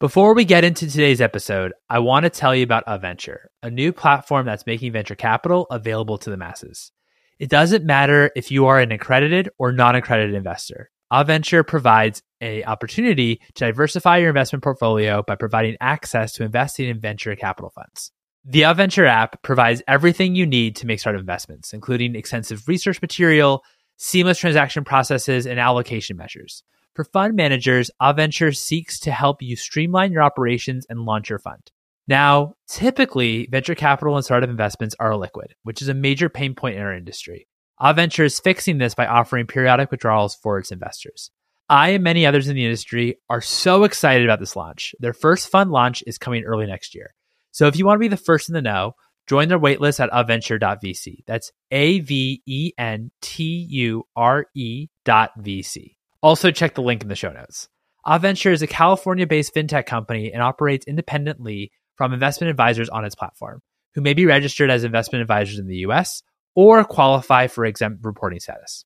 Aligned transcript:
Before 0.00 0.32
we 0.32 0.44
get 0.44 0.62
into 0.62 0.88
today's 0.88 1.20
episode, 1.20 1.72
I 1.90 1.98
want 1.98 2.22
to 2.22 2.30
tell 2.30 2.54
you 2.54 2.62
about 2.62 2.86
Aventure, 2.86 3.46
a 3.64 3.70
new 3.70 3.92
platform 3.92 4.46
that's 4.46 4.64
making 4.64 4.92
venture 4.92 5.16
capital 5.16 5.66
available 5.72 6.18
to 6.18 6.30
the 6.30 6.36
masses. 6.36 6.92
It 7.40 7.50
doesn't 7.50 7.84
matter 7.84 8.30
if 8.36 8.52
you 8.52 8.66
are 8.66 8.78
an 8.78 8.92
accredited 8.92 9.48
or 9.58 9.72
non-accredited 9.72 10.36
investor. 10.36 10.92
Aventure 11.12 11.66
provides 11.66 12.22
a 12.40 12.62
opportunity 12.62 13.40
to 13.54 13.64
diversify 13.64 14.18
your 14.18 14.28
investment 14.28 14.62
portfolio 14.62 15.24
by 15.26 15.34
providing 15.34 15.76
access 15.80 16.32
to 16.34 16.44
investing 16.44 16.88
in 16.88 17.00
venture 17.00 17.34
capital 17.34 17.70
funds. 17.70 18.12
The 18.44 18.62
Aventure 18.62 19.08
app 19.08 19.42
provides 19.42 19.82
everything 19.88 20.36
you 20.36 20.46
need 20.46 20.76
to 20.76 20.86
make 20.86 21.00
startup 21.00 21.18
investments, 21.18 21.72
including 21.72 22.14
extensive 22.14 22.68
research 22.68 23.02
material, 23.02 23.64
seamless 23.96 24.38
transaction 24.38 24.84
processes, 24.84 25.44
and 25.44 25.58
allocation 25.58 26.16
measures. 26.16 26.62
For 26.98 27.04
fund 27.04 27.36
managers, 27.36 27.92
Aventure 28.02 28.50
seeks 28.50 28.98
to 29.00 29.12
help 29.12 29.40
you 29.40 29.54
streamline 29.54 30.10
your 30.10 30.24
operations 30.24 30.84
and 30.90 31.02
launch 31.02 31.30
your 31.30 31.38
fund. 31.38 31.62
Now, 32.08 32.54
typically, 32.66 33.46
venture 33.52 33.76
capital 33.76 34.16
and 34.16 34.24
startup 34.24 34.50
investments 34.50 34.96
are 34.98 35.12
illiquid, 35.12 35.52
which 35.62 35.80
is 35.80 35.86
a 35.86 35.94
major 35.94 36.28
pain 36.28 36.56
point 36.56 36.74
in 36.74 36.82
our 36.82 36.92
industry. 36.92 37.46
Aventure 37.80 38.24
is 38.24 38.40
fixing 38.40 38.78
this 38.78 38.96
by 38.96 39.06
offering 39.06 39.46
periodic 39.46 39.92
withdrawals 39.92 40.34
for 40.42 40.58
its 40.58 40.72
investors. 40.72 41.30
I 41.68 41.90
and 41.90 42.02
many 42.02 42.26
others 42.26 42.48
in 42.48 42.56
the 42.56 42.64
industry 42.64 43.20
are 43.30 43.42
so 43.42 43.84
excited 43.84 44.24
about 44.24 44.40
this 44.40 44.56
launch. 44.56 44.92
Their 44.98 45.14
first 45.14 45.50
fund 45.50 45.70
launch 45.70 46.02
is 46.04 46.18
coming 46.18 46.42
early 46.42 46.66
next 46.66 46.96
year. 46.96 47.14
So 47.52 47.68
if 47.68 47.76
you 47.76 47.86
want 47.86 47.98
to 47.98 48.00
be 48.00 48.08
the 48.08 48.16
first 48.16 48.48
in 48.48 48.54
the 48.54 48.60
know, 48.60 48.96
join 49.28 49.46
their 49.46 49.60
waitlist 49.60 50.00
at 50.00 50.10
aventure.vc. 50.10 51.18
That's 51.28 51.52
A 51.70 52.00
V 52.00 52.42
E 52.44 52.72
N 52.76 53.12
T 53.20 53.44
U 53.70 54.02
R 54.16 54.46
E 54.56 54.88
dot 55.04 55.30
VC. 55.38 55.94
Also, 56.22 56.50
check 56.50 56.74
the 56.74 56.82
link 56.82 57.02
in 57.02 57.08
the 57.08 57.14
show 57.14 57.32
notes. 57.32 57.68
Aventure 58.06 58.52
is 58.52 58.62
a 58.62 58.66
California 58.66 59.26
based 59.26 59.54
fintech 59.54 59.86
company 59.86 60.32
and 60.32 60.42
operates 60.42 60.86
independently 60.86 61.70
from 61.96 62.12
investment 62.12 62.50
advisors 62.50 62.88
on 62.88 63.04
its 63.04 63.14
platform, 63.14 63.60
who 63.94 64.00
may 64.00 64.14
be 64.14 64.26
registered 64.26 64.70
as 64.70 64.84
investment 64.84 65.22
advisors 65.22 65.58
in 65.58 65.66
the 65.66 65.78
US 65.78 66.22
or 66.54 66.84
qualify 66.84 67.46
for 67.46 67.64
exempt 67.64 68.04
reporting 68.04 68.40
status. 68.40 68.84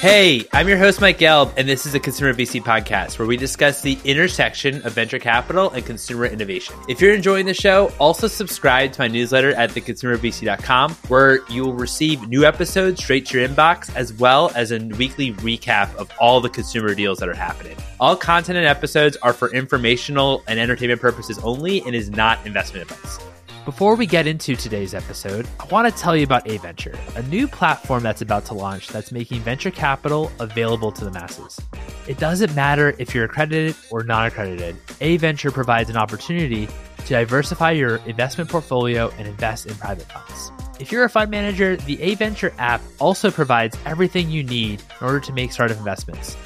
Hey, 0.00 0.46
I'm 0.52 0.68
your 0.68 0.78
host, 0.78 1.00
Mike 1.00 1.18
Gelb, 1.18 1.52
and 1.56 1.68
this 1.68 1.84
is 1.84 1.92
a 1.92 1.98
Consumer 1.98 2.32
VC 2.32 2.62
podcast 2.62 3.18
where 3.18 3.26
we 3.26 3.36
discuss 3.36 3.82
the 3.82 3.98
intersection 4.04 4.80
of 4.82 4.92
venture 4.92 5.18
capital 5.18 5.70
and 5.70 5.84
consumer 5.84 6.26
innovation. 6.26 6.76
If 6.88 7.00
you're 7.00 7.12
enjoying 7.12 7.46
the 7.46 7.54
show, 7.54 7.90
also 7.98 8.28
subscribe 8.28 8.92
to 8.92 9.00
my 9.00 9.08
newsletter 9.08 9.50
at 9.54 9.70
theconsumervc.com, 9.70 10.92
where 11.08 11.44
you 11.48 11.64
will 11.64 11.72
receive 11.72 12.28
new 12.28 12.44
episodes 12.44 13.02
straight 13.02 13.26
to 13.26 13.40
your 13.40 13.48
inbox, 13.48 13.92
as 13.96 14.12
well 14.12 14.52
as 14.54 14.70
a 14.70 14.78
weekly 14.78 15.32
recap 15.32 15.92
of 15.96 16.12
all 16.20 16.40
the 16.40 16.48
consumer 16.48 16.94
deals 16.94 17.18
that 17.18 17.28
are 17.28 17.34
happening. 17.34 17.76
All 17.98 18.14
content 18.14 18.56
and 18.56 18.68
episodes 18.68 19.16
are 19.16 19.32
for 19.32 19.52
informational 19.52 20.44
and 20.46 20.60
entertainment 20.60 21.00
purposes 21.00 21.40
only 21.40 21.80
and 21.80 21.96
is 21.96 22.08
not 22.08 22.46
investment 22.46 22.88
advice. 22.88 23.27
Before 23.68 23.96
we 23.96 24.06
get 24.06 24.26
into 24.26 24.56
today's 24.56 24.94
episode, 24.94 25.46
I 25.60 25.66
want 25.66 25.94
to 25.94 26.02
tell 26.02 26.16
you 26.16 26.24
about 26.24 26.46
Aventure, 26.46 26.98
a 27.16 27.22
new 27.24 27.46
platform 27.46 28.02
that's 28.02 28.22
about 28.22 28.46
to 28.46 28.54
launch 28.54 28.88
that's 28.88 29.12
making 29.12 29.40
venture 29.40 29.70
capital 29.70 30.32
available 30.40 30.90
to 30.92 31.04
the 31.04 31.10
masses. 31.10 31.60
It 32.06 32.16
doesn't 32.16 32.54
matter 32.54 32.94
if 32.98 33.14
you're 33.14 33.26
accredited 33.26 33.76
or 33.90 34.04
non 34.04 34.24
accredited, 34.24 34.76
Aventure 35.02 35.52
provides 35.52 35.90
an 35.90 35.98
opportunity 35.98 36.66
to 36.66 37.08
diversify 37.08 37.72
your 37.72 37.96
investment 38.06 38.48
portfolio 38.48 39.10
and 39.18 39.28
invest 39.28 39.66
in 39.66 39.74
private 39.74 40.10
funds. 40.10 40.50
If 40.80 40.90
you're 40.90 41.04
a 41.04 41.10
fund 41.10 41.30
manager, 41.30 41.76
the 41.76 41.98
Aventure 41.98 42.54
app 42.56 42.80
also 42.98 43.30
provides 43.30 43.76
everything 43.84 44.30
you 44.30 44.44
need 44.44 44.80
in 44.80 45.06
order 45.06 45.20
to 45.20 45.32
make 45.34 45.52
startup 45.52 45.76
investments, 45.76 46.38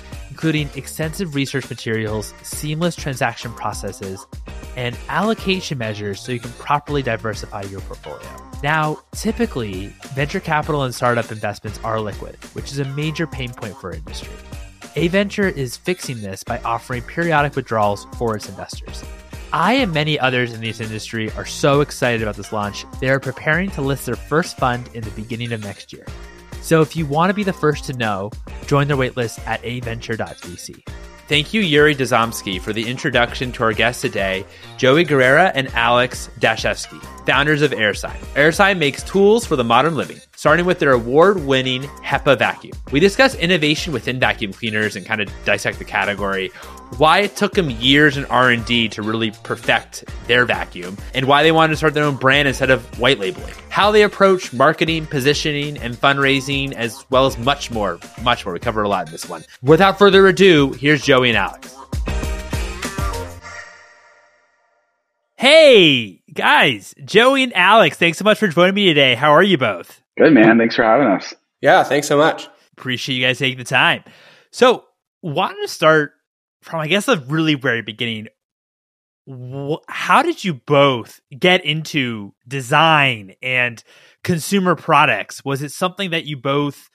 including 0.43 0.69
extensive 0.75 1.37
research 1.37 1.71
materials, 1.71 2.35
seamless 2.43 2.97
transaction 2.97 3.53
processes, 3.53 4.27
and 4.77 4.99
allocation 5.09 5.79
measures 5.79 6.21
so 6.21 6.33
you 6.33 6.41
can 6.41 6.51
properly 6.55 7.01
diversify 7.01 7.63
your 7.63 7.81
portfolio. 7.83 8.29
Now, 8.61 8.99
typically, 9.13 9.95
venture 10.15 10.41
capital 10.41 10.83
and 10.83 10.93
startup 10.93 11.31
investments 11.31 11.79
are 11.85 12.01
liquid, 12.01 12.35
which 12.55 12.73
is 12.73 12.81
a 12.81 12.85
major 12.87 13.25
pain 13.25 13.53
point 13.53 13.77
for 13.77 13.93
industry. 13.93 14.35
Aventure 14.97 15.49
is 15.49 15.77
fixing 15.77 16.21
this 16.23 16.43
by 16.43 16.59
offering 16.65 17.03
periodic 17.03 17.55
withdrawals 17.55 18.09
for 18.19 18.35
its 18.35 18.49
investors. 18.49 19.05
I 19.53 19.75
and 19.75 19.93
many 19.93 20.19
others 20.19 20.53
in 20.53 20.61
this 20.61 20.81
industry 20.81 21.31
are 21.37 21.47
so 21.47 21.83
excited 21.83 22.21
about 22.21 22.35
this 22.35 22.53
launch. 22.53 22.85
They 22.99 23.11
are 23.11 23.21
preparing 23.21 23.71
to 23.71 23.81
list 23.81 24.07
their 24.07 24.17
first 24.17 24.59
fund 24.59 24.91
in 24.93 25.05
the 25.05 25.11
beginning 25.13 25.53
of 25.53 25.63
next 25.63 25.93
year. 25.93 26.07
So 26.63 26.81
if 26.81 26.97
you 26.97 27.05
want 27.05 27.31
to 27.31 27.35
be 27.35 27.45
the 27.45 27.53
first 27.53 27.85
to 27.85 27.93
know, 27.93 28.31
join 28.67 28.89
their 28.89 28.97
waitlist 28.97 29.45
at 29.47 29.63
aventure.vc. 29.65 30.83
Thank 31.29 31.55
you, 31.55 31.63
Yuriy 31.63 31.97
Dovzhansky, 31.97 32.61
for 32.61 32.73
the 32.73 32.89
introduction 32.89 33.53
to 33.53 33.63
our 33.63 33.73
guests 33.73 34.03
today, 34.03 34.45
Joey 34.77 35.05
Guerra 35.05 35.51
and 35.55 35.69
Alex 35.69 36.29
Dashefsky, 36.41 37.01
founders 37.27 37.63
of 37.63 37.71
AirSign. 37.71 38.19
AirSign 38.35 38.79
makes 38.79 39.03
tools 39.03 39.47
for 39.47 39.57
the 39.57 39.65
modern 39.65 39.95
living, 39.95 40.19
starting 40.43 40.67
with 40.67 40.81
their 40.81 40.91
award-winning 40.91 41.83
HEPA 42.03 42.37
vacuum. 42.37 42.77
We 42.91 42.99
discuss 42.99 43.37
innovation 43.37 43.93
within 43.93 44.19
vacuum 44.19 44.53
cleaners 44.53 44.97
and 44.97 45.07
kind 45.07 45.21
of 45.21 45.31
dissect 45.45 45.79
the 45.79 45.85
category, 45.85 46.49
why 46.97 47.21
it 47.21 47.37
took 47.37 47.55
them 47.55 47.71
years 47.71 48.17
in 48.17 48.25
R&D 48.25 48.89
to 48.89 49.03
really 49.03 49.31
perfect 49.45 50.03
their 50.27 50.45
vacuum, 50.45 50.99
and 51.15 51.27
why 51.27 51.45
they 51.45 51.53
wanted 51.53 51.75
to 51.75 51.77
start 51.77 51.95
their 51.95 52.03
own 52.03 52.17
brand 52.17 52.49
instead 52.49 52.71
of 52.71 52.83
white 52.99 53.21
labeling. 53.21 53.55
How 53.69 53.93
they 53.93 54.03
approach 54.03 54.53
marketing, 54.53 55.07
positioning, 55.07 55.79
and 55.79 55.95
fundraising, 55.95 56.73
as 56.73 57.05
well 57.09 57.27
as 57.27 57.39
much 57.39 57.71
more, 57.71 58.01
much 58.25 58.45
more. 58.45 58.53
We 58.53 58.59
cover 58.59 58.83
a 58.83 58.89
lot 58.89 59.07
in 59.07 59.13
this 59.13 59.29
one. 59.29 59.45
Without 59.63 59.97
further 59.97 60.27
ado, 60.27 60.73
here's 60.73 61.03
Joey 61.03 61.29
and 61.29 61.39
Alex. 61.39 61.73
Hey, 65.37 66.21
guys, 66.35 66.97
Joey 67.05 67.45
and 67.45 67.55
Alex, 67.55 67.97
thanks 67.97 68.19
so 68.19 68.25
much 68.25 68.41
for 68.41 68.49
joining 68.49 68.75
me 68.75 68.87
today. 68.87 69.15
How 69.15 69.31
are 69.31 69.43
you 69.45 69.57
both? 69.57 70.02
Good, 70.23 70.35
man. 70.35 70.57
Thanks 70.57 70.77
for 70.77 70.85
having 70.85 71.09
us. 71.09 71.35
Yeah, 71.61 71.83
thanks 71.83 72.07
so 72.07 72.17
much. 72.17 72.49
Appreciate 72.79 73.17
you 73.17 73.27
guys 73.27 73.41
taking 73.41 73.59
the 73.59 73.65
time. 73.65 74.05
So, 74.53 74.85
wanted 75.21 75.61
to 75.63 75.69
start 75.69 76.13
from, 76.63 76.79
I 76.79 76.87
guess, 76.87 77.07
the 77.07 77.19
really 77.27 77.55
very 77.55 77.83
beginning. 77.83 78.29
How 79.89 80.23
did 80.23 80.45
you 80.45 80.55
both 80.55 81.19
get 81.37 81.65
into 81.65 82.35
design 82.47 83.35
and 83.43 83.83
consumer 84.23 84.77
products? 84.77 85.45
Was 85.45 85.61
it 85.61 85.73
something 85.73 86.11
that 86.11 86.25
you 86.25 86.37
both 86.37 86.89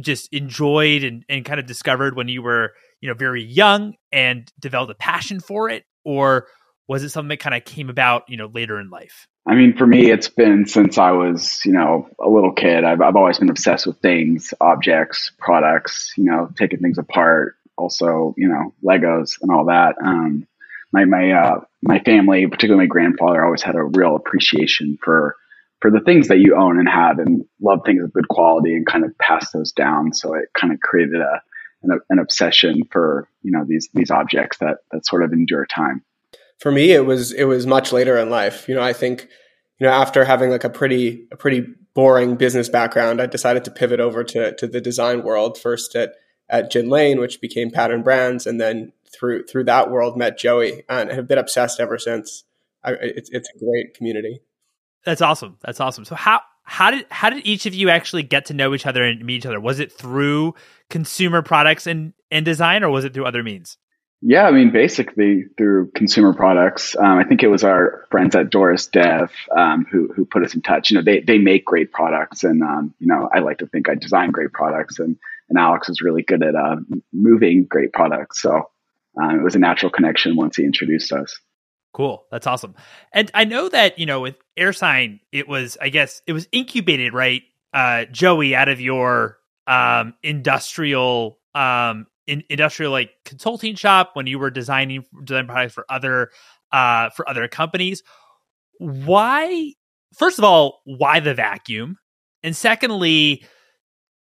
just 0.00 0.32
enjoyed 0.32 1.02
and, 1.02 1.24
and 1.28 1.44
kind 1.44 1.58
of 1.58 1.66
discovered 1.66 2.14
when 2.14 2.28
you 2.28 2.42
were, 2.42 2.74
you 3.00 3.08
know, 3.08 3.14
very 3.14 3.42
young 3.42 3.94
and 4.12 4.48
developed 4.60 4.92
a 4.92 4.94
passion 4.94 5.40
for 5.40 5.68
it? 5.68 5.82
Or 6.04 6.46
was 6.86 7.02
it 7.02 7.08
something 7.08 7.30
that 7.30 7.40
kind 7.40 7.56
of 7.56 7.64
came 7.64 7.90
about, 7.90 8.22
you 8.28 8.36
know, 8.36 8.46
later 8.46 8.78
in 8.78 8.88
life? 8.88 9.26
I 9.44 9.56
mean, 9.56 9.76
for 9.76 9.86
me, 9.86 10.10
it's 10.10 10.28
been 10.28 10.66
since 10.66 10.98
I 10.98 11.12
was, 11.12 11.64
you 11.64 11.72
know, 11.72 12.08
a 12.20 12.28
little 12.28 12.52
kid. 12.52 12.84
I've, 12.84 13.00
I've 13.00 13.16
always 13.16 13.38
been 13.38 13.50
obsessed 13.50 13.86
with 13.86 13.98
things, 13.98 14.54
objects, 14.60 15.32
products, 15.38 16.12
you 16.16 16.24
know, 16.24 16.48
taking 16.56 16.78
things 16.78 16.98
apart. 16.98 17.56
Also, 17.76 18.34
you 18.36 18.48
know, 18.48 18.72
Legos 18.84 19.38
and 19.42 19.50
all 19.50 19.64
that. 19.66 19.96
Um, 20.02 20.46
my 20.92 21.06
my 21.06 21.32
uh, 21.32 21.60
my 21.82 21.98
family, 22.00 22.46
particularly 22.46 22.84
my 22.84 22.88
grandfather, 22.88 23.44
always 23.44 23.62
had 23.62 23.74
a 23.74 23.82
real 23.82 24.14
appreciation 24.14 24.98
for 25.02 25.36
for 25.80 25.90
the 25.90 26.00
things 26.00 26.28
that 26.28 26.38
you 26.38 26.54
own 26.54 26.78
and 26.78 26.88
have, 26.88 27.18
and 27.18 27.44
love 27.60 27.80
things 27.84 28.04
of 28.04 28.12
good 28.12 28.28
quality, 28.28 28.74
and 28.74 28.86
kind 28.86 29.04
of 29.04 29.16
pass 29.18 29.50
those 29.50 29.72
down. 29.72 30.12
So 30.12 30.34
it 30.34 30.50
kind 30.54 30.72
of 30.72 30.80
created 30.80 31.20
a 31.20 31.42
an, 31.82 31.98
an 32.10 32.18
obsession 32.18 32.82
for 32.92 33.26
you 33.42 33.50
know 33.50 33.64
these 33.66 33.88
these 33.94 34.10
objects 34.10 34.58
that 34.58 34.78
that 34.92 35.06
sort 35.06 35.24
of 35.24 35.32
endure 35.32 35.66
time 35.66 36.04
for 36.62 36.70
me 36.70 36.92
it 36.92 37.04
was 37.04 37.32
it 37.32 37.44
was 37.44 37.66
much 37.66 37.92
later 37.92 38.16
in 38.16 38.30
life. 38.30 38.68
You 38.68 38.76
know 38.76 38.82
i 38.82 38.92
think 38.92 39.28
you 39.78 39.86
know 39.86 39.92
after 39.92 40.24
having 40.24 40.50
like 40.50 40.62
a 40.62 40.70
pretty 40.70 41.26
a 41.32 41.36
pretty 41.36 41.66
boring 41.94 42.36
business 42.36 42.68
background 42.70 43.20
i 43.20 43.26
decided 43.26 43.64
to 43.64 43.70
pivot 43.70 44.00
over 44.00 44.22
to 44.24 44.54
to 44.54 44.66
the 44.68 44.80
design 44.80 45.24
world. 45.24 45.58
First 45.58 45.96
at 45.96 46.14
at 46.48 46.70
Gin 46.70 46.88
Lane 46.88 47.18
which 47.18 47.40
became 47.40 47.70
pattern 47.70 48.02
brands 48.02 48.46
and 48.46 48.60
then 48.60 48.92
through 49.12 49.44
through 49.46 49.64
that 49.64 49.90
world 49.90 50.16
met 50.16 50.38
joey 50.38 50.84
and 50.88 51.10
have 51.10 51.26
been 51.26 51.38
obsessed 51.38 51.80
ever 51.80 51.98
since. 51.98 52.44
I, 52.84 52.92
it's 52.92 53.30
it's 53.30 53.50
a 53.54 53.58
great 53.58 53.94
community. 53.94 54.40
That's 55.04 55.20
awesome. 55.20 55.58
That's 55.62 55.80
awesome. 55.80 56.04
So 56.04 56.14
how 56.14 56.40
how 56.62 56.92
did 56.92 57.06
how 57.10 57.30
did 57.30 57.44
each 57.44 57.66
of 57.66 57.74
you 57.74 57.90
actually 57.90 58.22
get 58.22 58.46
to 58.46 58.54
know 58.54 58.72
each 58.72 58.86
other 58.86 59.02
and 59.02 59.24
meet 59.24 59.38
each 59.38 59.46
other? 59.46 59.60
Was 59.60 59.80
it 59.80 59.92
through 59.92 60.54
consumer 60.90 61.42
products 61.42 61.86
and 61.86 62.12
and 62.30 62.44
design 62.44 62.84
or 62.84 62.90
was 62.90 63.04
it 63.04 63.14
through 63.14 63.26
other 63.26 63.42
means 63.42 63.78
yeah, 64.22 64.44
I 64.46 64.52
mean, 64.52 64.70
basically 64.70 65.44
through 65.58 65.90
consumer 65.90 66.32
products. 66.32 66.96
Um, 66.96 67.18
I 67.18 67.24
think 67.24 67.42
it 67.42 67.48
was 67.48 67.64
our 67.64 68.06
friends 68.10 68.36
at 68.36 68.50
Doris 68.50 68.86
Dev 68.86 69.32
um, 69.56 69.84
who 69.90 70.12
who 70.14 70.24
put 70.24 70.44
us 70.44 70.54
in 70.54 70.62
touch. 70.62 70.90
You 70.90 70.96
know, 70.96 71.02
they 71.02 71.20
they 71.20 71.38
make 71.38 71.64
great 71.64 71.92
products, 71.92 72.44
and 72.44 72.62
um, 72.62 72.94
you 73.00 73.08
know, 73.08 73.28
I 73.32 73.40
like 73.40 73.58
to 73.58 73.66
think 73.66 73.88
I 73.88 73.96
design 73.96 74.30
great 74.30 74.52
products, 74.52 75.00
and 75.00 75.16
and 75.48 75.58
Alex 75.58 75.88
is 75.88 76.00
really 76.00 76.22
good 76.22 76.42
at 76.42 76.54
uh, 76.54 76.76
moving 77.12 77.64
great 77.64 77.92
products. 77.92 78.40
So 78.40 78.70
um, 79.20 79.40
it 79.40 79.42
was 79.42 79.56
a 79.56 79.58
natural 79.58 79.90
connection 79.90 80.36
once 80.36 80.56
he 80.56 80.64
introduced 80.64 81.12
us. 81.12 81.38
Cool. 81.92 82.24
That's 82.30 82.46
awesome. 82.46 82.74
And 83.12 83.30
I 83.34 83.44
know 83.44 83.68
that, 83.68 83.98
you 83.98 84.06
know, 84.06 84.20
with 84.20 84.36
AirSign, 84.58 85.20
it 85.30 85.46
was, 85.46 85.76
I 85.78 85.90
guess, 85.90 86.22
it 86.26 86.32
was 86.32 86.48
incubated, 86.50 87.12
right? 87.12 87.42
Uh, 87.74 88.06
Joey, 88.06 88.54
out 88.54 88.68
of 88.68 88.80
your 88.80 89.36
um, 89.66 90.14
industrial, 90.22 91.38
um, 91.54 92.06
in, 92.26 92.42
industrial 92.48 92.92
like 92.92 93.10
consulting 93.24 93.74
shop 93.74 94.10
when 94.14 94.26
you 94.26 94.38
were 94.38 94.50
designing 94.50 95.04
design 95.24 95.46
products 95.46 95.74
for 95.74 95.84
other, 95.88 96.30
uh, 96.72 97.10
for 97.10 97.28
other 97.28 97.48
companies. 97.48 98.02
Why, 98.78 99.72
first 100.14 100.38
of 100.38 100.44
all, 100.44 100.80
why 100.84 101.20
the 101.20 101.34
vacuum? 101.34 101.98
And 102.42 102.56
secondly, 102.56 103.44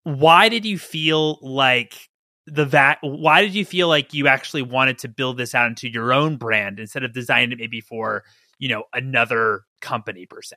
why 0.04 0.50
did 0.50 0.66
you 0.66 0.80
feel 0.80 1.38
like 1.42 2.10
the 2.48 2.66
vac 2.66 2.98
why 3.02 3.42
did 3.42 3.54
you 3.54 3.66
feel 3.66 3.90
like 3.90 4.14
you 4.14 4.28
actually 4.28 4.62
wanted 4.62 4.98
to 4.98 5.10
build 5.10 5.38
this 5.38 5.54
out 5.54 5.68
into 5.68 5.90
your 5.90 6.14
own 6.14 6.38
brand 6.38 6.80
instead 6.80 7.04
of 7.04 7.14
designing 7.14 7.52
it 7.52 7.58
maybe 7.60 7.82
for 7.82 8.24
you 8.58 8.70
know 8.70 8.84
another 8.94 9.64
company 9.82 10.26
per 10.26 10.42
se 10.42 10.56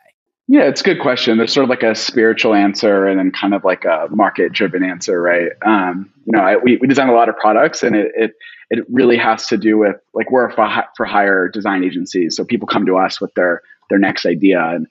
yeah 0.51 0.63
it's 0.63 0.81
a 0.81 0.85
good 0.85 1.01
question 1.01 1.39
there's 1.39 1.53
sort 1.53 1.65
of 1.65 1.71
like 1.71 1.83
a 1.83 1.95
spiritual 1.95 2.55
answer 2.55 3.07
and 3.07 3.19
then 3.19 3.31
kind 3.31 3.55
of 3.55 3.65
like 3.65 3.85
a 3.85 4.07
market 4.11 4.53
driven 4.53 4.83
answer 4.83 5.21
right 5.21 5.53
um, 5.65 6.13
you 6.25 6.33
know 6.37 6.43
I, 6.43 6.57
we, 6.57 6.77
we 6.77 6.87
design 6.87 7.09
a 7.09 7.15
lot 7.15 7.29
of 7.29 7.37
products 7.37 7.83
and 7.83 7.95
it, 7.97 8.13
it 8.17 8.33
it 8.71 8.85
really 8.89 9.17
has 9.17 9.47
to 9.47 9.57
do 9.57 9.79
with 9.79 9.97
like 10.13 10.31
we're 10.31 10.51
for, 10.51 10.69
for 10.97 11.07
hire 11.07 11.49
design 11.49 11.85
agencies 11.85 12.37
so 12.37 12.45
people 12.45 12.67
come 12.67 12.85
to 12.87 12.97
us 12.97 13.21
with 13.21 13.33
their 13.35 13.63
their 13.89 13.99
next 13.99 14.27
idea 14.27 14.61
and 14.63 14.87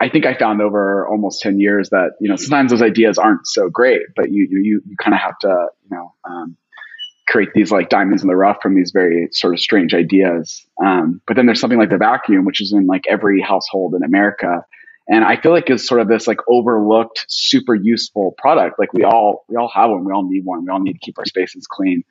I 0.00 0.08
think 0.08 0.26
I 0.26 0.34
found 0.34 0.60
over 0.60 1.06
almost 1.06 1.42
10 1.42 1.60
years 1.60 1.90
that, 1.90 2.14
you 2.18 2.28
know, 2.28 2.34
sometimes 2.34 2.72
those 2.72 2.82
ideas 2.82 3.18
aren't 3.18 3.46
so 3.46 3.70
great, 3.70 4.02
but 4.16 4.32
you, 4.32 4.48
you, 4.50 4.82
you 4.84 4.96
kind 5.00 5.14
of 5.14 5.20
have 5.20 5.38
to, 5.42 5.68
you 5.84 5.96
know, 5.96 6.12
um, 6.28 6.56
create 7.28 7.50
these 7.54 7.70
like 7.70 7.88
diamonds 7.88 8.20
in 8.20 8.28
the 8.28 8.34
rough 8.34 8.58
from 8.60 8.74
these 8.74 8.90
very 8.90 9.28
sort 9.30 9.54
of 9.54 9.60
strange 9.60 9.94
ideas. 9.94 10.66
Um, 10.84 11.22
but 11.26 11.36
then 11.36 11.46
there's 11.46 11.60
something 11.60 11.78
like 11.78 11.88
the 11.88 11.98
vacuum, 11.98 12.44
which 12.44 12.60
is 12.60 12.72
in 12.72 12.86
like 12.86 13.04
every 13.08 13.40
household 13.40 13.94
in 13.94 14.02
America. 14.02 14.66
And 15.08 15.24
I 15.24 15.36
feel 15.36 15.52
like 15.52 15.68
it's 15.68 15.86
sort 15.86 16.00
of 16.00 16.08
this 16.08 16.26
like 16.26 16.38
overlooked, 16.48 17.26
super 17.28 17.74
useful 17.74 18.34
product. 18.38 18.78
Like 18.78 18.92
we 18.92 19.04
all, 19.04 19.44
we 19.48 19.56
all 19.56 19.68
have 19.68 19.90
one. 19.90 20.04
We 20.04 20.12
all 20.12 20.28
need 20.28 20.44
one. 20.44 20.64
We 20.64 20.70
all 20.70 20.80
need 20.80 20.94
to 20.94 20.98
keep 20.98 21.18
our 21.18 21.26
spaces 21.26 21.66
clean. 21.66 22.04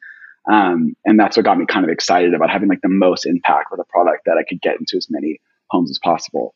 Um, 0.51 0.95
and 1.05 1.19
that's 1.19 1.38
what 1.38 1.45
got 1.45 1.57
me 1.57 1.65
kind 1.65 1.85
of 1.85 1.91
excited 1.91 2.33
about 2.33 2.49
having 2.49 2.67
like 2.67 2.81
the 2.81 2.89
most 2.89 3.25
impact 3.25 3.67
with 3.71 3.79
a 3.79 3.85
product 3.85 4.25
that 4.25 4.38
I 4.38 4.43
could 4.43 4.61
get 4.61 4.79
into 4.79 4.97
as 4.97 5.07
many 5.09 5.39
homes 5.69 5.89
as 5.89 5.99
possible. 5.99 6.55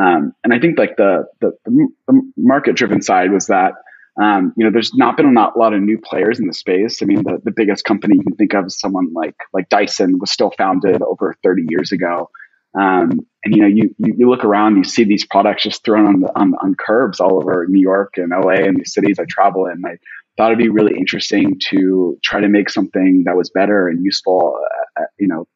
Um, 0.00 0.34
and 0.42 0.52
I 0.52 0.58
think 0.58 0.78
like 0.78 0.96
the, 0.96 1.26
the, 1.40 1.52
the 1.64 2.32
market 2.36 2.76
driven 2.76 3.02
side 3.02 3.30
was 3.30 3.46
that, 3.46 3.74
um, 4.20 4.52
you 4.56 4.64
know, 4.64 4.70
there's 4.70 4.94
not 4.94 5.16
been 5.16 5.36
a 5.36 5.58
lot 5.58 5.74
of 5.74 5.82
new 5.82 5.98
players 5.98 6.38
in 6.38 6.46
the 6.46 6.54
space. 6.54 7.02
I 7.02 7.06
mean, 7.06 7.22
the, 7.24 7.40
the 7.44 7.52
biggest 7.54 7.84
company 7.84 8.16
you 8.16 8.22
can 8.22 8.36
think 8.36 8.54
of 8.54 8.66
is 8.66 8.78
someone 8.78 9.12
like, 9.12 9.36
like 9.52 9.68
Dyson 9.68 10.18
was 10.18 10.30
still 10.30 10.52
founded 10.56 11.02
over 11.02 11.34
30 11.42 11.64
years 11.68 11.92
ago. 11.92 12.30
Um, 12.78 13.26
and 13.44 13.54
you 13.54 13.62
know, 13.62 13.68
you, 13.68 13.94
you, 13.98 14.28
look 14.28 14.44
around, 14.44 14.76
you 14.76 14.84
see 14.84 15.04
these 15.04 15.24
products 15.24 15.62
just 15.62 15.84
thrown 15.84 16.06
on 16.06 16.20
the, 16.20 16.38
on, 16.38 16.54
on 16.60 16.74
curbs 16.74 17.20
all 17.20 17.36
over 17.36 17.66
New 17.68 17.80
York 17.80 18.14
and 18.16 18.30
LA 18.30 18.54
and 18.54 18.80
the 18.80 18.84
cities 18.84 19.18
I 19.18 19.24
travel 19.28 19.66
in. 19.66 19.84
I 19.84 19.96
thought 20.36 20.50
it'd 20.50 20.58
be 20.58 20.70
really 20.70 20.98
interesting 20.98 21.58
to 21.70 22.18
try 22.24 22.40
to 22.40 22.48
make 22.48 22.68
something 22.68 23.24
that 23.26 23.36
was 23.36 23.50
better 23.50 23.86
and 23.88 24.04
useful, 24.04 24.58
uh, 24.98 25.04
you 25.18 25.28
know, 25.28 25.46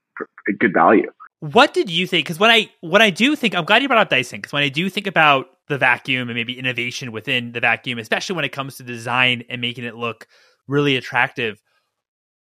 good 0.58 0.72
value. 0.72 1.10
What 1.40 1.72
did 1.72 1.90
you 1.90 2.06
think? 2.06 2.26
Because 2.26 2.38
when 2.38 2.50
I 2.50 2.70
when 2.80 3.02
I 3.02 3.10
do 3.10 3.36
think, 3.36 3.54
I'm 3.54 3.64
glad 3.64 3.82
you 3.82 3.88
brought 3.88 4.00
up 4.00 4.10
Dyson. 4.10 4.38
Because 4.38 4.52
when 4.52 4.64
I 4.64 4.68
do 4.68 4.90
think 4.90 5.06
about 5.06 5.46
the 5.68 5.78
vacuum 5.78 6.28
and 6.28 6.36
maybe 6.36 6.58
innovation 6.58 7.12
within 7.12 7.52
the 7.52 7.60
vacuum, 7.60 7.98
especially 7.98 8.36
when 8.36 8.44
it 8.44 8.52
comes 8.52 8.76
to 8.76 8.82
design 8.82 9.44
and 9.48 9.60
making 9.60 9.84
it 9.84 9.94
look 9.94 10.26
really 10.66 10.96
attractive, 10.96 11.60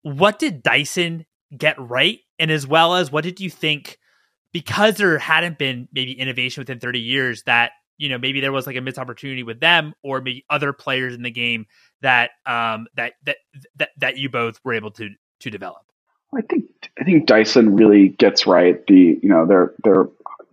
what 0.02 0.40
did 0.40 0.64
Dyson 0.64 1.26
get 1.56 1.76
right? 1.80 2.20
And 2.40 2.50
as 2.50 2.66
well 2.66 2.96
as 2.96 3.12
what 3.12 3.24
did 3.24 3.40
you 3.40 3.50
think? 3.50 3.98
Because 4.54 4.96
there 4.96 5.18
hadn't 5.18 5.58
been 5.58 5.88
maybe 5.92 6.14
innovation 6.14 6.62
within 6.62 6.80
30 6.80 7.00
years, 7.00 7.44
that 7.44 7.72
you 7.98 8.10
know 8.10 8.18
maybe 8.18 8.42
there 8.42 8.52
was 8.52 8.66
like 8.66 8.76
a 8.76 8.82
missed 8.82 8.98
opportunity 8.98 9.44
with 9.44 9.60
them, 9.60 9.94
or 10.04 10.22
maybe 10.22 10.46
other 10.50 10.74
players 10.74 11.16
in 11.16 11.22
the 11.22 11.32
game 11.32 11.66
that 12.02 12.32
um 12.46 12.88
that 12.96 13.14
that 13.26 13.38
that 13.76 13.90
that 13.98 14.18
you 14.18 14.30
both 14.30 14.60
were 14.64 14.74
able 14.74 14.92
to 14.92 15.10
to 15.42 15.50
develop. 15.50 15.84
I 16.36 16.42
think 16.42 16.66
I 17.00 17.04
think 17.04 17.26
Dyson 17.26 17.76
really 17.76 18.10
gets 18.10 18.48
right. 18.48 18.86
The 18.86 19.20
you 19.22 19.30
know 19.30 19.46
they're 19.46 19.74
they're 19.84 20.08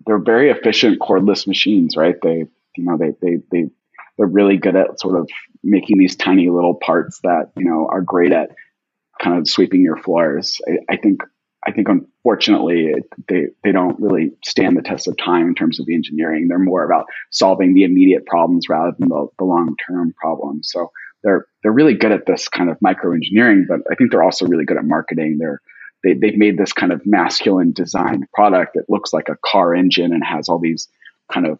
they're 0.06 0.18
very 0.18 0.50
efficient 0.50 1.00
cordless 1.00 1.46
machines, 1.46 1.96
right? 1.96 2.16
They 2.22 2.46
you 2.76 2.84
know 2.84 2.96
they 2.96 3.14
they 3.20 3.38
they 3.50 3.70
they're 4.16 4.26
really 4.26 4.56
good 4.56 4.76
at 4.76 5.00
sort 5.00 5.18
of 5.18 5.28
making 5.62 5.98
these 5.98 6.16
tiny 6.16 6.48
little 6.48 6.74
parts 6.74 7.20
that 7.22 7.50
you 7.56 7.64
know 7.64 7.88
are 7.90 8.02
great 8.02 8.32
at 8.32 8.50
kind 9.20 9.38
of 9.38 9.48
sweeping 9.48 9.82
your 9.82 9.96
floors. 9.96 10.60
I, 10.66 10.94
I 10.94 10.96
think 10.96 11.22
I 11.66 11.72
think 11.72 11.88
unfortunately 11.88 12.86
it, 12.86 13.04
they 13.28 13.46
they 13.62 13.72
don't 13.72 13.98
really 14.00 14.32
stand 14.44 14.76
the 14.76 14.82
test 14.82 15.08
of 15.08 15.16
time 15.16 15.48
in 15.48 15.54
terms 15.54 15.80
of 15.80 15.86
the 15.86 15.94
engineering. 15.94 16.48
They're 16.48 16.58
more 16.58 16.84
about 16.84 17.06
solving 17.30 17.74
the 17.74 17.84
immediate 17.84 18.26
problems 18.26 18.68
rather 18.68 18.94
than 18.98 19.08
the, 19.08 19.28
the 19.38 19.44
long 19.44 19.76
term 19.86 20.14
problems. 20.20 20.70
So 20.70 20.90
they're 21.22 21.46
they're 21.62 21.72
really 21.72 21.94
good 21.94 22.12
at 22.12 22.26
this 22.26 22.48
kind 22.48 22.70
of 22.70 22.76
micro 22.80 23.12
engineering, 23.12 23.66
but 23.68 23.80
I 23.90 23.94
think 23.94 24.10
they're 24.10 24.22
also 24.22 24.46
really 24.46 24.64
good 24.64 24.76
at 24.76 24.84
marketing. 24.84 25.38
They're 25.38 25.60
they, 26.02 26.12
they've 26.12 26.36
made 26.36 26.58
this 26.58 26.72
kind 26.72 26.92
of 26.92 27.04
masculine 27.06 27.72
designed 27.72 28.26
product 28.32 28.74
that 28.74 28.90
looks 28.90 29.12
like 29.12 29.28
a 29.30 29.38
car 29.44 29.74
engine 29.74 30.12
and 30.12 30.22
has 30.22 30.48
all 30.48 30.58
these 30.58 30.88
kind 31.32 31.46
of 31.46 31.58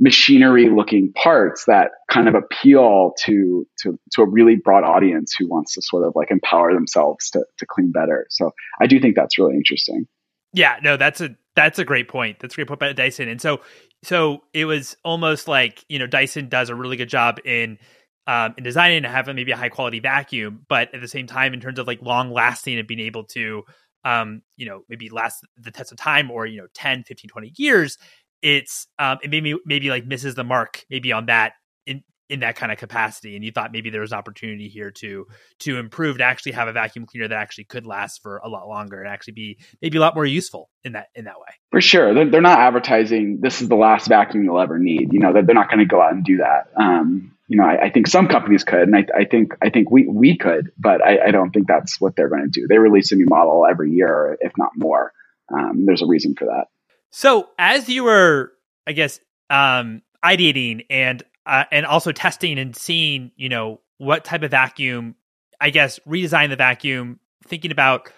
machinery 0.00 0.70
looking 0.70 1.12
parts 1.12 1.66
that 1.66 1.90
kind 2.10 2.26
of 2.26 2.34
appeal 2.34 3.12
to, 3.18 3.66
to, 3.78 3.98
to 4.12 4.22
a 4.22 4.28
really 4.28 4.56
broad 4.56 4.82
audience 4.82 5.34
who 5.38 5.46
wants 5.46 5.74
to 5.74 5.82
sort 5.82 6.06
of 6.06 6.14
like 6.16 6.30
empower 6.30 6.72
themselves 6.72 7.28
to, 7.30 7.44
to 7.58 7.66
clean 7.66 7.92
better. 7.92 8.26
So 8.30 8.52
I 8.80 8.86
do 8.86 8.98
think 8.98 9.14
that's 9.14 9.38
really 9.38 9.54
interesting. 9.54 10.06
Yeah, 10.54 10.76
no, 10.82 10.96
that's 10.96 11.20
a, 11.20 11.36
that's 11.54 11.78
a 11.78 11.84
great 11.84 12.08
point. 12.08 12.38
That's 12.40 12.54
a 12.54 12.56
great 12.56 12.66
point 12.66 12.78
about 12.78 12.96
Dyson. 12.96 13.28
And 13.28 13.40
so, 13.40 13.60
so 14.02 14.42
it 14.54 14.64
was 14.64 14.96
almost 15.04 15.46
like, 15.46 15.84
you 15.88 15.98
know, 15.98 16.06
Dyson 16.06 16.48
does 16.48 16.70
a 16.70 16.74
really 16.74 16.96
good 16.96 17.10
job 17.10 17.38
in, 17.44 17.78
um, 18.26 18.54
in 18.56 18.64
designing 18.64 18.98
and 18.98 19.06
having 19.06 19.36
maybe 19.36 19.52
a 19.52 19.56
high 19.56 19.68
quality 19.68 20.00
vacuum, 20.00 20.64
but 20.66 20.94
at 20.94 21.00
the 21.02 21.08
same 21.08 21.26
time, 21.26 21.52
in 21.52 21.60
terms 21.60 21.78
of 21.78 21.86
like 21.86 22.00
long 22.00 22.32
lasting 22.32 22.78
and 22.78 22.88
being 22.88 23.00
able 23.00 23.24
to, 23.24 23.64
um, 24.04 24.40
you 24.56 24.66
know, 24.66 24.82
maybe 24.88 25.10
last 25.10 25.44
the 25.58 25.70
test 25.70 25.92
of 25.92 25.98
time 25.98 26.30
or, 26.30 26.46
you 26.46 26.58
know, 26.58 26.68
10, 26.74 27.04
15, 27.04 27.28
20 27.28 27.52
years, 27.56 27.98
it's, 28.42 28.86
um, 28.98 29.18
it 29.22 29.30
maybe, 29.30 29.54
maybe 29.64 29.90
like 29.90 30.06
misses 30.06 30.34
the 30.34 30.44
mark 30.44 30.84
maybe 30.90 31.12
on 31.12 31.26
that 31.26 31.52
in, 31.86 32.02
in 32.28 32.40
that 32.40 32.56
kind 32.56 32.72
of 32.72 32.78
capacity. 32.78 33.36
And 33.36 33.44
you 33.44 33.52
thought 33.52 33.72
maybe 33.72 33.90
there 33.90 34.00
was 34.00 34.12
opportunity 34.12 34.68
here 34.68 34.90
to, 34.92 35.26
to 35.60 35.78
improve, 35.78 36.18
to 36.18 36.24
actually 36.24 36.52
have 36.52 36.68
a 36.68 36.72
vacuum 36.72 37.06
cleaner 37.06 37.28
that 37.28 37.38
actually 37.38 37.64
could 37.64 37.86
last 37.86 38.22
for 38.22 38.38
a 38.38 38.48
lot 38.48 38.68
longer 38.68 39.00
and 39.00 39.08
actually 39.08 39.34
be 39.34 39.58
maybe 39.82 39.98
a 39.98 40.00
lot 40.00 40.14
more 40.14 40.26
useful 40.26 40.70
in 40.84 40.92
that, 40.92 41.08
in 41.14 41.24
that 41.24 41.38
way. 41.38 41.54
For 41.70 41.80
sure. 41.80 42.14
They're, 42.14 42.30
they're 42.30 42.40
not 42.40 42.58
advertising, 42.58 43.40
this 43.40 43.62
is 43.62 43.68
the 43.68 43.76
last 43.76 44.08
vacuum 44.08 44.44
you'll 44.44 44.60
ever 44.60 44.78
need. 44.78 45.12
You 45.12 45.20
know, 45.20 45.32
they're, 45.32 45.44
they're 45.44 45.54
not 45.54 45.68
going 45.68 45.80
to 45.80 45.86
go 45.86 46.00
out 46.00 46.12
and 46.12 46.24
do 46.24 46.38
that. 46.38 46.70
Um, 46.76 47.36
you 47.50 47.56
know, 47.56 47.64
I, 47.64 47.86
I, 47.86 47.90
think 47.90 48.06
some 48.06 48.28
companies 48.28 48.62
could, 48.62 48.82
and 48.82 48.94
I, 48.94 49.04
I, 49.12 49.24
think 49.24 49.54
I 49.60 49.70
think 49.70 49.90
we 49.90 50.06
we 50.06 50.38
could, 50.38 50.70
but 50.78 51.04
I, 51.04 51.18
I 51.26 51.30
don't 51.32 51.50
think 51.50 51.66
that's 51.66 52.00
what 52.00 52.14
they're 52.14 52.28
going 52.28 52.44
to 52.44 52.60
do. 52.60 52.68
They 52.68 52.78
release 52.78 53.10
a 53.10 53.16
new 53.16 53.26
model 53.26 53.66
every 53.68 53.90
year, 53.90 54.38
if 54.40 54.52
not 54.56 54.70
more. 54.76 55.12
Um, 55.52 55.84
there's 55.84 56.00
a 56.00 56.06
reason 56.06 56.36
for 56.36 56.44
that. 56.44 56.68
So, 57.10 57.48
as 57.58 57.88
you 57.88 58.04
were, 58.04 58.52
I 58.86 58.92
guess, 58.92 59.20
um, 59.48 60.02
ideating 60.24 60.86
and 60.90 61.22
uh, 61.46 61.64
and 61.72 61.86
also 61.86 62.12
testing 62.12 62.58
and 62.58 62.76
seeing, 62.76 63.32
you 63.36 63.48
know, 63.48 63.80
what 63.98 64.24
type 64.24 64.42
of 64.42 64.50
vacuum, 64.50 65.16
I 65.60 65.70
guess, 65.70 65.98
redesign 66.06 66.50
the 66.50 66.56
vacuum, 66.56 67.18
thinking 67.46 67.72
about 67.72 68.10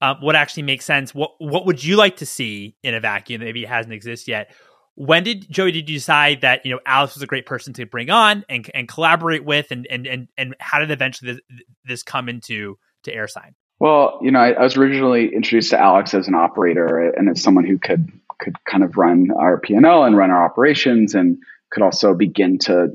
uh, 0.00 0.16
what 0.20 0.36
actually 0.36 0.64
makes 0.64 0.84
sense. 0.84 1.14
What 1.14 1.32
what 1.38 1.66
would 1.66 1.82
you 1.82 1.96
like 1.96 2.16
to 2.18 2.26
see 2.26 2.76
in 2.82 2.94
a 2.94 3.00
vacuum 3.00 3.40
that 3.40 3.46
maybe 3.46 3.64
hasn't 3.64 3.94
existed 3.94 4.30
yet? 4.30 4.50
when 4.96 5.24
did 5.24 5.50
Joey 5.50 5.72
did 5.72 5.88
you 5.88 5.96
decide 5.96 6.42
that 6.42 6.64
you 6.64 6.72
know 6.72 6.80
Alex 6.86 7.14
was 7.14 7.22
a 7.22 7.26
great 7.26 7.46
person 7.46 7.72
to 7.74 7.86
bring 7.86 8.10
on 8.10 8.44
and 8.48 8.70
and 8.74 8.88
collaborate 8.88 9.44
with 9.44 9.70
and 9.70 9.86
and 9.90 10.06
and, 10.06 10.28
and 10.38 10.54
how 10.60 10.78
did 10.78 10.90
eventually 10.90 11.32
this, 11.32 11.40
this 11.84 12.02
come 12.02 12.28
into 12.28 12.78
to 13.04 13.14
AirSign? 13.14 13.54
Well, 13.80 14.18
you 14.22 14.30
know, 14.30 14.38
I, 14.38 14.52
I, 14.52 14.62
was 14.62 14.76
originally 14.76 15.34
introduced 15.34 15.70
to 15.70 15.80
Alex 15.80 16.14
as 16.14 16.28
an 16.28 16.34
operator 16.34 17.10
and 17.10 17.28
as 17.28 17.42
someone 17.42 17.64
who 17.64 17.76
could 17.76 18.08
could 18.38 18.54
kind 18.64 18.84
of 18.84 18.96
run 18.96 19.28
our 19.36 19.58
P 19.58 19.74
and 19.74 19.86
L 19.86 20.04
and 20.04 20.16
run 20.16 20.30
our 20.30 20.44
operations 20.44 21.14
and 21.14 21.38
could 21.70 21.82
also 21.82 22.14
begin 22.14 22.58
to 22.58 22.88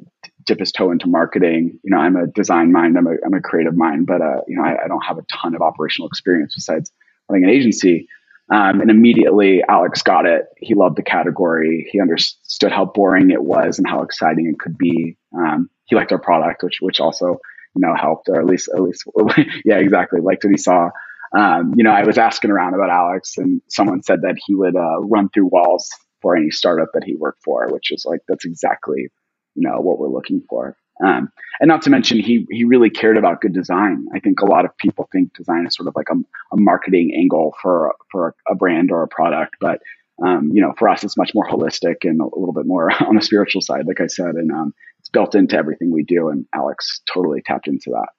dip 0.45 0.59
his 0.59 0.71
toe 0.71 0.91
into 0.91 1.07
marketing. 1.07 1.79
You 1.83 1.91
know, 1.91 1.97
I'm 1.97 2.15
a 2.15 2.27
design 2.27 2.71
mind, 2.71 2.97
I'm 2.97 3.07
a, 3.07 3.15
I'm 3.25 3.33
a 3.33 3.41
creative 3.41 3.75
mind, 3.75 4.07
but 4.07 4.21
uh, 4.21 4.41
you 4.47 4.57
know, 4.57 4.63
I, 4.63 4.85
I 4.85 4.87
don't 4.87 5.01
have 5.01 5.17
a 5.17 5.23
ton 5.23 5.55
of 5.55 5.61
operational 5.61 6.07
experience 6.07 6.55
besides 6.55 6.91
running 7.27 7.43
an 7.43 7.49
agency. 7.49 8.07
Um, 8.51 8.81
and 8.81 8.89
immediately 8.89 9.61
Alex 9.69 10.01
got 10.01 10.25
it. 10.25 10.45
He 10.57 10.73
loved 10.73 10.95
the 10.95 11.03
category. 11.03 11.87
He 11.91 12.01
understood 12.01 12.71
how 12.71 12.85
boring 12.85 13.29
it 13.29 13.43
was 13.43 13.77
and 13.77 13.87
how 13.87 14.01
exciting 14.01 14.47
it 14.47 14.57
could 14.57 14.75
be. 14.75 15.17
Um, 15.37 15.69
he 15.85 15.95
liked 15.95 16.11
our 16.11 16.19
product, 16.19 16.63
which, 16.63 16.79
which 16.81 16.99
also, 16.99 17.37
you 17.75 17.81
know, 17.81 17.93
helped, 17.95 18.27
or 18.27 18.39
at 18.39 18.47
least, 18.47 18.69
at 18.73 18.81
least, 18.81 19.03
yeah, 19.65 19.77
exactly. 19.77 20.19
Liked 20.19 20.43
what 20.43 20.51
he 20.51 20.57
saw. 20.57 20.89
Um, 21.37 21.73
you 21.75 21.83
know, 21.83 21.91
I 21.91 22.03
was 22.03 22.17
asking 22.17 22.51
around 22.51 22.73
about 22.73 22.89
Alex 22.89 23.37
and 23.37 23.61
someone 23.69 24.01
said 24.03 24.21
that 24.23 24.35
he 24.45 24.55
would, 24.55 24.75
uh, 24.75 24.99
run 25.01 25.29
through 25.29 25.47
walls 25.47 25.89
for 26.21 26.35
any 26.35 26.49
startup 26.49 26.89
that 26.93 27.03
he 27.03 27.15
worked 27.15 27.43
for, 27.43 27.67
which 27.69 27.91
is 27.91 28.05
like, 28.07 28.21
that's 28.27 28.45
exactly, 28.45 29.09
you 29.55 29.67
know, 29.67 29.79
what 29.79 29.99
we're 29.99 30.09
looking 30.09 30.41
for. 30.49 30.75
Um, 31.05 31.29
and 31.61 31.69
not 31.69 31.81
to 31.83 31.89
mention, 31.89 32.19
he 32.19 32.45
he 32.49 32.65
really 32.65 32.89
cared 32.89 33.17
about 33.17 33.39
good 33.39 33.53
design. 33.53 34.07
I 34.13 34.19
think 34.19 34.41
a 34.41 34.45
lot 34.45 34.65
of 34.65 34.75
people 34.77 35.07
think 35.13 35.33
design 35.33 35.65
is 35.65 35.73
sort 35.73 35.87
of 35.87 35.95
like 35.95 36.09
a, 36.11 36.15
a 36.53 36.57
marketing 36.57 37.13
angle 37.17 37.55
for 37.61 37.95
for 38.11 38.35
a 38.49 38.55
brand 38.55 38.91
or 38.91 39.01
a 39.03 39.07
product, 39.07 39.55
but 39.61 39.79
um, 40.25 40.51
you 40.53 40.61
know, 40.61 40.73
for 40.77 40.89
us, 40.89 41.03
it's 41.03 41.17
much 41.17 41.31
more 41.33 41.47
holistic 41.47 42.03
and 42.03 42.19
a 42.19 42.25
little 42.25 42.53
bit 42.53 42.65
more 42.65 42.91
on 43.07 43.15
the 43.15 43.21
spiritual 43.21 43.61
side, 43.61 43.87
like 43.87 44.01
I 44.01 44.07
said, 44.07 44.35
and 44.35 44.51
um, 44.51 44.73
it's 44.99 45.09
built 45.09 45.35
into 45.35 45.57
everything 45.57 45.91
we 45.91 46.03
do. 46.03 46.29
And 46.29 46.45
Alex 46.53 47.01
totally 47.11 47.41
tapped 47.41 47.67
into 47.67 47.91
that. 47.91 48.09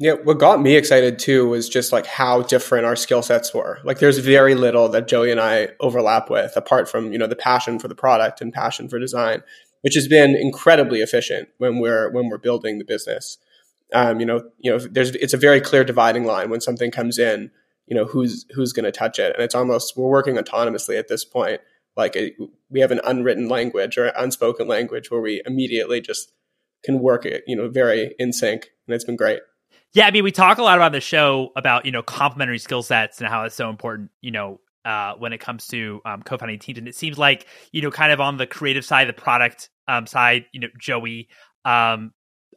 Yeah, 0.00 0.12
what 0.12 0.38
got 0.38 0.60
me 0.62 0.76
excited 0.76 1.18
too 1.18 1.48
was 1.48 1.68
just 1.68 1.92
like 1.92 2.06
how 2.06 2.42
different 2.42 2.86
our 2.86 2.94
skill 2.94 3.20
sets 3.20 3.52
were. 3.52 3.80
Like 3.82 3.98
there's 3.98 4.18
very 4.18 4.54
little 4.54 4.88
that 4.90 5.08
Joey 5.08 5.32
and 5.32 5.40
I 5.40 5.70
overlap 5.80 6.30
with 6.30 6.56
apart 6.56 6.88
from, 6.88 7.12
you 7.12 7.18
know, 7.18 7.26
the 7.26 7.34
passion 7.34 7.80
for 7.80 7.88
the 7.88 7.96
product 7.96 8.40
and 8.40 8.52
passion 8.52 8.88
for 8.88 9.00
design, 9.00 9.42
which 9.80 9.94
has 9.96 10.06
been 10.06 10.36
incredibly 10.36 11.00
efficient 11.00 11.48
when 11.58 11.80
we're 11.80 12.12
when 12.12 12.28
we're 12.28 12.38
building 12.38 12.78
the 12.78 12.84
business. 12.84 13.38
Um, 13.92 14.20
you 14.20 14.26
know, 14.26 14.48
you 14.58 14.70
know, 14.70 14.78
there's 14.78 15.10
it's 15.16 15.34
a 15.34 15.38
very 15.38 15.60
clear 15.60 15.82
dividing 15.82 16.24
line 16.24 16.48
when 16.48 16.60
something 16.60 16.92
comes 16.92 17.18
in, 17.18 17.50
you 17.88 17.96
know, 17.96 18.04
who's 18.04 18.46
who's 18.54 18.72
going 18.72 18.84
to 18.84 18.92
touch 18.92 19.18
it. 19.18 19.34
And 19.34 19.42
it's 19.42 19.54
almost 19.56 19.96
we're 19.96 20.08
working 20.08 20.36
autonomously 20.36 20.96
at 20.96 21.08
this 21.08 21.24
point. 21.24 21.60
Like 21.96 22.14
a, 22.14 22.36
we 22.70 22.78
have 22.78 22.92
an 22.92 23.00
unwritten 23.04 23.48
language 23.48 23.98
or 23.98 24.12
unspoken 24.16 24.68
language 24.68 25.10
where 25.10 25.20
we 25.20 25.42
immediately 25.44 26.00
just 26.00 26.30
can 26.84 27.00
work 27.00 27.26
it, 27.26 27.42
you 27.48 27.56
know, 27.56 27.68
very 27.68 28.14
in 28.20 28.32
sync 28.32 28.70
and 28.86 28.94
it's 28.94 29.04
been 29.04 29.16
great. 29.16 29.40
Yeah, 29.94 30.06
I 30.06 30.10
mean, 30.10 30.24
we 30.24 30.32
talk 30.32 30.58
a 30.58 30.62
lot 30.62 30.78
about 30.78 30.92
the 30.92 31.00
show 31.00 31.50
about 31.56 31.86
you 31.86 31.92
know 31.92 32.02
complementary 32.02 32.58
skill 32.58 32.82
sets 32.82 33.20
and 33.20 33.28
how 33.28 33.44
it's 33.44 33.54
so 33.54 33.70
important. 33.70 34.10
You 34.20 34.30
know, 34.30 34.60
uh, 34.84 35.14
when 35.14 35.32
it 35.32 35.38
comes 35.38 35.66
to 35.68 36.00
um, 36.04 36.22
co-founding 36.22 36.58
teams, 36.58 36.78
and 36.78 36.88
it 36.88 36.94
seems 36.94 37.18
like 37.18 37.46
you 37.72 37.80
know, 37.82 37.90
kind 37.90 38.12
of 38.12 38.20
on 38.20 38.36
the 38.36 38.46
creative 38.46 38.84
side, 38.84 39.08
the 39.08 39.12
product 39.12 39.70
um, 39.88 40.06
side, 40.06 40.44
you 40.52 40.60
know, 40.60 40.68
Joey, 40.78 41.28
um, 41.64 42.12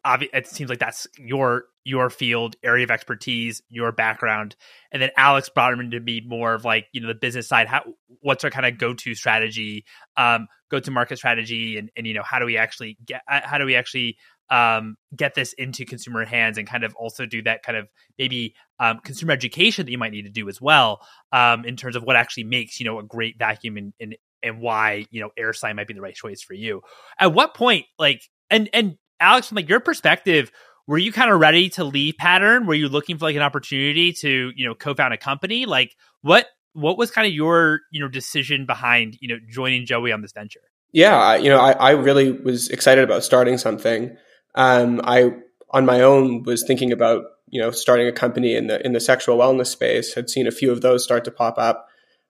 obvi- 0.06 0.30
it 0.34 0.48
seems 0.48 0.70
like 0.70 0.80
that's 0.80 1.08
your 1.18 1.66
your 1.84 2.10
field, 2.12 2.56
area 2.64 2.84
of 2.84 2.92
expertise, 2.92 3.62
your 3.70 3.92
background, 3.92 4.56
and 4.92 5.02
then 5.02 5.10
Alex 5.18 5.50
brought 5.50 5.74
him 5.74 5.90
to 5.92 6.00
be 6.02 6.22
more 6.28 6.54
of 6.54 6.66
like 6.66 6.88
you 6.92 7.00
know 7.02 7.08
the 7.08 7.16
business 7.16 7.48
side. 7.48 7.68
How 7.68 7.84
what's 8.20 8.44
our 8.44 8.52
kind 8.52 8.66
of 8.66 8.78
go 8.78 8.94
to 8.94 9.16
strategy, 9.16 9.86
um, 10.18 10.48
go 10.70 10.82
to 10.82 10.92
market 10.92 11.18
strategy, 11.18 11.78
and 11.78 11.90
and 11.96 12.06
you 12.06 12.14
know 12.14 12.24
how 12.24 12.40
do 12.40 12.46
we 12.46 12.58
actually 12.58 12.98
get 13.06 13.22
uh, 13.30 13.40
how 13.44 13.58
do 13.58 13.66
we 13.66 13.76
actually 13.76 14.18
um, 14.52 14.98
get 15.16 15.34
this 15.34 15.54
into 15.54 15.86
consumer 15.86 16.26
hands 16.26 16.58
and 16.58 16.68
kind 16.68 16.84
of 16.84 16.94
also 16.96 17.26
do 17.26 17.42
that 17.44 17.64
kind 17.64 17.78
of 17.78 17.88
maybe 18.20 18.54
um, 18.80 19.00
consumer 19.00 19.32
education 19.32 19.86
that 19.86 19.92
you 19.92 19.98
might 19.98 20.12
need 20.12 20.24
to 20.24 20.30
do 20.30 20.50
as 20.50 20.62
well 20.62 21.02
um, 21.32 21.64
in 21.66 21.78
terms 21.78 21.96
of 21.96 22.04
what 22.04 22.18
actually 22.18 22.44
makes 22.44 22.80
you 22.80 22.86
know 22.86 23.00
a 23.00 23.04
great 23.04 23.40
vacuum 23.40 23.78
and, 23.78 23.94
and 24.00 24.16
and 24.44 24.60
why 24.60 25.06
you 25.10 25.22
know 25.22 25.30
air 25.38 25.54
sign 25.54 25.78
might 25.78 25.88
be 25.88 25.94
the 25.94 26.02
right 26.02 26.14
choice 26.14 26.42
for 26.42 26.54
you. 26.54 26.82
At 27.18 27.34
what 27.34 27.56
point, 27.56 27.86
like 27.98 28.22
and 28.50 28.70
and 28.74 28.98
Alex, 29.20 29.48
from 29.48 29.56
like 29.56 29.70
your 29.70 29.80
perspective, 29.80 30.52
were 30.86 30.98
you 30.98 31.14
kind 31.14 31.32
of 31.32 31.40
ready 31.40 31.70
to 31.72 31.86
leave 31.86 32.18
Pattern? 32.18 32.66
Were 32.66 32.74
you 32.74 32.90
looking 32.90 33.18
for 33.18 33.26
like 33.26 33.38
an 33.38 33.42
opportunity 33.42 34.12
to 34.14 34.52
you 34.54 34.68
know 34.68 34.76
co-found 34.76 35.14
a 35.14 35.18
company? 35.18 35.66
Like 35.66 35.96
what 36.22 36.48
what 36.74 36.98
was 36.98 37.10
kind 37.10 37.26
of 37.26 37.34
your 37.34 37.80
you 37.90 38.02
know 38.02 38.10
decision 38.10 38.66
behind 38.66 39.18
you 39.22 39.30
know 39.30 39.38
joining 39.50 39.86
Joey 39.86 40.12
on 40.12 40.22
this 40.22 40.34
venture? 40.34 40.60
Yeah, 40.92 41.36
you 41.36 41.50
know, 41.50 41.60
I, 41.60 41.72
I 41.72 41.92
really 41.92 42.34
was 42.34 42.70
excited 42.70 43.06
about 43.06 43.24
starting 43.24 43.58
something 43.58 44.18
um, 44.56 45.02
I 45.04 45.32
on 45.70 45.86
my 45.86 46.02
own 46.02 46.44
was 46.44 46.64
thinking 46.64 46.92
about 46.92 47.24
you 47.48 47.62
know 47.62 47.72
starting 47.72 48.08
a 48.08 48.12
company 48.12 48.56
in 48.56 48.68
the 48.68 48.84
in 48.86 48.94
the 48.94 49.00
sexual 49.00 49.38
wellness 49.38 49.68
space. 49.68 50.14
Had 50.14 50.30
seen 50.30 50.48
a 50.48 50.52
few 50.52 50.72
of 50.72 50.82
those 50.82 51.04
start 51.04 51.24
to 51.26 51.32
pop 51.32 51.58
up, 51.58 51.88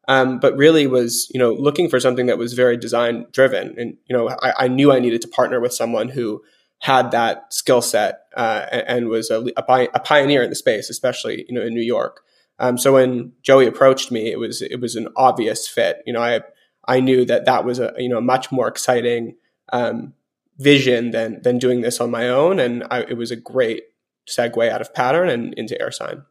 um, 0.07 0.39
but 0.39 0.55
really 0.55 0.87
was 0.87 1.29
you 1.33 1.39
know 1.39 1.53
looking 1.53 1.89
for 1.89 1.99
something 1.99 2.25
that 2.27 2.37
was 2.37 2.53
very 2.53 2.77
design 2.77 3.25
driven. 3.31 3.75
And 3.77 3.97
you 4.07 4.15
know 4.15 4.29
I, 4.29 4.65
I, 4.65 4.67
knew 4.67 4.91
I 4.91 4.99
needed 4.99 5.21
to 5.21 5.27
partner 5.27 5.59
with 5.59 5.73
someone 5.73 6.09
who 6.09 6.43
had 6.79 7.11
that 7.11 7.53
skill 7.53 7.81
set 7.81 8.21
uh, 8.35 8.65
and, 8.71 8.83
and, 8.87 9.07
was 9.07 9.29
a, 9.29 9.41
a, 9.55 9.87
a, 9.93 9.99
pioneer 9.99 10.41
in 10.41 10.49
the 10.49 10.55
space, 10.55 10.89
especially 10.89 11.45
you 11.47 11.55
know 11.55 11.61
in 11.61 11.73
New 11.73 11.81
York. 11.81 12.21
Um, 12.59 12.77
so 12.77 12.93
when 12.93 13.33
Joey 13.41 13.65
approached 13.65 14.11
me, 14.11 14.31
it 14.31 14.39
was 14.39 14.61
it 14.61 14.79
was 14.79 14.95
an 14.95 15.07
obvious 15.15 15.67
fit. 15.67 16.01
You 16.05 16.13
know 16.13 16.21
I 16.21 16.41
I 16.87 16.99
knew 16.99 17.25
that 17.25 17.45
that 17.45 17.65
was 17.65 17.79
a 17.79 17.93
you 17.97 18.09
know 18.09 18.21
much 18.21 18.51
more 18.51 18.67
exciting 18.67 19.35
um, 19.73 20.13
vision 20.57 21.11
than 21.11 21.41
than 21.41 21.59
doing 21.59 21.81
this 21.81 21.99
on 21.99 22.11
my 22.11 22.27
own, 22.29 22.59
and 22.59 22.83
I, 22.89 23.01
it 23.01 23.17
was 23.17 23.31
a 23.31 23.35
great 23.35 23.83
segue 24.29 24.69
out 24.69 24.81
of 24.81 24.93
pattern 24.93 25.29
and 25.29 25.53
into 25.55 25.75
AirSign. 25.75 26.25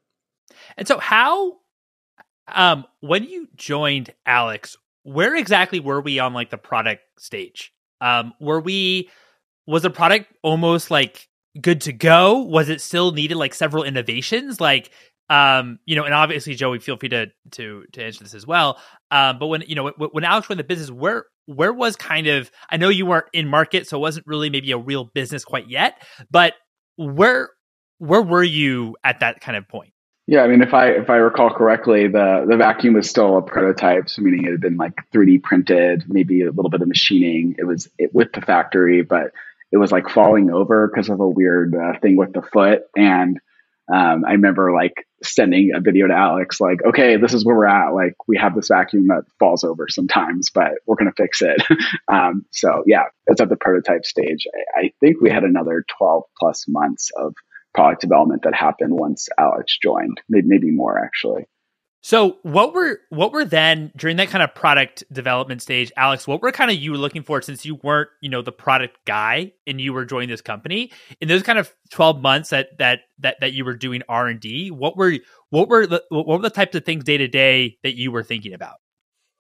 And 0.76 0.86
so, 0.86 0.98
how 0.98 1.58
um, 2.48 2.84
when 3.00 3.24
you 3.24 3.48
joined 3.56 4.12
Alex, 4.26 4.76
where 5.02 5.34
exactly 5.34 5.80
were 5.80 6.00
we 6.00 6.18
on 6.18 6.34
like 6.34 6.50
the 6.50 6.58
product 6.58 7.02
stage? 7.18 7.72
Um, 8.00 8.32
were 8.40 8.60
we 8.60 9.10
was 9.66 9.82
the 9.82 9.90
product 9.90 10.32
almost 10.42 10.90
like 10.90 11.28
good 11.60 11.80
to 11.82 11.92
go? 11.92 12.38
Was 12.38 12.68
it 12.68 12.80
still 12.80 13.12
needed 13.12 13.36
like 13.36 13.54
several 13.54 13.84
innovations? 13.84 14.60
Like 14.60 14.90
um, 15.30 15.78
you 15.87 15.94
know, 15.94 16.04
and 16.04 16.12
obviously, 16.12 16.56
Joey, 16.56 16.80
feel 16.80 16.96
free 16.96 17.08
to 17.10 17.28
to 17.52 17.84
to 17.92 18.04
answer 18.04 18.25
this 18.25 18.34
as 18.34 18.46
well. 18.46 18.78
Um, 19.12 19.38
but 19.38 19.46
when 19.46 19.62
you 19.66 19.76
know 19.76 19.92
when 19.96 20.25
Alex 20.25 20.49
went 20.49 20.58
the 20.58 20.64
business, 20.64 20.90
where 20.90 21.26
where 21.46 21.72
was 21.72 21.94
kind 21.96 22.26
of 22.26 22.50
I 22.68 22.76
know 22.76 22.88
you 22.88 23.06
weren't 23.06 23.28
in 23.32 23.46
market, 23.46 23.87
so 23.87 23.96
it 23.96 24.00
wasn't 24.00 24.26
really 24.26 24.50
maybe 24.50 24.72
a 24.72 24.78
real 24.78 25.04
business 25.04 25.44
quite 25.44 25.68
yet. 25.68 26.02
But 26.30 26.54
where 26.96 27.50
where 27.99 28.22
were 28.22 28.42
you 28.42 28.96
at 29.04 29.20
that 29.20 29.40
kind 29.40 29.56
of 29.56 29.68
point? 29.68 29.92
Yeah, 30.26 30.42
I 30.42 30.49
mean, 30.49 30.62
if 30.62 30.75
I 30.75 30.88
if 30.88 31.08
I 31.08 31.16
recall 31.16 31.50
correctly, 31.50 32.08
the 32.08 32.46
the 32.49 32.56
vacuum 32.56 32.94
was 32.94 33.08
still 33.08 33.38
a 33.38 33.42
prototype, 33.42 34.08
so 34.08 34.22
meaning 34.22 34.44
it 34.44 34.50
had 34.50 34.60
been 34.60 34.76
like 34.76 34.94
3D 35.14 35.44
printed, 35.44 36.04
maybe 36.08 36.42
a 36.42 36.50
little 36.50 36.70
bit 36.70 36.82
of 36.82 36.88
machining. 36.88 37.54
It 37.56 37.64
was 37.64 37.88
it, 37.99 38.12
with 38.12 38.32
the 38.32 38.40
factory, 38.40 39.02
but 39.02 39.32
it 39.70 39.76
was 39.76 39.92
like 39.92 40.08
falling 40.08 40.50
over 40.50 40.88
because 40.88 41.08
of 41.08 41.20
a 41.20 41.28
weird 41.28 41.76
uh, 41.76 41.99
thing 42.00 42.16
with 42.16 42.32
the 42.32 42.42
foot, 42.42 42.82
and 42.96 43.40
um, 43.92 44.25
I 44.26 44.32
remember 44.32 44.73
like 44.73 44.94
sending 45.23 45.73
a 45.75 45.80
video 45.80 46.06
to 46.06 46.14
Alex, 46.14 46.61
like, 46.61 46.78
okay, 46.87 47.16
this 47.16 47.35
is 47.35 47.44
where 47.44 47.56
we're 47.56 47.66
at. 47.66 47.90
Like, 47.90 48.14
we 48.26 48.38
have 48.38 48.54
this 48.54 48.68
vacuum 48.68 49.09
that 49.09 49.25
falls 49.38 49.64
over 49.64 49.87
sometimes, 49.88 50.50
but 50.50 50.73
we're 50.87 50.97
going 50.97 51.11
to 51.11 51.23
fix 51.23 51.42
it. 51.42 51.62
um, 52.12 52.44
so, 52.50 52.82
yeah, 52.87 53.04
it's 53.26 53.40
at 53.40 53.49
the 53.49 53.56
prototype 53.56 54.04
stage. 54.04 54.47
I, 54.76 54.87
I, 54.87 54.92
think 55.00 55.20
we 55.20 55.30
had 55.30 55.44
another 55.44 55.85
12 55.99 56.23
plus 56.38 56.66
months 56.68 57.11
of 57.18 57.35
product 57.75 58.00
development 58.00 58.42
that 58.44 58.54
happened 58.54 58.94
once 58.94 59.28
Alex 59.38 59.76
joined, 59.82 60.20
maybe, 60.28 60.47
maybe 60.47 60.70
more 60.70 60.99
actually. 60.99 61.47
So 62.02 62.38
what 62.42 62.73
were 62.73 63.00
what 63.11 63.30
were 63.33 63.45
then 63.45 63.92
during 63.95 64.16
that 64.16 64.28
kind 64.28 64.42
of 64.42 64.54
product 64.54 65.04
development 65.12 65.61
stage, 65.61 65.92
Alex? 65.99 66.26
What 66.26 66.40
were 66.40 66.50
kind 66.50 66.71
of 66.71 66.78
you 66.78 66.95
looking 66.95 67.23
for 67.23 67.42
since 67.42 67.66
you 67.66 67.75
weren't 67.83 68.09
you 68.23 68.30
know 68.30 68.40
the 68.40 68.52
product 68.52 68.97
guy 69.04 69.52
and 69.66 69.78
you 69.78 69.92
were 69.92 70.07
joining 70.07 70.30
this 70.30 70.40
company 70.40 70.92
in 71.21 71.28
those 71.28 71.42
kind 71.42 71.59
of 71.59 71.75
twelve 71.90 72.23
months 72.23 72.50
that 72.50 72.78
that 72.78 73.00
that 73.19 73.37
that 73.40 73.52
you 73.52 73.66
were 73.66 73.76
doing 73.76 74.02
R 74.09 74.28
and 74.28 74.40
D? 74.40 74.71
What 74.71 74.97
were 74.97 75.12
what 75.50 75.69
were 75.69 75.87
the 75.87 76.02
what 76.09 76.26
were 76.26 76.38
the 76.38 76.49
types 76.49 76.75
of 76.75 76.87
things 76.87 77.04
day 77.04 77.19
to 77.19 77.28
day 77.28 77.76
that 77.83 77.97
you 77.97 78.11
were 78.11 78.23
thinking 78.23 78.54
about? 78.54 78.76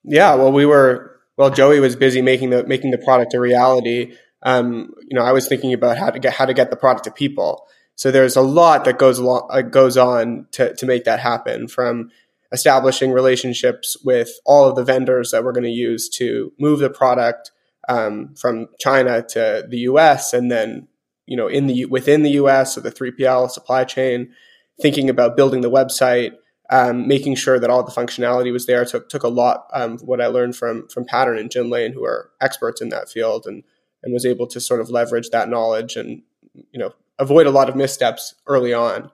Yeah, 0.04 0.34
well, 0.34 0.52
we 0.52 0.66
were 0.66 1.18
well. 1.38 1.50
Joey 1.50 1.80
was 1.80 1.96
busy 1.96 2.20
making 2.20 2.50
the 2.50 2.64
making 2.66 2.90
the 2.90 2.98
product 2.98 3.32
a 3.32 3.40
reality. 3.40 4.16
Um, 4.42 4.92
you 5.08 5.18
know, 5.18 5.24
I 5.24 5.32
was 5.32 5.48
thinking 5.48 5.72
about 5.72 5.96
how 5.96 6.10
to 6.10 6.18
get 6.18 6.34
how 6.34 6.44
to 6.44 6.54
get 6.54 6.68
the 6.68 6.76
product 6.76 7.04
to 7.04 7.10
people. 7.10 7.66
So 7.94 8.10
there's 8.10 8.36
a 8.36 8.42
lot 8.42 8.84
that 8.84 8.98
goes 8.98 9.18
along, 9.18 9.48
uh, 9.50 9.62
goes 9.62 9.96
on 9.96 10.46
to 10.52 10.74
to 10.74 10.86
make 10.86 11.04
that 11.04 11.20
happen 11.20 11.68
from 11.68 12.10
establishing 12.52 13.12
relationships 13.12 13.96
with 14.04 14.40
all 14.44 14.68
of 14.68 14.76
the 14.76 14.84
vendors 14.84 15.30
that 15.30 15.44
we're 15.44 15.52
going 15.52 15.64
to 15.64 15.70
use 15.70 16.08
to 16.08 16.52
move 16.58 16.80
the 16.80 16.90
product 16.90 17.52
um, 17.88 18.34
from 18.34 18.68
China 18.78 19.22
to 19.22 19.66
the 19.68 19.78
U.S. 19.78 20.32
and 20.32 20.50
then 20.50 20.88
you 21.26 21.36
know 21.36 21.48
in 21.48 21.66
the 21.66 21.86
within 21.86 22.22
the 22.22 22.30
U.S. 22.32 22.74
so 22.74 22.80
the 22.80 22.90
3PL 22.90 23.50
supply 23.50 23.84
chain, 23.84 24.32
thinking 24.80 25.08
about 25.08 25.36
building 25.36 25.60
the 25.60 25.70
website, 25.70 26.32
um, 26.70 27.06
making 27.06 27.34
sure 27.34 27.58
that 27.58 27.70
all 27.70 27.82
the 27.82 27.92
functionality 27.92 28.52
was 28.52 28.66
there 28.66 28.84
took 28.84 29.08
took 29.08 29.22
a 29.22 29.28
lot. 29.28 29.66
Um, 29.72 29.98
what 29.98 30.20
I 30.20 30.26
learned 30.26 30.56
from 30.56 30.88
from 30.88 31.04
Pattern 31.04 31.38
and 31.38 31.50
Gin 31.50 31.70
Lane, 31.70 31.92
who 31.92 32.04
are 32.04 32.30
experts 32.40 32.80
in 32.80 32.90
that 32.90 33.08
field, 33.08 33.46
and 33.46 33.64
and 34.02 34.12
was 34.12 34.26
able 34.26 34.46
to 34.48 34.60
sort 34.60 34.80
of 34.80 34.90
leverage 34.90 35.30
that 35.30 35.48
knowledge 35.48 35.96
and 35.96 36.22
you 36.54 36.78
know 36.78 36.92
avoid 37.18 37.46
a 37.46 37.50
lot 37.50 37.68
of 37.68 37.76
missteps 37.76 38.34
early 38.46 38.72
on 38.72 39.10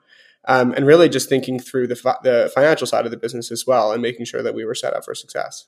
um, 0.47 0.73
and 0.73 0.87
really 0.87 1.09
just 1.09 1.29
thinking 1.29 1.59
through 1.59 1.89
the, 1.89 1.97
fi- 1.97 2.19
the 2.23 2.51
financial 2.55 2.87
side 2.87 3.05
of 3.05 3.11
the 3.11 3.17
business 3.17 3.51
as 3.51 3.65
well 3.67 3.93
and 3.93 4.01
making 4.01 4.27
sure 4.27 4.43
that 4.43 4.55
we 4.55 4.65
were 4.65 4.75
set 4.75 4.95
up 4.95 5.05
for 5.05 5.15
success. 5.15 5.67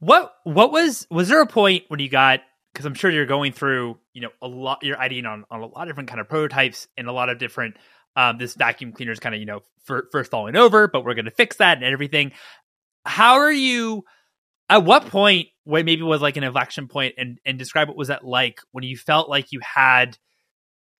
What 0.00 0.34
what 0.42 0.72
was 0.72 1.06
was 1.10 1.28
there 1.28 1.40
a 1.40 1.46
point 1.46 1.84
when 1.88 2.00
you 2.00 2.08
got 2.08 2.40
because 2.72 2.84
I'm 2.84 2.94
sure 2.94 3.10
you're 3.10 3.26
going 3.26 3.52
through 3.52 3.96
you 4.12 4.22
know 4.22 4.30
a 4.42 4.48
lot 4.48 4.80
you're 4.82 4.96
ideating 4.96 5.26
on, 5.26 5.44
on 5.50 5.60
a 5.60 5.66
lot 5.66 5.82
of 5.82 5.88
different 5.88 6.08
kind 6.08 6.20
of 6.20 6.28
prototypes 6.28 6.88
and 6.98 7.08
a 7.08 7.12
lot 7.12 7.30
of 7.30 7.38
different 7.38 7.76
um, 8.16 8.36
this 8.36 8.54
vacuum 8.54 8.92
cleaner 8.92 9.12
is 9.12 9.20
kind 9.20 9.34
of 9.34 9.40
you 9.40 9.46
know 9.46 9.60
for, 9.84 10.08
first 10.12 10.30
falling 10.30 10.56
over 10.56 10.88
but 10.88 11.04
we're 11.04 11.14
going 11.14 11.24
to 11.24 11.30
fix 11.30 11.56
that 11.56 11.78
and 11.78 11.86
everything. 11.86 12.32
How 13.06 13.34
are 13.34 13.52
you? 13.52 14.04
At 14.68 14.84
what 14.84 15.06
point 15.06 15.48
when 15.64 15.84
maybe 15.84 16.02
was 16.02 16.22
like 16.22 16.36
an 16.36 16.44
inflection 16.44 16.88
point 16.88 17.14
and 17.16 17.38
and 17.46 17.58
describe 17.58 17.88
what 17.88 17.96
was 17.96 18.08
that 18.08 18.24
like 18.24 18.60
when 18.72 18.82
you 18.82 18.96
felt 18.96 19.28
like 19.28 19.52
you 19.52 19.60
had 19.60 20.18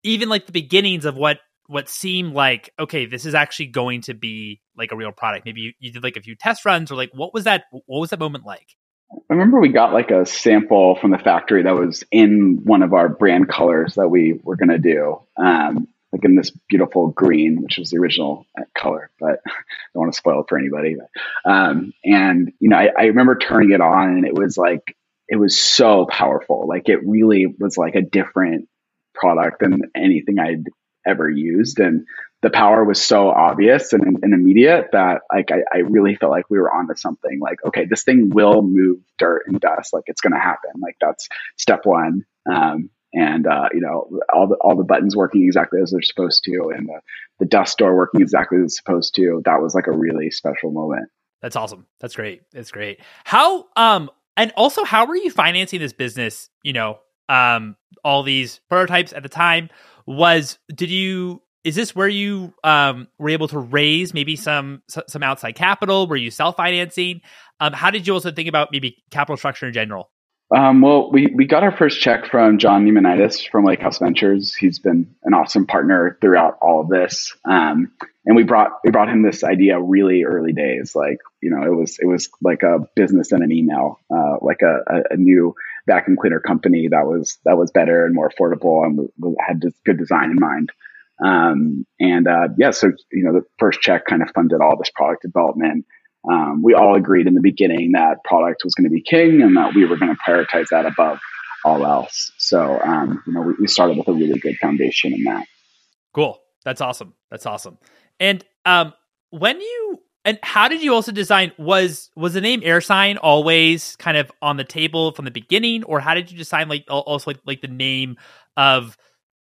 even 0.03 0.29
like 0.29 0.47
the 0.47 0.53
beginnings 0.53 1.05
of 1.05 1.17
what 1.17 1.39
what 1.67 1.89
seemed 1.89 2.35
like 2.35 2.71
okay 2.79 3.07
this 3.07 3.25
is 3.25 3.35
actually 3.35 3.67
going 3.67 4.01
to 4.01 4.15
be 4.15 4.61
like 4.77 4.93
a 4.93 4.97
real 4.97 5.13
product 5.13 5.45
maybe 5.45 5.61
you, 5.61 5.73
you 5.79 5.93
did 5.93 6.03
like 6.03 6.17
a 6.17 6.23
few 6.23 6.35
test 6.35 6.65
runs 6.65 6.91
or 6.91 6.97
like 6.97 7.11
what 7.15 7.33
was 7.33 7.45
that 7.45 7.65
what 7.87 8.01
was 8.01 8.11
that 8.11 8.19
moment 8.19 8.45
like 8.45 8.77
I 9.13 9.35
remember 9.35 9.61
we 9.61 9.69
got 9.69 9.93
like 9.93 10.11
a 10.11 10.27
sample 10.27 10.97
from 10.97 11.11
the 11.11 11.19
factory 11.19 11.63
that 11.63 11.75
was 11.75 12.05
in 12.11 12.63
one 12.65 12.83
of 12.83 12.93
our 12.93 13.09
brand 13.09 13.49
colors 13.49 13.95
that 13.95 14.09
we 14.09 14.41
were 14.43 14.57
going 14.57 14.71
to 14.71 14.79
do. 14.79 15.21
Um, 15.37 15.89
like 16.15 16.25
in 16.25 16.37
this 16.37 16.53
beautiful 16.69 17.09
green, 17.09 17.61
which 17.61 17.77
was 17.77 17.91
the 17.91 17.99
original 17.99 18.47
color, 18.77 19.11
but 19.19 19.41
I 19.47 19.51
don't 19.93 20.03
want 20.03 20.13
to 20.13 20.17
spoil 20.17 20.43
it 20.43 20.47
for 20.49 20.57
anybody. 20.57 20.95
But, 20.95 21.51
um, 21.51 21.93
and 22.05 22.53
you 22.61 22.69
know, 22.69 22.77
I, 22.77 22.91
I 22.97 23.05
remember 23.07 23.37
turning 23.37 23.73
it 23.73 23.81
on, 23.81 24.11
and 24.11 24.25
it 24.25 24.35
was 24.35 24.57
like 24.57 24.97
it 25.29 25.37
was 25.37 25.61
so 25.61 26.07
powerful. 26.07 26.69
Like 26.69 26.89
it 26.89 27.05
really 27.05 27.47
was 27.47 27.77
like 27.77 27.97
a 27.97 28.01
different 28.01 28.69
product 29.13 29.59
than 29.61 29.91
anything 29.97 30.39
I'd 30.39 30.69
ever 31.07 31.29
used, 31.29 31.79
and 31.79 32.07
the 32.43 32.51
power 32.51 32.85
was 32.85 33.01
so 33.01 33.31
obvious 33.31 33.95
and, 33.95 34.19
and 34.23 34.35
immediate 34.35 34.91
that 34.93 35.23
like 35.33 35.51
I, 35.51 35.63
I, 35.73 35.79
really 35.79 36.15
felt 36.15 36.31
like 36.31 36.51
we 36.51 36.59
were 36.59 36.71
onto 36.71 36.95
something. 36.95 37.41
Like, 37.41 37.65
okay, 37.65 37.87
this 37.87 38.05
thing 38.05 38.29
will 38.29 38.61
move 38.61 38.99
dirt 39.19 39.45
and 39.47 39.59
dust. 39.59 39.95
Like 39.95 40.05
it's 40.09 40.21
going 40.21 40.35
to 40.35 40.39
happen. 40.39 40.73
Like 40.83 40.97
that's 41.01 41.27
step 41.57 41.87
one. 41.87 42.27
Um, 42.51 42.91
and 43.15 43.47
uh, 43.47 43.69
you 43.73 43.81
know 43.81 44.11
all 44.35 44.49
the 44.49 44.57
all 44.57 44.77
the 44.77 44.85
buttons 44.85 45.17
working 45.17 45.45
exactly 45.45 45.81
as 45.81 45.93
they're 45.93 46.03
supposed 46.03 46.45
to, 46.45 46.73
and 46.77 46.89
the, 46.89 47.01
the 47.39 47.47
dust 47.47 47.79
door 47.79 47.97
working 47.97 48.21
exactly 48.21 48.59
as 48.59 48.65
it's 48.65 48.77
supposed 48.77 49.15
to. 49.15 49.41
That 49.45 49.63
was 49.63 49.75
like 49.75 49.87
a 49.87 49.93
really 49.93 50.31
special 50.31 50.71
moment. 50.73 51.09
That's 51.41 51.57
awesome. 51.57 51.87
That's 52.01 52.17
great. 52.17 52.43
That's 52.53 52.71
great. 52.71 53.01
How 53.25 53.67
um 53.77 54.11
and 54.37 54.53
also 54.57 54.85
how 54.85 55.07
were 55.07 55.17
you 55.17 55.31
financing 55.31 55.79
this 55.79 55.93
business? 55.93 56.51
You 56.63 56.73
know, 56.73 56.99
um, 57.29 57.77
all 58.03 58.23
these 58.23 58.61
prototypes 58.69 59.13
at 59.13 59.23
the 59.23 59.29
time 59.29 59.71
was 60.07 60.59
did 60.75 60.91
you 60.91 61.43
is 61.65 61.75
this 61.75 61.97
where 61.97 62.09
you 62.09 62.53
um, 62.63 63.09
were 63.19 63.31
able 63.31 63.49
to 63.49 63.59
raise 63.59 64.13
maybe 64.13 64.37
some 64.37 64.83
some 64.89 65.23
outside 65.23 65.53
capital? 65.53 66.07
Were 66.07 66.17
you 66.17 66.31
self 66.31 66.57
financing? 66.57 67.23
Um, 67.61 67.73
how 67.73 67.91
did 67.91 68.07
you 68.07 68.13
also 68.13 68.31
think 68.31 68.49
about 68.49 68.69
maybe 68.73 69.03
capital 69.11 69.37
structure 69.37 69.67
in 69.67 69.73
general? 69.73 70.11
Um, 70.55 70.83
well, 70.83 71.11
we, 71.11 71.27
we 71.35 71.47
got 71.47 71.63
our 71.63 71.75
first 71.75 72.01
check 72.01 72.27
from 72.27 72.59
John 72.59 72.85
Neimannitis 72.85 73.49
from 73.49 73.65
Lakehouse 73.65 73.99
Ventures. 73.99 74.55
He's 74.55 74.79
been 74.79 75.15
an 75.25 75.33
awesome 75.33 75.67
partner 75.67 76.19
throughout 76.21 76.59
all 76.61 76.81
of 76.81 76.89
this. 76.89 77.35
Um, 77.45 77.93
and 78.27 78.37
we 78.37 78.43
brought 78.43 78.71
we 78.85 78.91
brought 78.91 79.09
him 79.09 79.23
this 79.23 79.43
idea 79.43 79.81
really 79.81 80.25
early 80.25 80.53
days. 80.53 80.95
Like 80.95 81.19
you 81.41 81.51
know, 81.51 81.63
it 81.63 81.75
was 81.75 81.99
it 81.99 82.07
was 82.07 82.31
like 82.43 82.63
a 82.63 82.87
business 82.95 83.33
and 83.33 83.43
an 83.43 83.53
email, 83.53 84.01
uh, 84.15 84.37
like 84.41 84.61
a, 84.63 84.81
a, 84.87 85.15
a, 85.15 85.17
new 85.17 85.55
vacuum 85.87 86.17
cleaner 86.21 86.41
company 86.41 86.89
that 86.91 87.07
was 87.07 87.39
that 87.45 87.57
was 87.57 87.71
better 87.71 88.05
and 88.07 88.15
more 88.15 88.31
affordable 88.31 88.85
and 88.85 89.09
had 89.47 89.61
this 89.61 89.75
good 89.85 89.99
design 89.99 90.31
in 90.31 90.37
mind. 90.41 90.71
Um, 91.25 91.87
and 92.01 92.27
uh, 92.27 92.49
yeah, 92.59 92.71
so 92.71 92.91
you 93.13 93.25
know, 93.25 93.33
the 93.33 93.45
first 93.59 93.81
check 93.81 94.07
kind 94.07 94.23
of 94.23 94.31
funded 94.35 94.61
all 94.61 94.77
this 94.77 94.91
product 94.95 95.23
development. 95.23 95.87
Um, 96.31 96.63
we 96.63 96.75
all 96.75 96.95
agreed 96.97 97.27
in 97.27 97.35
the 97.35 97.43
beginning 97.43 97.93
that 97.93 98.25
product 98.25 98.63
was 98.65 98.75
going 98.75 98.85
to 98.85 98.91
be 98.91 99.03
king 99.03 99.43
and 99.43 99.57
that 99.57 99.75
we 99.75 99.85
were 99.85 99.97
going 99.97 100.15
to 100.15 100.21
prioritize 100.27 100.69
that 100.71 100.87
above 100.87 101.19
all 101.65 101.85
else. 101.85 102.33
So 102.39 102.81
um, 102.81 103.23
you 103.27 103.33
know, 103.33 103.43
we, 103.43 103.55
we, 103.61 103.67
started 103.67 103.99
with 103.99 104.09
a 104.09 104.13
really 104.13 104.39
good 104.39 104.57
foundation 104.57 105.13
in 105.13 105.25
that. 105.25 105.47
Cool. 106.15 106.41
That's 106.65 106.81
awesome. 106.81 107.15
That's 107.31 107.47
awesome. 107.47 107.79
And 108.19 108.43
um, 108.65 108.95
when 109.31 109.61
you 109.61 110.01
and 110.25 110.39
how 110.43 110.69
did 110.69 110.83
you 110.83 110.95
also 110.95 111.13
design 111.13 111.53
was 111.59 112.11
was 112.17 112.35
the 112.35 112.41
name 112.41 112.63
AirSign 112.63 113.19
always 113.21 113.97
kind 113.97 114.17
of 114.17 114.33
on 114.41 114.57
the 114.57 114.65
table 114.65 115.13
from 115.13 115.25
the 115.25 115.31
beginning, 115.31 115.85
or 115.85 116.01
how 116.01 116.15
did 116.15 116.31
you 116.31 116.39
design 116.39 116.69
like 116.69 116.85
also 116.89 117.31
like 117.31 117.41
like 117.45 117.61
the 117.61 117.69
name 117.69 118.17
of 118.57 118.97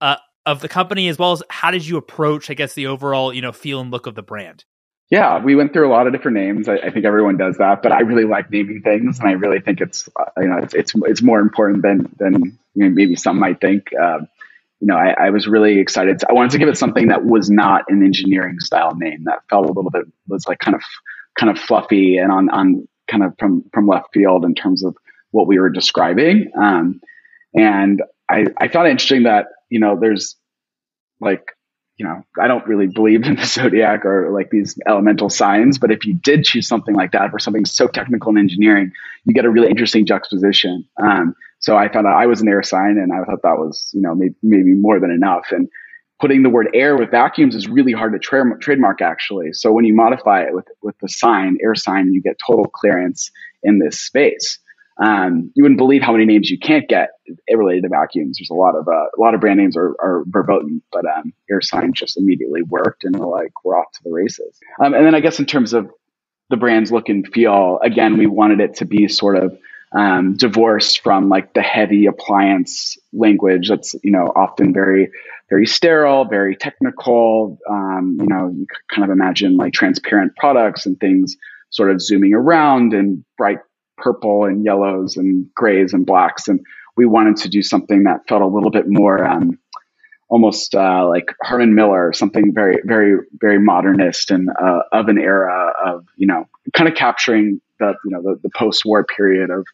uh, 0.02 0.18
of 0.46 0.62
the 0.62 0.70
company 0.70 1.08
as 1.08 1.18
well 1.18 1.32
as 1.32 1.44
how 1.50 1.72
did 1.72 1.86
you 1.86 1.98
approach, 1.98 2.50
I 2.50 2.54
guess, 2.54 2.74
the 2.74 2.88
overall 2.88 3.34
you 3.34 3.42
know 3.42 3.52
feel 3.52 3.80
and 3.82 3.92
look 3.92 4.06
of 4.06 4.16
the 4.16 4.24
brand? 4.24 4.66
Yeah, 5.10 5.42
we 5.42 5.56
went 5.56 5.72
through 5.72 5.88
a 5.88 5.92
lot 5.92 6.06
of 6.06 6.12
different 6.12 6.36
names. 6.36 6.68
I, 6.68 6.76
I 6.76 6.90
think 6.90 7.06
everyone 7.06 7.38
does 7.38 7.58
that, 7.58 7.82
but 7.82 7.94
I 7.94 8.02
really 8.02 8.26
like 8.26 8.52
naming 8.52 8.82
things, 8.82 9.20
and 9.20 9.28
I 9.28 9.32
really 9.34 9.62
think 9.62 9.82
it's 9.82 10.10
uh, 10.16 10.26
you 10.38 10.48
know 10.48 10.58
it's 10.58 10.74
it's, 10.74 10.94
it's 10.96 11.22
more 11.24 11.40
important 11.40 11.82
than 11.82 12.14
than 12.18 12.60
you 12.76 12.84
know, 12.84 12.90
maybe 12.90 13.16
some 13.16 13.40
might 13.40 13.60
think. 13.60 13.88
Uh, 14.00 14.20
you 14.80 14.88
know, 14.88 14.96
I, 14.96 15.16
I, 15.18 15.30
was 15.32 15.48
really 15.48 15.80
excited. 15.80 16.22
I 16.30 16.34
wanted 16.34 16.52
to 16.52 16.60
give 16.60 16.70
it 16.70 16.78
something 16.78 17.08
that 17.08 17.26
was 17.26 17.50
not 17.50 17.84
an 17.88 18.04
engineering 18.04 18.60
style 18.60 18.96
name 18.96 19.24
that 19.26 19.40
felt 19.50 19.66
a 19.66 19.72
little 19.72 19.90
bit 19.90 20.06
was 20.28 20.48
like 20.48 20.60
kind 20.60 20.76
of 20.76 20.84
kind 21.40 21.50
of 21.50 21.58
fluffy 21.58 22.18
and 22.18 22.32
on 22.32 22.50
on 22.50 22.88
kind 23.10 23.24
of 23.24 23.34
from 23.40 23.64
from 23.74 23.88
left 23.88 24.10
field 24.14 24.46
in 24.46 24.54
terms 24.54 24.84
of 24.84 24.96
what 25.32 25.48
we 25.48 25.60
were 25.60 25.70
describing. 25.70 26.52
Um, 26.60 27.02
and 27.56 28.04
I 28.30 28.46
I 28.58 28.68
found 28.68 28.88
it 28.88 28.92
interesting 28.92 29.24
that 29.24 29.48
you 29.70 29.80
know, 29.80 29.98
there's 30.00 30.36
like, 31.20 31.44
you 31.98 32.06
know, 32.06 32.24
I 32.40 32.48
don't 32.48 32.66
really 32.68 32.88
believe 32.88 33.24
in 33.24 33.36
the 33.36 33.46
zodiac 33.46 34.06
or 34.06 34.32
like 34.32 34.50
these 34.50 34.78
elemental 34.88 35.30
signs, 35.30 35.78
but 35.78 35.92
if 35.92 36.06
you 36.06 36.14
did 36.14 36.44
choose 36.44 36.68
something 36.68 36.96
like 36.96 37.12
that 37.12 37.32
for 37.32 37.40
something 37.40 37.66
so 37.66 37.88
technical 37.88 38.32
in 38.32 38.38
engineering, 38.38 38.92
you 39.26 39.34
get 39.34 39.46
a 39.46 39.50
really 39.50 39.70
interesting 39.70 40.06
juxtaposition. 40.06 40.88
Um, 41.02 41.36
so 41.60 41.76
I 41.76 41.92
found 41.92 42.08
out 42.08 42.14
I 42.14 42.28
was 42.28 42.42
an 42.42 42.48
air 42.48 42.64
sign 42.64 42.98
and 42.98 43.12
I 43.12 43.24
thought 43.26 43.42
that 43.44 43.58
was, 43.58 43.90
you 43.94 44.02
know, 44.02 44.16
maybe, 44.16 44.36
maybe 44.44 44.74
more 44.74 45.00
than 45.00 45.12
enough. 45.12 45.48
And 45.52 45.68
putting 46.20 46.44
the 46.44 46.50
word 46.50 46.70
air 46.74 46.98
with 46.98 47.12
vacuums 47.12 47.56
is 47.56 47.68
really 47.68 47.94
hard 47.94 48.14
to 48.14 48.20
tra- 48.20 48.60
trademark 48.60 49.02
actually. 49.02 49.54
So 49.54 49.72
when 49.72 49.86
you 49.86 49.96
modify 49.96 50.44
it 50.44 50.54
with, 50.54 50.68
with 50.82 50.98
the 51.00 51.10
sign, 51.10 51.58
air 51.64 51.76
sign, 51.76 52.12
you 52.14 52.22
get 52.22 52.38
total 52.46 52.66
clearance 52.66 53.32
in 53.64 53.80
this 53.80 54.00
space. 54.00 54.60
Um, 55.04 55.52
you 55.56 55.64
wouldn't 55.64 55.78
believe 55.78 56.02
how 56.02 56.12
many 56.12 56.26
names 56.26 56.50
you 56.50 56.58
can't 56.58 56.88
get 56.90 57.10
related 57.52 57.84
to 57.84 57.90
vacuums. 57.90 58.38
There's 58.40 58.50
a 58.50 58.56
lot 58.56 58.76
of 58.76 58.88
uh, 58.88 58.92
a 58.92 59.20
lot 59.20 59.36
of 59.36 59.42
brand 59.42 59.60
names 59.60 59.78
are, 59.78 59.96
are 60.02 60.24
verboten, 60.26 60.82
but 60.92 61.06
um, 61.06 61.34
AirSign 61.52 61.94
just 61.94 62.18
immediately 62.18 62.64
worked, 62.64 63.04
and 63.04 63.16
we're 63.16 63.28
like 63.28 63.52
we're 63.64 63.78
off 63.78 63.92
to 63.92 64.00
the 64.04 64.10
races. 64.10 64.60
Um, 64.84 64.96
and 64.96 65.06
then 65.06 65.14
I 65.14 65.20
guess 65.20 65.38
in 65.38 65.46
terms 65.46 65.74
of 65.74 65.92
the 66.50 66.58
brand's 66.58 66.92
look 66.92 67.10
and 67.10 67.28
feel, 67.28 67.78
again, 67.84 68.18
we 68.18 68.26
wanted 68.26 68.60
it 68.60 68.76
to 68.76 68.86
be 68.86 69.08
sort 69.08 69.38
of 69.38 69.56
um, 69.94 70.36
divorced 70.36 71.02
from 71.02 71.30
like 71.30 71.54
the 71.54 71.62
heavy 71.62 72.06
appliance 72.06 72.98
language 73.14 73.70
that's 73.70 73.96
you 74.04 74.12
know 74.12 74.32
often 74.36 74.74
very 74.74 75.10
very 75.50 75.66
sterile, 75.66 76.26
very 76.26 76.56
technical. 76.56 77.58
Um, 77.70 78.18
you 78.20 78.28
know, 78.28 78.54
you 78.54 78.68
kind 78.94 79.04
of 79.04 79.10
imagine 79.10 79.56
like 79.56 79.74
transparent 79.74 80.36
products 80.36 80.86
and 80.86 81.00
things 81.00 81.36
sort 81.70 81.92
of 81.92 82.02
zooming 82.02 82.34
around 82.34 82.94
and 82.94 83.24
bright 83.38 83.60
purple 83.98 84.46
and 84.46 84.64
yellows 84.64 85.18
and 85.18 85.48
grays 85.56 85.94
and 85.94 86.06
blacks. 86.06 86.48
And 86.48 86.60
we 86.96 87.06
wanted 87.06 87.38
to 87.38 87.50
do 87.50 87.62
something 87.62 88.04
that 88.04 88.28
felt 88.28 88.42
a 88.42 88.48
little 88.48 88.72
bit 88.72 88.86
more 88.88 89.24
um, 89.26 89.58
almost 90.30 90.76
uh, 90.76 91.08
like 91.08 91.34
Herman 91.42 91.74
Miller, 91.74 92.12
something 92.14 92.54
very, 92.54 92.82
very, 92.84 93.18
very 93.40 93.60
modernist 93.60 94.32
and 94.32 94.50
uh, 94.50 94.80
of 94.92 95.08
an 95.08 95.18
era 95.18 95.72
of, 95.86 96.06
you 96.18 96.28
know, 96.28 96.48
kind 96.74 96.90
of 96.90 96.96
capturing 96.96 97.62
the, 97.80 97.94
you 98.04 98.12
know, 98.12 98.22
the, 98.22 98.40
the 98.44 98.50
post-war 98.56 99.06
period 99.06 99.50
of, 99.50 99.66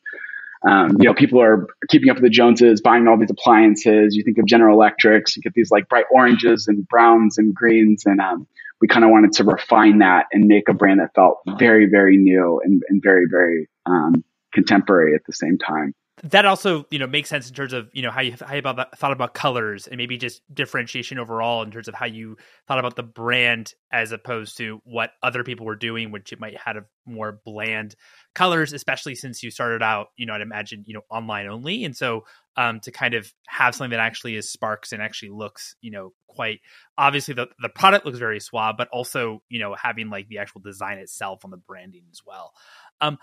um, 0.70 0.98
you 1.00 1.06
know, 1.06 1.14
people 1.14 1.42
are 1.42 1.68
keeping 1.90 2.10
up 2.10 2.18
with 2.18 2.24
the 2.24 2.30
Joneses, 2.30 2.82
buying 2.82 3.08
all 3.08 3.18
these 3.18 3.32
appliances. 3.32 4.16
You 4.16 4.24
think 4.24 4.38
of 4.38 4.46
General 4.46 4.78
Electrics, 4.78 5.36
you 5.36 5.42
get 5.42 5.54
these 5.54 5.72
like 5.72 5.90
bright 5.90 6.06
oranges 6.12 6.68
and 6.68 6.88
browns 6.88 7.38
and 7.38 7.54
greens. 7.54 8.04
And 8.06 8.22
um, 8.22 8.48
we 8.80 8.88
kind 8.88 9.04
of 9.04 9.12
wanted 9.12 9.34
to 9.34 9.44
refine 9.44 10.00
that 10.00 10.28
and 10.32 10.46
make 10.46 10.70
a 10.70 10.74
brand 10.74 11.00
that 11.00 11.16
felt 11.16 11.40
very, 11.58 11.88
very 11.88 12.18
new 12.18 12.62
and, 12.64 12.84
and 12.90 13.02
very, 13.02 13.26
very 13.30 13.70
um, 13.86 14.24
contemporary 14.54 15.16
at 15.16 15.22
the 15.26 15.34
same 15.34 15.58
time. 15.58 15.94
That 16.28 16.46
also, 16.46 16.86
you 16.90 17.00
know, 17.00 17.08
makes 17.08 17.28
sense 17.28 17.50
in 17.50 17.54
terms 17.54 17.74
of 17.74 17.90
you 17.92 18.02
know 18.02 18.10
how 18.10 18.22
you, 18.22 18.34
how 18.40 18.54
you 18.54 18.60
about, 18.60 18.98
thought 18.98 19.12
about 19.12 19.34
colors 19.34 19.88
and 19.88 19.98
maybe 19.98 20.18
just 20.18 20.42
differentiation 20.54 21.20
overall 21.20 21.64
in 21.64 21.72
terms 21.72 21.90
of 21.90 21.96
how 21.96 22.06
you 22.06 22.38
thought 22.66 22.80
about 22.80 22.96
the 22.96 23.04
brand 23.04 23.74
as 23.92 24.14
opposed 24.14 24.56
to 24.58 24.80
what 24.86 25.12
other 25.22 25.44
people 25.44 25.66
were 25.66 25.76
doing, 25.76 26.12
which 26.12 26.32
it 26.32 26.40
might 26.40 26.56
have 26.58 26.78
more 27.06 27.42
bland 27.44 27.96
colors, 28.36 28.72
especially 28.72 29.16
since 29.16 29.44
you 29.44 29.52
started 29.52 29.84
out, 29.84 30.08
you 30.16 30.26
know, 30.26 30.34
I'd 30.34 30.40
imagine, 30.40 30.86
you 30.88 30.94
know, 30.94 31.02
online 31.10 31.48
only, 31.48 31.84
and 31.84 31.94
so 31.96 32.24
um, 32.56 32.80
to 32.82 32.92
kind 32.92 33.16
of 33.16 33.30
have 33.48 33.76
something 33.76 33.92
that 33.92 34.00
actually 34.00 34.38
is 34.38 34.50
sparks 34.50 34.94
and 34.94 35.02
actually 35.02 35.32
looks, 35.32 35.76
you 35.82 35.92
know, 35.92 36.14
quite 36.28 36.62
obviously 36.98 37.34
the 37.34 37.48
the 37.62 37.68
product 37.68 38.06
looks 38.06 38.18
very 38.18 38.40
suave, 38.40 38.76
but 38.78 38.88
also 38.94 39.44
you 39.50 39.60
know 39.60 39.76
having 39.76 40.10
like 40.10 40.30
the 40.30 40.38
actual 40.38 40.62
design 40.62 41.00
itself 41.00 41.44
on 41.44 41.52
the 41.52 41.58
branding 41.58 42.04
as 42.12 42.22
well. 42.26 42.54
Um, 43.02 43.18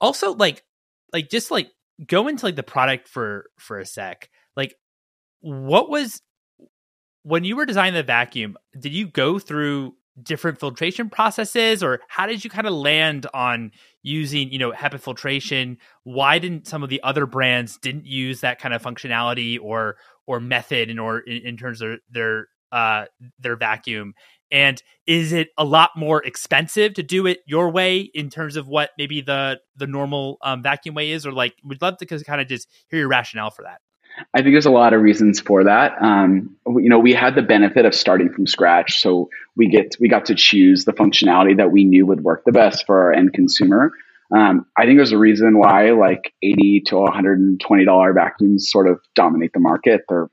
also 0.00 0.34
like 0.34 0.62
like 1.12 1.28
just 1.28 1.50
like 1.50 1.68
go 2.06 2.28
into 2.28 2.46
like 2.46 2.56
the 2.56 2.62
product 2.62 3.08
for 3.08 3.46
for 3.58 3.78
a 3.78 3.86
sec. 3.86 4.30
Like 4.56 4.74
what 5.40 5.90
was 5.90 6.20
when 7.22 7.44
you 7.44 7.56
were 7.56 7.66
designing 7.66 7.94
the 7.94 8.02
vacuum 8.02 8.56
did 8.78 8.92
you 8.92 9.06
go 9.06 9.38
through 9.38 9.94
different 10.22 10.60
filtration 10.60 11.10
processes 11.10 11.82
or 11.82 12.00
how 12.08 12.26
did 12.26 12.44
you 12.44 12.48
kind 12.48 12.66
of 12.66 12.72
land 12.72 13.26
on 13.34 13.72
using 14.02 14.50
you 14.50 14.58
know 14.58 14.70
HEPA 14.72 15.00
filtration 15.00 15.76
why 16.04 16.38
didn't 16.38 16.66
some 16.66 16.82
of 16.82 16.88
the 16.88 17.02
other 17.02 17.26
brands 17.26 17.78
didn't 17.78 18.06
use 18.06 18.40
that 18.40 18.60
kind 18.60 18.72
of 18.72 18.82
functionality 18.82 19.58
or 19.60 19.96
or 20.26 20.38
method 20.40 20.88
in 20.88 20.98
or 20.98 21.18
in, 21.20 21.46
in 21.46 21.56
terms 21.56 21.82
of 21.82 21.98
their 22.10 22.46
uh 22.70 23.04
their 23.38 23.56
vacuum 23.56 24.14
and 24.54 24.80
is 25.06 25.32
it 25.32 25.48
a 25.58 25.64
lot 25.64 25.90
more 25.96 26.22
expensive 26.22 26.94
to 26.94 27.02
do 27.02 27.26
it 27.26 27.40
your 27.44 27.70
way 27.70 27.98
in 27.98 28.30
terms 28.30 28.56
of 28.56 28.68
what 28.68 28.90
maybe 28.96 29.20
the 29.20 29.60
the 29.76 29.86
normal 29.86 30.38
um, 30.42 30.62
vacuum 30.62 30.94
way 30.94 31.10
is, 31.10 31.26
or 31.26 31.32
like 31.32 31.54
we'd 31.64 31.82
love 31.82 31.98
to 31.98 32.06
kind 32.06 32.40
of 32.40 32.46
just 32.46 32.68
hear 32.88 33.00
your 33.00 33.08
rationale 33.08 33.50
for 33.50 33.62
that. 33.62 33.80
I 34.32 34.42
think 34.42 34.54
there's 34.54 34.64
a 34.64 34.70
lot 34.70 34.94
of 34.94 35.02
reasons 35.02 35.40
for 35.40 35.64
that. 35.64 36.00
Um, 36.00 36.56
you 36.66 36.88
know, 36.88 37.00
we 37.00 37.12
had 37.12 37.34
the 37.34 37.42
benefit 37.42 37.84
of 37.84 37.96
starting 37.96 38.32
from 38.32 38.46
scratch, 38.46 39.00
so 39.00 39.28
we 39.56 39.68
get 39.68 39.96
we 39.98 40.08
got 40.08 40.26
to 40.26 40.36
choose 40.36 40.84
the 40.84 40.92
functionality 40.92 41.56
that 41.56 41.72
we 41.72 41.84
knew 41.84 42.06
would 42.06 42.22
work 42.22 42.44
the 42.46 42.52
best 42.52 42.86
for 42.86 43.02
our 43.02 43.12
end 43.12 43.32
consumer. 43.32 43.90
Um, 44.34 44.66
I 44.78 44.86
think 44.86 44.98
there's 44.98 45.12
a 45.12 45.18
reason 45.18 45.58
why 45.58 45.90
like 45.90 46.32
80 46.42 46.84
to 46.86 46.96
120 46.98 47.84
dollar 47.84 48.12
vacuums 48.12 48.70
sort 48.70 48.88
of 48.88 49.00
dominate 49.16 49.52
the 49.52 49.60
market. 49.60 50.02
They're 50.08 50.30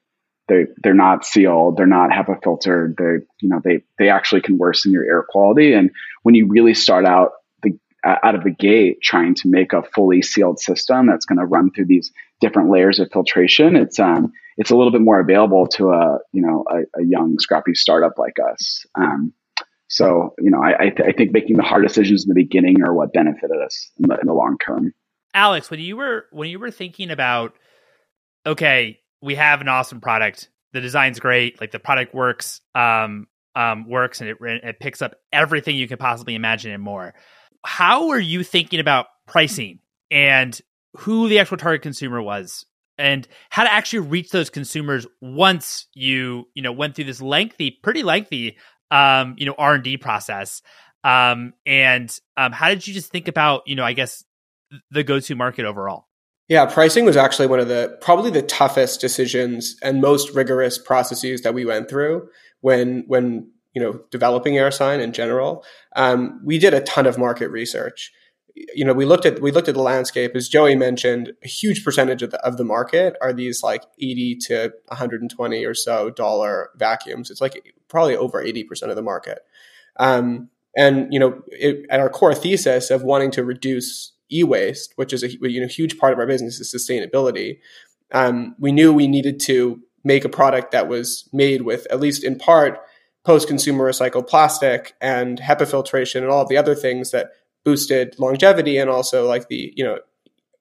they 0.51 0.65
they're 0.83 0.93
not 0.93 1.25
sealed, 1.25 1.77
they're 1.77 1.87
not 1.87 2.09
HEPA 2.09 2.43
filtered. 2.43 2.95
They 2.97 3.25
you 3.39 3.49
know 3.49 3.61
they 3.63 3.83
they 3.97 4.09
actually 4.09 4.41
can 4.41 4.57
worsen 4.57 4.91
your 4.91 5.05
air 5.05 5.23
quality. 5.27 5.73
And 5.73 5.91
when 6.23 6.35
you 6.35 6.47
really 6.47 6.73
start 6.73 7.05
out 7.05 7.31
the 7.63 7.71
out 8.03 8.35
of 8.35 8.43
the 8.43 8.51
gate 8.51 8.97
trying 9.01 9.33
to 9.35 9.47
make 9.47 9.71
a 9.71 9.83
fully 9.95 10.21
sealed 10.21 10.59
system 10.59 11.07
that's 11.07 11.25
going 11.25 11.39
to 11.39 11.45
run 11.45 11.71
through 11.71 11.85
these 11.85 12.11
different 12.41 12.69
layers 12.69 12.99
of 12.99 13.09
filtration, 13.11 13.77
it's 13.77 13.99
um 13.99 14.33
it's 14.57 14.71
a 14.71 14.75
little 14.75 14.91
bit 14.91 15.01
more 15.01 15.21
available 15.21 15.67
to 15.67 15.91
a 15.91 16.19
you 16.33 16.41
know 16.41 16.65
a, 16.69 16.99
a 16.99 17.05
young 17.05 17.39
scrappy 17.39 17.73
startup 17.73 18.17
like 18.17 18.35
us. 18.51 18.85
Um, 18.95 19.33
so 19.87 20.33
you 20.39 20.51
know 20.51 20.61
I 20.61 20.73
I, 20.75 20.89
th- 20.89 21.07
I, 21.07 21.11
think 21.13 21.31
making 21.31 21.55
the 21.55 21.63
hard 21.63 21.87
decisions 21.87 22.25
in 22.25 22.29
the 22.29 22.35
beginning 22.35 22.83
are 22.83 22.93
what 22.93 23.13
benefited 23.13 23.61
us 23.65 23.89
in 23.97 24.09
the, 24.09 24.19
in 24.19 24.27
the 24.27 24.33
long 24.33 24.57
term. 24.65 24.93
Alex, 25.33 25.71
when 25.71 25.79
you 25.79 25.95
were 25.95 26.25
when 26.31 26.49
you 26.49 26.59
were 26.59 26.71
thinking 26.71 27.09
about 27.09 27.55
okay, 28.45 29.00
we 29.21 29.35
have 29.35 29.61
an 29.61 29.67
awesome 29.67 30.01
product. 30.01 30.49
The 30.73 30.81
design's 30.81 31.19
great. 31.19 31.59
Like 31.59 31.71
the 31.71 31.79
product 31.79 32.13
works, 32.13 32.61
um, 32.75 33.27
um, 33.55 33.89
works, 33.89 34.21
and 34.21 34.29
it 34.29 34.37
it 34.41 34.79
picks 34.79 35.01
up 35.01 35.15
everything 35.31 35.75
you 35.75 35.87
can 35.87 35.97
possibly 35.97 36.35
imagine 36.35 36.71
and 36.71 36.81
more. 36.81 37.13
How 37.65 38.09
are 38.09 38.19
you 38.19 38.43
thinking 38.43 38.79
about 38.79 39.07
pricing 39.27 39.79
and 40.09 40.59
who 40.97 41.29
the 41.29 41.39
actual 41.39 41.57
target 41.57 41.81
consumer 41.81 42.21
was, 42.21 42.65
and 42.97 43.27
how 43.49 43.63
to 43.63 43.71
actually 43.71 44.07
reach 44.07 44.29
those 44.29 44.49
consumers 44.49 45.05
once 45.21 45.87
you 45.93 46.47
you 46.53 46.63
know 46.63 46.71
went 46.71 46.95
through 46.95 47.05
this 47.05 47.21
lengthy, 47.21 47.71
pretty 47.71 48.03
lengthy, 48.03 48.57
um, 48.89 49.35
you 49.37 49.45
know 49.45 49.55
R 49.57 49.75
and 49.75 49.83
D 49.83 49.97
process? 49.97 50.61
Um, 51.03 51.53
and 51.65 52.15
um, 52.37 52.51
how 52.51 52.69
did 52.69 52.87
you 52.87 52.93
just 52.93 53.11
think 53.11 53.27
about 53.27 53.63
you 53.65 53.75
know 53.75 53.83
I 53.83 53.93
guess 53.93 54.23
the 54.91 55.03
go 55.03 55.19
to 55.19 55.35
market 55.35 55.65
overall? 55.65 56.05
Yeah, 56.51 56.65
pricing 56.65 57.05
was 57.05 57.15
actually 57.15 57.47
one 57.47 57.61
of 57.61 57.69
the 57.69 57.97
probably 58.01 58.29
the 58.29 58.41
toughest 58.41 58.99
decisions 58.99 59.77
and 59.81 60.01
most 60.01 60.35
rigorous 60.35 60.77
processes 60.77 61.43
that 61.43 61.53
we 61.53 61.63
went 61.63 61.89
through 61.89 62.27
when 62.59 63.05
when 63.07 63.49
you 63.73 63.81
know 63.81 64.01
developing 64.11 64.55
AirSign 64.55 64.99
in 64.99 65.13
general. 65.13 65.63
Um, 65.95 66.41
we 66.43 66.59
did 66.59 66.73
a 66.73 66.81
ton 66.81 67.05
of 67.05 67.17
market 67.17 67.47
research. 67.51 68.11
You 68.53 68.83
know, 68.83 68.91
we 68.91 69.05
looked 69.05 69.25
at 69.25 69.41
we 69.41 69.53
looked 69.53 69.69
at 69.69 69.75
the 69.75 69.81
landscape 69.81 70.35
as 70.35 70.49
Joey 70.49 70.75
mentioned. 70.75 71.31
A 71.41 71.47
huge 71.47 71.85
percentage 71.85 72.21
of 72.21 72.31
the, 72.31 72.45
of 72.45 72.57
the 72.57 72.65
market 72.65 73.15
are 73.21 73.31
these 73.31 73.63
like 73.63 73.85
eighty 74.01 74.35
to 74.47 74.73
one 74.87 74.97
hundred 74.97 75.21
and 75.21 75.31
twenty 75.31 75.63
or 75.63 75.73
so 75.73 76.09
dollar 76.09 76.71
vacuums. 76.75 77.31
It's 77.31 77.39
like 77.39 77.73
probably 77.87 78.17
over 78.17 78.41
eighty 78.41 78.65
percent 78.65 78.89
of 78.89 78.97
the 78.97 79.01
market. 79.01 79.39
Um, 80.01 80.49
and 80.75 81.13
you 81.13 81.19
know, 81.21 81.43
it, 81.47 81.85
at 81.89 82.01
our 82.01 82.09
core 82.09 82.35
thesis 82.35 82.91
of 82.91 83.03
wanting 83.03 83.31
to 83.31 83.45
reduce 83.45 84.11
e-waste, 84.31 84.93
which 84.95 85.13
is 85.13 85.23
a 85.23 85.29
you 85.29 85.61
know, 85.61 85.67
huge 85.67 85.97
part 85.97 86.13
of 86.13 86.19
our 86.19 86.27
business 86.27 86.59
is 86.59 86.73
sustainability, 86.73 87.59
um, 88.11 88.55
we 88.59 88.71
knew 88.71 88.93
we 88.93 89.07
needed 89.07 89.39
to 89.41 89.81
make 90.03 90.25
a 90.25 90.29
product 90.29 90.71
that 90.71 90.87
was 90.87 91.29
made 91.31 91.61
with 91.61 91.87
at 91.91 91.99
least 91.99 92.23
in 92.23 92.37
part 92.37 92.79
post-consumer 93.23 93.85
recycled 93.85 94.27
plastic 94.27 94.95
and 94.99 95.39
HEPA 95.39 95.67
filtration 95.69 96.23
and 96.23 96.31
all 96.31 96.45
the 96.45 96.57
other 96.57 96.73
things 96.73 97.11
that 97.11 97.31
boosted 97.63 98.15
longevity 98.17 98.77
and 98.77 98.89
also 98.89 99.27
like 99.27 99.47
the 99.47 99.71
you 99.75 99.83
know 99.83 99.99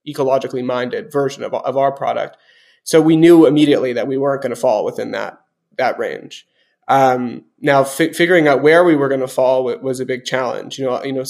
ecologically 0.07 0.65
minded 0.65 1.13
version 1.13 1.43
of, 1.43 1.55
of 1.55 1.77
our 1.77 1.93
product. 1.93 2.37
So 2.85 3.01
we 3.01 3.17
knew 3.17 3.47
immediately 3.47 3.93
that 3.95 4.07
we 4.07 4.19
weren't 4.19 4.43
going 4.43 4.55
to 4.55 4.61
fall 4.61 4.85
within 4.85 5.13
that 5.13 5.41
that 5.77 5.99
range. 5.99 6.47
Um, 6.89 7.45
now, 7.61 7.85
fi- 7.85 8.13
figuring 8.13 8.49
out 8.49 8.63
where 8.63 8.85
we 8.85 8.97
were 8.97 9.09
going 9.09 9.21
to 9.21 9.29
fall 9.29 9.65
was 9.65 10.01
a 10.01 10.07
big 10.07 10.25
challenge. 10.25 10.79
You 10.79 10.87
know, 10.87 11.05
you 11.05 11.13
know, 11.13 11.25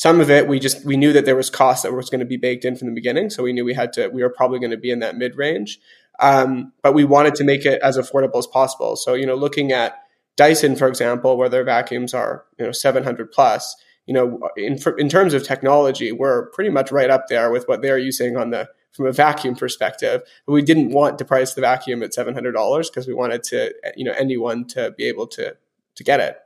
some 0.00 0.18
of 0.18 0.30
it 0.30 0.48
we 0.48 0.58
just 0.58 0.82
we 0.86 0.96
knew 0.96 1.12
that 1.12 1.26
there 1.26 1.36
was 1.36 1.50
cost 1.50 1.82
that 1.82 1.92
was 1.92 2.08
going 2.08 2.20
to 2.20 2.24
be 2.24 2.38
baked 2.38 2.64
in 2.64 2.74
from 2.74 2.88
the 2.88 2.94
beginning, 2.94 3.28
so 3.28 3.42
we 3.42 3.52
knew 3.52 3.66
we 3.66 3.74
had 3.74 3.92
to 3.92 4.08
we 4.08 4.22
were 4.22 4.30
probably 4.30 4.58
going 4.58 4.70
to 4.70 4.78
be 4.78 4.90
in 4.90 5.00
that 5.00 5.14
mid 5.14 5.36
range. 5.36 5.78
Um, 6.20 6.72
but 6.82 6.94
we 6.94 7.04
wanted 7.04 7.34
to 7.34 7.44
make 7.44 7.66
it 7.66 7.82
as 7.82 7.98
affordable 7.98 8.38
as 8.38 8.46
possible. 8.46 8.96
So 8.96 9.12
you 9.12 9.26
know, 9.26 9.34
looking 9.34 9.72
at 9.72 9.98
Dyson, 10.36 10.74
for 10.74 10.88
example, 10.88 11.36
where 11.36 11.50
their 11.50 11.64
vacuums 11.64 12.14
are 12.14 12.46
you 12.58 12.64
know 12.64 12.72
700 12.72 13.30
plus, 13.30 13.76
you 14.06 14.14
know, 14.14 14.40
in 14.56 14.78
in 14.96 15.10
terms 15.10 15.34
of 15.34 15.44
technology, 15.44 16.12
we're 16.12 16.46
pretty 16.52 16.70
much 16.70 16.90
right 16.90 17.10
up 17.10 17.28
there 17.28 17.50
with 17.50 17.68
what 17.68 17.82
they're 17.82 17.98
using 17.98 18.38
on 18.38 18.48
the 18.48 18.70
from 18.92 19.04
a 19.04 19.12
vacuum 19.12 19.54
perspective. 19.54 20.22
But 20.46 20.52
we 20.52 20.62
didn't 20.62 20.92
want 20.92 21.18
to 21.18 21.26
price 21.26 21.52
the 21.52 21.60
vacuum 21.60 22.02
at 22.02 22.14
seven 22.14 22.32
hundred 22.32 22.52
dollars 22.52 22.88
because 22.88 23.06
we 23.06 23.12
wanted 23.12 23.42
to 23.50 23.74
you 23.96 24.06
know 24.06 24.14
anyone 24.18 24.64
to 24.68 24.92
be 24.92 25.04
able 25.04 25.26
to 25.26 25.56
to 25.96 26.04
get 26.04 26.20
it 26.20 26.38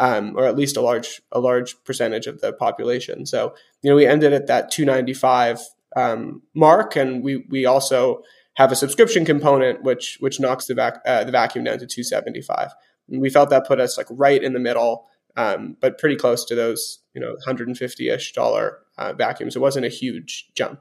um, 0.00 0.34
or 0.36 0.46
at 0.46 0.56
least 0.56 0.76
a 0.76 0.80
large 0.80 1.22
a 1.30 1.38
large 1.38 1.76
percentage 1.84 2.26
of 2.26 2.40
the 2.40 2.52
population. 2.52 3.26
So 3.26 3.54
you 3.82 3.90
know 3.90 3.94
we 3.94 4.06
ended 4.06 4.32
at 4.32 4.48
that 4.48 4.70
295 4.72 5.60
um, 5.94 6.42
mark, 6.54 6.96
and 6.96 7.22
we 7.22 7.44
we 7.48 7.66
also 7.66 8.22
have 8.54 8.72
a 8.72 8.76
subscription 8.76 9.24
component 9.24 9.84
which 9.84 10.16
which 10.20 10.40
knocks 10.40 10.66
the 10.66 10.74
vac 10.74 11.00
uh, 11.06 11.22
the 11.22 11.30
vacuum 11.30 11.64
down 11.64 11.78
to 11.78 11.86
275. 11.86 12.72
And 13.08 13.20
we 13.20 13.30
felt 13.30 13.50
that 13.50 13.66
put 13.66 13.78
us 13.78 13.98
like 13.98 14.06
right 14.10 14.42
in 14.42 14.54
the 14.54 14.58
middle, 14.58 15.06
um, 15.36 15.76
but 15.80 15.98
pretty 15.98 16.16
close 16.16 16.44
to 16.46 16.54
those 16.54 17.00
you 17.14 17.20
know 17.20 17.32
150 17.32 18.08
ish 18.08 18.32
dollar 18.32 18.78
uh, 18.96 19.12
vacuums. 19.12 19.54
It 19.54 19.60
wasn't 19.60 19.84
a 19.84 19.90
huge 19.90 20.48
jump. 20.54 20.80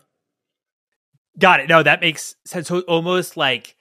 Got 1.37 1.59
it. 1.59 1.69
No, 1.69 1.83
that 1.83 1.99
makes 1.99 2.35
sense. 2.45 2.69
So 2.69 2.81
almost 2.81 3.35
like 3.35 3.75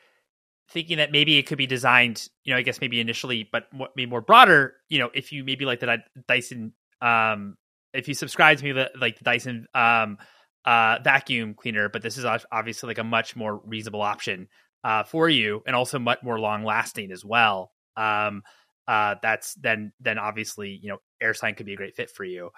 thinking 0.70 0.98
that 0.98 1.10
maybe 1.10 1.38
it 1.38 1.44
could 1.44 1.58
be 1.58 1.66
designed, 1.66 2.28
you 2.44 2.52
know, 2.52 2.58
I 2.58 2.62
guess 2.62 2.80
maybe 2.80 3.00
initially, 3.00 3.48
but 3.50 3.64
maybe 3.96 4.08
more 4.08 4.20
broader, 4.20 4.74
you 4.88 4.98
know, 4.98 5.10
if 5.14 5.32
you 5.32 5.44
maybe 5.44 5.64
like 5.64 5.80
the 5.80 5.98
Dyson, 6.26 6.72
um, 7.00 7.56
if 7.94 8.06
you 8.06 8.14
subscribe 8.14 8.58
to 8.58 8.64
me, 8.64 8.86
like 9.00 9.18
the 9.18 9.24
Dyson, 9.24 9.66
um, 9.74 10.18
uh, 10.64 10.98
vacuum 11.02 11.54
cleaner, 11.54 11.88
but 11.88 12.02
this 12.02 12.18
is 12.18 12.26
obviously 12.52 12.88
like 12.88 12.98
a 12.98 13.04
much 13.04 13.34
more 13.34 13.60
reasonable 13.64 14.02
option, 14.02 14.48
uh, 14.84 15.04
for 15.04 15.28
you 15.28 15.62
and 15.66 15.74
also 15.74 15.98
much 15.98 16.18
more 16.22 16.38
long 16.38 16.64
lasting 16.64 17.10
as 17.12 17.24
well. 17.24 17.72
Um, 17.96 18.42
uh, 18.86 19.16
that's 19.22 19.54
then, 19.54 19.92
then 20.00 20.18
obviously, 20.18 20.78
you 20.82 20.90
know, 20.90 20.98
AirSign 21.22 21.56
could 21.56 21.66
be 21.66 21.74
a 21.74 21.76
great 21.76 21.96
fit 21.96 22.10
for 22.10 22.24
you 22.24 22.50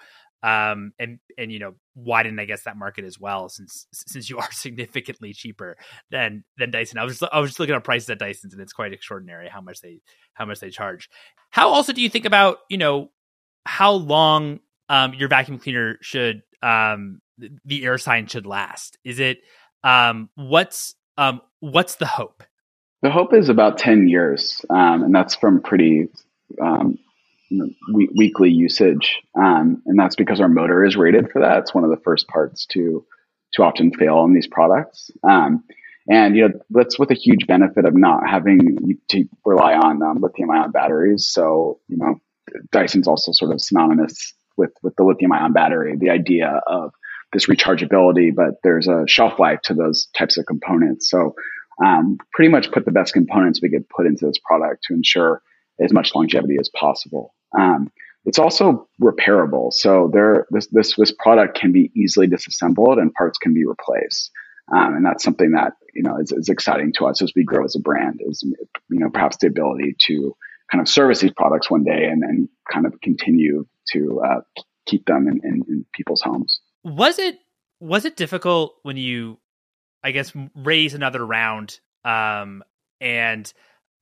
um, 0.43 0.93
and 0.99 1.19
and 1.37 1.51
you 1.51 1.59
know 1.59 1.73
widen 1.95 2.39
I 2.39 2.45
guess 2.45 2.63
that 2.63 2.77
market 2.77 3.05
as 3.05 3.19
well 3.19 3.49
since 3.49 3.87
since 3.91 4.29
you 4.29 4.37
are 4.39 4.51
significantly 4.51 5.33
cheaper 5.33 5.77
than 6.09 6.43
than 6.57 6.71
Dyson. 6.71 6.97
I 6.97 7.03
was 7.03 7.19
just, 7.19 7.33
I 7.33 7.39
was 7.39 7.51
just 7.51 7.59
looking 7.59 7.75
at 7.75 7.83
prices 7.83 8.09
at 8.09 8.19
Dyson's 8.19 8.53
and 8.53 8.61
it's 8.61 8.73
quite 8.73 8.93
extraordinary 8.93 9.49
how 9.49 9.61
much 9.61 9.81
they 9.81 10.01
how 10.33 10.45
much 10.45 10.59
they 10.59 10.69
charge. 10.69 11.09
How 11.49 11.69
also 11.69 11.93
do 11.93 12.01
you 12.01 12.09
think 12.09 12.25
about 12.25 12.59
you 12.69 12.77
know 12.77 13.11
how 13.65 13.91
long 13.93 14.59
um, 14.89 15.13
your 15.13 15.29
vacuum 15.29 15.59
cleaner 15.59 15.97
should 16.01 16.41
um, 16.61 17.21
the 17.65 17.83
air 17.85 17.97
sign 17.97 18.27
should 18.27 18.45
last? 18.45 18.97
Is 19.03 19.19
it 19.19 19.39
um, 19.83 20.29
what's 20.35 20.95
um, 21.17 21.41
what's 21.59 21.95
the 21.95 22.05
hope? 22.05 22.43
The 23.01 23.11
hope 23.11 23.33
is 23.33 23.49
about 23.49 23.77
ten 23.77 24.07
years, 24.07 24.63
um, 24.69 25.03
and 25.03 25.15
that's 25.15 25.35
from 25.35 25.61
pretty 25.61 26.07
um, 26.61 26.99
we- 27.93 28.09
weekly 28.15 28.49
usage, 28.49 29.21
um, 29.35 29.81
and 29.85 29.99
that's 29.99 30.15
because 30.15 30.39
our 30.39 30.49
motor 30.49 30.85
is 30.85 30.95
rated 30.95 31.31
for 31.31 31.41
that. 31.41 31.59
It's 31.59 31.73
one 31.73 31.83
of 31.83 31.89
the 31.89 32.01
first 32.03 32.27
parts 32.27 32.65
to 32.67 33.05
to 33.53 33.63
often 33.63 33.91
fail 33.91 34.23
in 34.23 34.33
these 34.33 34.47
products. 34.47 35.11
Um, 35.29 35.63
and 36.09 36.35
you 36.35 36.47
know 36.47 36.59
that's 36.69 36.97
with 36.97 37.11
a 37.11 37.15
huge 37.15 37.47
benefit 37.47 37.85
of 37.85 37.95
not 37.95 38.27
having 38.27 38.97
to 39.09 39.25
rely 39.45 39.73
on 39.75 40.01
um, 40.01 40.19
lithium-ion 40.19 40.71
batteries. 40.71 41.27
So 41.27 41.79
you 41.87 41.97
know, 41.97 42.19
Dyson's 42.71 43.07
also 43.07 43.31
sort 43.31 43.51
of 43.51 43.61
synonymous 43.61 44.33
with 44.57 44.71
with 44.81 44.95
the 44.95 45.03
lithium-ion 45.03 45.53
battery. 45.53 45.95
The 45.97 46.09
idea 46.09 46.61
of 46.67 46.93
this 47.33 47.47
rechargeability, 47.47 48.33
but 48.35 48.55
there's 48.63 48.87
a 48.87 49.05
shelf 49.07 49.39
life 49.39 49.61
to 49.63 49.73
those 49.73 50.07
types 50.17 50.37
of 50.37 50.45
components. 50.45 51.09
So 51.09 51.35
um, 51.85 52.17
pretty 52.33 52.51
much 52.51 52.71
put 52.71 52.85
the 52.85 52.91
best 52.91 53.13
components 53.13 53.61
we 53.61 53.69
could 53.69 53.87
put 53.87 54.05
into 54.05 54.25
this 54.25 54.37
product 54.43 54.83
to 54.85 54.93
ensure 54.93 55.41
as 55.79 55.93
much 55.93 56.13
longevity 56.13 56.57
as 56.59 56.69
possible. 56.69 57.33
Um, 57.57 57.91
it's 58.25 58.39
also 58.39 58.87
repairable. 59.01 59.73
So 59.73 60.09
there, 60.13 60.45
this, 60.51 60.67
this, 60.95 61.11
product 61.11 61.57
can 61.57 61.71
be 61.71 61.91
easily 61.95 62.27
disassembled 62.27 62.99
and 62.99 63.13
parts 63.13 63.37
can 63.37 63.53
be 63.53 63.65
replaced. 63.65 64.31
Um, 64.73 64.95
and 64.95 65.05
that's 65.05 65.23
something 65.23 65.51
that, 65.51 65.73
you 65.93 66.03
know, 66.03 66.17
is, 66.17 66.31
is, 66.31 66.47
exciting 66.47 66.93
to 66.97 67.07
us 67.07 67.21
as 67.21 67.33
we 67.35 67.43
grow 67.43 67.65
as 67.65 67.75
a 67.75 67.79
brand 67.79 68.21
is, 68.25 68.43
you 68.43 68.99
know, 68.99 69.09
perhaps 69.09 69.37
the 69.37 69.47
ability 69.47 69.95
to 70.07 70.35
kind 70.71 70.81
of 70.81 70.87
service 70.87 71.19
these 71.19 71.33
products 71.35 71.69
one 71.69 71.83
day 71.83 72.05
and 72.05 72.21
then 72.21 72.47
kind 72.71 72.85
of 72.85 73.01
continue 73.01 73.65
to 73.91 74.21
uh, 74.21 74.41
keep 74.85 75.05
them 75.05 75.27
in, 75.27 75.41
in, 75.43 75.63
in 75.67 75.85
people's 75.93 76.21
homes. 76.21 76.61
Was 76.83 77.19
it, 77.19 77.39
was 77.79 78.05
it 78.05 78.15
difficult 78.15 78.75
when 78.83 78.97
you, 78.97 79.39
I 80.03 80.11
guess, 80.11 80.31
raise 80.55 80.93
another 80.93 81.25
round 81.25 81.79
um, 82.05 82.63
and 83.01 83.51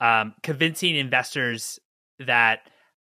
um, 0.02 0.36
convincing 0.44 0.96
investors 0.96 1.80
that 2.20 2.70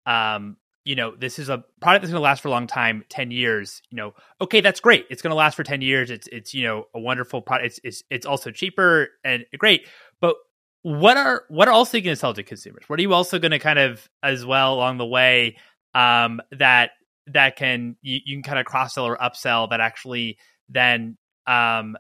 um, 0.07 0.57
you 0.87 0.95
know, 0.95 1.17
this 1.17 1.41
is 1.41 1.49
a 1.49 1.65
product 1.81 2.03
that's 2.03 2.13
going 2.13 2.21
to 2.21 2.21
last 2.21 2.41
for 2.41 2.49
a 2.49 2.53
long 2.53 2.69
time, 2.69 3.05
10 3.09 3.33
years, 3.33 3.83
you 3.91 3.97
know, 3.97 4.15
okay, 4.41 4.61
that's 4.61 4.79
great. 4.79 5.05
It's 5.11 5.21
going 5.21 5.33
to 5.33 5.37
last 5.37 5.57
for 5.57 5.65
10 5.65 5.83
years. 5.83 6.13
It's, 6.13 6.29
it's, 6.29 6.55
you 6.55 6.63
know, 6.63 6.85
a 6.95 7.01
wonderful 7.01 7.43
product. 7.43 7.67
It's, 7.67 7.81
it's, 7.83 8.03
it's 8.09 8.25
also 8.25 8.53
cheaper 8.53 9.09
and 9.25 9.45
great. 9.59 9.89
But 10.21 10.37
what 10.83 11.17
are, 11.17 11.43
what 11.49 11.67
are 11.67 11.75
also 11.75 11.99
going 11.99 12.13
to 12.13 12.17
sell 12.17 12.35
to 12.35 12.45
consumers? 12.45 12.85
What 12.87 13.01
are 13.01 13.03
you 13.03 13.13
also 13.13 13.41
going 13.41 13.51
to 13.51 13.59
kind 13.59 13.81
of 13.81 14.09
as 14.23 14.47
well 14.47 14.75
along 14.75 14.99
the 14.99 15.07
way, 15.07 15.57
um, 15.93 16.41
that, 16.53 16.93
that 17.27 17.57
can, 17.57 17.97
you, 18.01 18.21
you 18.25 18.37
can 18.37 18.45
kind 18.45 18.61
of 18.61 18.65
cross 18.65 18.95
sell 18.95 19.07
or 19.07 19.17
upsell 19.17 19.69
that 19.71 19.81
actually 19.81 20.39
then, 20.69 21.19
um, 21.49 21.97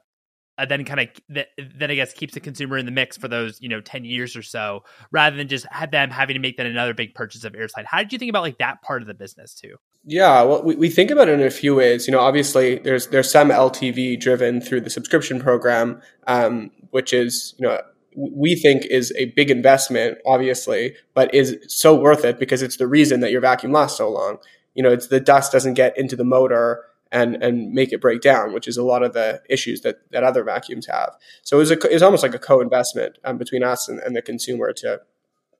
uh, 0.58 0.66
then 0.66 0.84
kind 0.84 1.00
of 1.00 1.08
th- 1.32 1.48
then 1.76 1.90
I 1.90 1.94
guess 1.94 2.12
keeps 2.12 2.34
the 2.34 2.40
consumer 2.40 2.78
in 2.78 2.86
the 2.86 2.92
mix 2.92 3.16
for 3.16 3.28
those 3.28 3.60
you 3.60 3.68
know 3.68 3.80
ten 3.80 4.04
years 4.04 4.36
or 4.36 4.42
so, 4.42 4.84
rather 5.10 5.36
than 5.36 5.48
just 5.48 5.66
have 5.70 5.90
them 5.90 6.10
having 6.10 6.34
to 6.34 6.40
make 6.40 6.56
that 6.56 6.66
another 6.66 6.94
big 6.94 7.14
purchase 7.14 7.44
of 7.44 7.52
AirSign. 7.52 7.84
How 7.84 7.98
did 7.98 8.12
you 8.12 8.18
think 8.18 8.30
about 8.30 8.42
like 8.42 8.58
that 8.58 8.82
part 8.82 9.02
of 9.02 9.08
the 9.08 9.14
business 9.14 9.54
too? 9.54 9.76
Yeah, 10.04 10.42
well, 10.42 10.62
we, 10.62 10.76
we 10.76 10.88
think 10.88 11.10
about 11.10 11.28
it 11.28 11.40
in 11.40 11.46
a 11.46 11.50
few 11.50 11.74
ways. 11.74 12.06
You 12.06 12.12
know, 12.12 12.20
obviously 12.20 12.78
there's 12.78 13.08
there's 13.08 13.30
some 13.30 13.50
LTV 13.50 14.20
driven 14.20 14.60
through 14.60 14.82
the 14.82 14.90
subscription 14.90 15.40
program, 15.40 16.00
um, 16.26 16.70
which 16.90 17.12
is 17.12 17.54
you 17.58 17.66
know 17.66 17.80
we 18.16 18.54
think 18.54 18.86
is 18.86 19.12
a 19.16 19.26
big 19.26 19.50
investment, 19.50 20.18
obviously, 20.26 20.94
but 21.12 21.32
is 21.34 21.58
so 21.68 21.94
worth 21.94 22.24
it 22.24 22.38
because 22.38 22.62
it's 22.62 22.78
the 22.78 22.86
reason 22.86 23.20
that 23.20 23.30
your 23.30 23.42
vacuum 23.42 23.72
lasts 23.72 23.98
so 23.98 24.10
long. 24.10 24.38
You 24.74 24.82
know, 24.82 24.90
it's 24.90 25.08
the 25.08 25.20
dust 25.20 25.52
doesn't 25.52 25.74
get 25.74 25.96
into 25.98 26.16
the 26.16 26.24
motor 26.24 26.82
and 27.12 27.42
and 27.42 27.72
make 27.72 27.92
it 27.92 28.00
break 28.00 28.20
down, 28.20 28.52
which 28.52 28.66
is 28.66 28.76
a 28.76 28.82
lot 28.82 29.02
of 29.02 29.12
the 29.12 29.42
issues 29.48 29.80
that 29.82 30.10
that 30.10 30.24
other 30.24 30.42
vacuums 30.42 30.86
have. 30.86 31.16
So 31.42 31.56
it 31.56 31.60
was, 31.60 31.70
a, 31.70 31.74
it 31.74 31.92
was 31.92 32.02
almost 32.02 32.22
like 32.22 32.34
a 32.34 32.38
co-investment 32.38 33.18
um, 33.24 33.38
between 33.38 33.62
us 33.62 33.88
and, 33.88 34.00
and, 34.00 34.16
the 34.16 34.22
consumer 34.22 34.72
to 34.72 35.00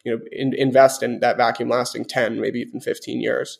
you 0.05 0.13
know 0.13 0.25
in, 0.33 0.55
invest 0.55 1.03
in 1.03 1.21
that 1.21 1.37
vacuum 1.37 1.69
lasting 1.69 2.05
10 2.05 2.41
maybe 2.41 2.61
even 2.61 2.81
15 2.81 3.21
years. 3.21 3.59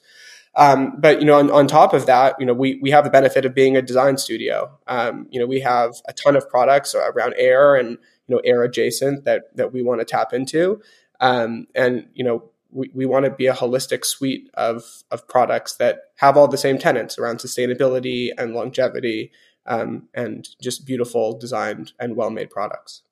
Um, 0.55 0.95
but 0.99 1.21
you 1.21 1.27
know 1.27 1.39
on, 1.39 1.51
on, 1.51 1.67
top 1.67 1.93
of 1.93 2.07
that 2.07 2.37
you 2.41 2.47
know 2.47 2.55
we, 2.55 2.79
we 2.83 2.91
have 2.91 3.05
the 3.05 3.11
benefit 3.11 3.45
of 3.45 3.55
being 3.55 3.77
a 3.77 3.83
design 3.83 4.17
studio. 4.17 4.77
Um, 4.87 5.27
you 5.31 5.39
know 5.39 5.47
we 5.47 5.61
have 5.61 5.95
a 6.09 6.13
ton 6.13 6.35
of 6.37 6.49
products 6.49 6.95
around 6.95 7.35
air 7.37 7.77
and 7.77 7.91
you 8.27 8.35
know 8.35 8.41
air 8.45 8.63
adjacent 8.63 9.25
that 9.25 9.55
that 9.57 9.73
we 9.73 9.83
want 9.83 10.01
to 10.01 10.05
tap 10.05 10.33
into. 10.33 10.81
Um, 11.21 11.67
and 11.75 12.09
you 12.15 12.25
know 12.25 12.51
we, 12.71 12.91
we 12.93 13.07
want 13.07 13.25
to 13.25 13.31
be 13.31 13.47
a 13.47 13.55
holistic 13.55 14.05
suite 14.05 14.51
of, 14.55 14.83
of 15.11 15.27
products 15.29 15.75
that 15.77 16.01
have 16.17 16.37
all 16.37 16.49
the 16.49 16.59
same 16.59 16.79
tenants 16.79 17.19
around 17.19 17.39
sustainability 17.39 18.31
and 18.37 18.55
longevity 18.55 19.31
um, 19.67 20.09
and 20.15 20.49
just 20.61 20.87
beautiful 20.87 21.39
designed 21.39 21.93
and 21.99 22.17
well 22.17 22.31
made 22.31 22.51
products. 22.51 23.03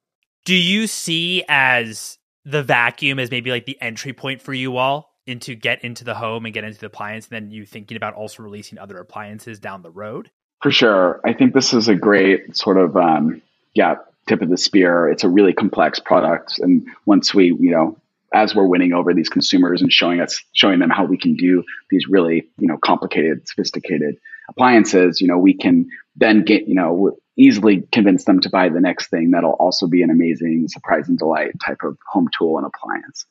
Do 0.44 0.54
you 0.54 0.86
see 0.86 1.44
as 1.48 2.18
the 2.44 2.62
vacuum 2.62 3.18
as 3.18 3.30
maybe 3.30 3.50
like 3.50 3.66
the 3.66 3.80
entry 3.80 4.12
point 4.12 4.42
for 4.42 4.52
you 4.52 4.76
all 4.76 5.14
into 5.26 5.54
get 5.54 5.82
into 5.82 6.04
the 6.04 6.14
home 6.14 6.44
and 6.44 6.52
get 6.52 6.64
into 6.64 6.78
the 6.78 6.86
appliance, 6.86 7.28
and 7.28 7.32
then 7.32 7.50
you 7.50 7.64
thinking 7.64 7.96
about 7.96 8.14
also 8.14 8.42
releasing 8.42 8.78
other 8.78 8.98
appliances 8.98 9.58
down 9.58 9.82
the 9.82 9.90
road? 9.90 10.30
For 10.62 10.70
sure. 10.70 11.20
I 11.24 11.32
think 11.32 11.54
this 11.54 11.72
is 11.72 11.88
a 11.88 11.94
great 11.94 12.56
sort 12.56 12.76
of 12.76 12.96
um, 12.96 13.40
yeah, 13.74 13.96
tip 14.26 14.42
of 14.42 14.48
the 14.48 14.58
spear. 14.58 15.08
It's 15.08 15.24
a 15.24 15.28
really 15.28 15.52
complex 15.52 15.98
product. 15.98 16.58
And 16.58 16.86
once 17.06 17.34
we, 17.34 17.46
you 17.46 17.70
know, 17.70 17.96
as 18.34 18.54
we're 18.54 18.66
winning 18.66 18.92
over 18.92 19.14
these 19.14 19.28
consumers 19.28 19.80
and 19.80 19.92
showing 19.92 20.20
us 20.20 20.42
showing 20.52 20.80
them 20.80 20.90
how 20.90 21.04
we 21.04 21.16
can 21.16 21.34
do 21.36 21.62
these 21.90 22.06
really 22.08 22.48
you 22.58 22.66
know 22.66 22.76
complicated 22.76 23.46
sophisticated 23.48 24.16
appliances 24.50 25.20
you 25.20 25.28
know 25.28 25.38
we 25.38 25.54
can 25.54 25.86
then 26.16 26.44
get 26.44 26.66
you 26.68 26.74
know 26.74 27.16
easily 27.36 27.82
convince 27.92 28.24
them 28.24 28.40
to 28.40 28.50
buy 28.50 28.68
the 28.68 28.80
next 28.80 29.08
thing 29.08 29.30
that'll 29.30 29.52
also 29.52 29.86
be 29.86 30.02
an 30.02 30.10
amazing 30.10 30.66
surprise 30.68 31.08
and 31.08 31.18
delight 31.18 31.52
type 31.64 31.78
of 31.82 31.96
home 32.10 32.28
tool 32.36 32.58
and 32.58 32.66
appliance. 32.66 33.26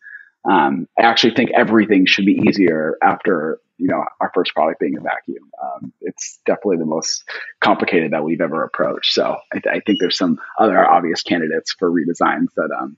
Um, 0.49 0.89
i 0.99 1.03
actually 1.03 1.35
think 1.35 1.51
everything 1.51 2.05
should 2.05 2.25
be 2.25 2.41
easier 2.45 2.97
after 3.01 3.59
you 3.77 3.87
know 3.87 4.03
our 4.19 4.31
first 4.33 4.53
product 4.53 4.79
being 4.79 4.97
a 4.97 5.01
vacuum. 5.01 5.49
Um, 5.61 5.93
it's 6.01 6.39
definitely 6.45 6.77
the 6.77 6.85
most 6.85 7.23
complicated 7.61 8.11
that 8.11 8.23
we've 8.23 8.41
ever 8.41 8.63
approached. 8.63 9.13
So 9.13 9.37
I, 9.51 9.59
th- 9.59 9.75
I, 9.75 9.79
think 9.79 9.99
there's 9.99 10.17
some 10.17 10.39
other 10.59 10.79
obvious 10.79 11.21
candidates 11.21 11.73
for 11.77 11.89
redesigns 11.89 12.47
that 12.55 12.69
um, 12.77 12.97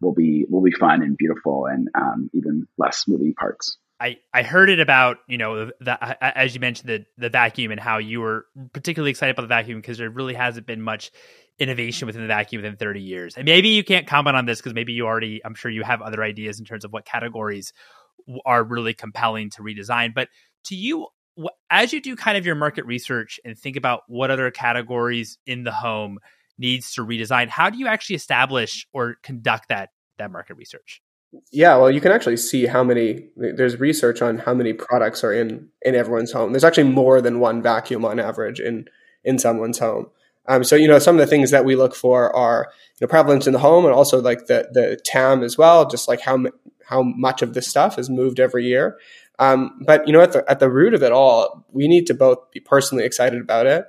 will 0.00 0.14
be 0.14 0.44
will 0.48 0.62
be 0.62 0.72
fun 0.72 1.02
and 1.02 1.16
beautiful 1.16 1.66
and 1.66 1.88
um, 1.94 2.30
even 2.32 2.66
less 2.78 3.04
moving 3.06 3.34
parts. 3.34 3.78
I, 4.00 4.16
I 4.32 4.42
heard 4.42 4.70
it 4.70 4.80
about 4.80 5.18
you 5.28 5.36
know 5.36 5.70
the, 5.80 6.36
as 6.38 6.54
you 6.54 6.60
mentioned 6.60 6.88
the 6.88 7.04
the 7.18 7.28
vacuum 7.28 7.70
and 7.70 7.78
how 7.78 7.98
you 7.98 8.20
were 8.20 8.46
particularly 8.72 9.10
excited 9.10 9.32
about 9.32 9.42
the 9.42 9.48
vacuum 9.48 9.78
because 9.78 9.98
there 9.98 10.08
really 10.08 10.34
hasn't 10.34 10.66
been 10.66 10.80
much 10.80 11.10
innovation 11.58 12.06
within 12.06 12.22
the 12.22 12.28
vacuum 12.28 12.62
within 12.62 12.78
30 12.78 13.02
years 13.02 13.36
and 13.36 13.44
maybe 13.44 13.68
you 13.68 13.84
can't 13.84 14.06
comment 14.06 14.34
on 14.34 14.46
this 14.46 14.58
because 14.58 14.72
maybe 14.72 14.94
you 14.94 15.04
already 15.04 15.42
I'm 15.44 15.54
sure 15.54 15.70
you 15.70 15.82
have 15.82 16.00
other 16.00 16.22
ideas 16.22 16.58
in 16.58 16.64
terms 16.64 16.86
of 16.86 16.92
what 16.92 17.04
categories 17.04 17.74
are 18.46 18.64
really 18.64 18.94
compelling 18.94 19.50
to 19.50 19.62
redesign 19.62 20.14
but 20.14 20.28
to 20.64 20.74
you 20.74 21.06
as 21.70 21.92
you 21.92 22.00
do 22.00 22.16
kind 22.16 22.38
of 22.38 22.46
your 22.46 22.54
market 22.54 22.86
research 22.86 23.38
and 23.44 23.58
think 23.58 23.76
about 23.76 24.02
what 24.08 24.30
other 24.30 24.50
categories 24.50 25.36
in 25.46 25.64
the 25.64 25.72
home 25.72 26.18
needs 26.60 26.92
to 26.94 27.04
redesign. 27.04 27.48
How 27.48 27.70
do 27.70 27.78
you 27.78 27.88
actually 27.88 28.16
establish 28.16 28.86
or 28.92 29.16
conduct 29.22 29.70
that 29.70 29.90
that 30.18 30.30
market 30.30 30.54
research? 30.54 31.02
Yeah, 31.52 31.76
well, 31.76 31.90
you 31.90 32.00
can 32.00 32.12
actually 32.12 32.36
see 32.36 32.66
how 32.66 32.84
many. 32.84 33.28
There's 33.36 33.78
research 33.80 34.20
on 34.20 34.38
how 34.38 34.54
many 34.54 34.72
products 34.72 35.24
are 35.24 35.32
in 35.32 35.68
in 35.82 35.94
everyone's 35.94 36.32
home. 36.32 36.52
There's 36.52 36.64
actually 36.64 36.90
more 36.90 37.20
than 37.20 37.40
one 37.40 37.62
vacuum 37.62 38.04
on 38.04 38.20
average 38.20 38.60
in 38.60 38.86
in 39.24 39.38
someone's 39.38 39.78
home. 39.78 40.06
Um, 40.46 40.64
so 40.64 40.74
you 40.76 40.88
know, 40.88 40.98
some 40.98 41.14
of 41.14 41.20
the 41.20 41.26
things 41.26 41.50
that 41.52 41.64
we 41.64 41.76
look 41.76 41.94
for 41.94 42.34
are 42.34 42.68
you 42.98 43.06
know, 43.06 43.08
prevalence 43.08 43.46
in 43.46 43.52
the 43.52 43.58
home, 43.60 43.84
and 43.84 43.94
also 43.94 44.20
like 44.20 44.46
the 44.46 44.68
the 44.72 45.00
TAM 45.04 45.42
as 45.42 45.56
well. 45.56 45.88
Just 45.88 46.08
like 46.08 46.20
how 46.20 46.44
how 46.86 47.02
much 47.02 47.42
of 47.42 47.54
this 47.54 47.68
stuff 47.68 47.98
is 47.98 48.10
moved 48.10 48.40
every 48.40 48.66
year. 48.66 48.98
Um, 49.38 49.80
but 49.86 50.06
you 50.06 50.12
know, 50.12 50.20
at 50.20 50.32
the 50.32 50.44
at 50.50 50.58
the 50.58 50.70
root 50.70 50.94
of 50.94 51.02
it 51.02 51.12
all, 51.12 51.64
we 51.70 51.86
need 51.86 52.06
to 52.08 52.14
both 52.14 52.50
be 52.50 52.60
personally 52.60 53.04
excited 53.04 53.40
about 53.40 53.66
it, 53.66 53.86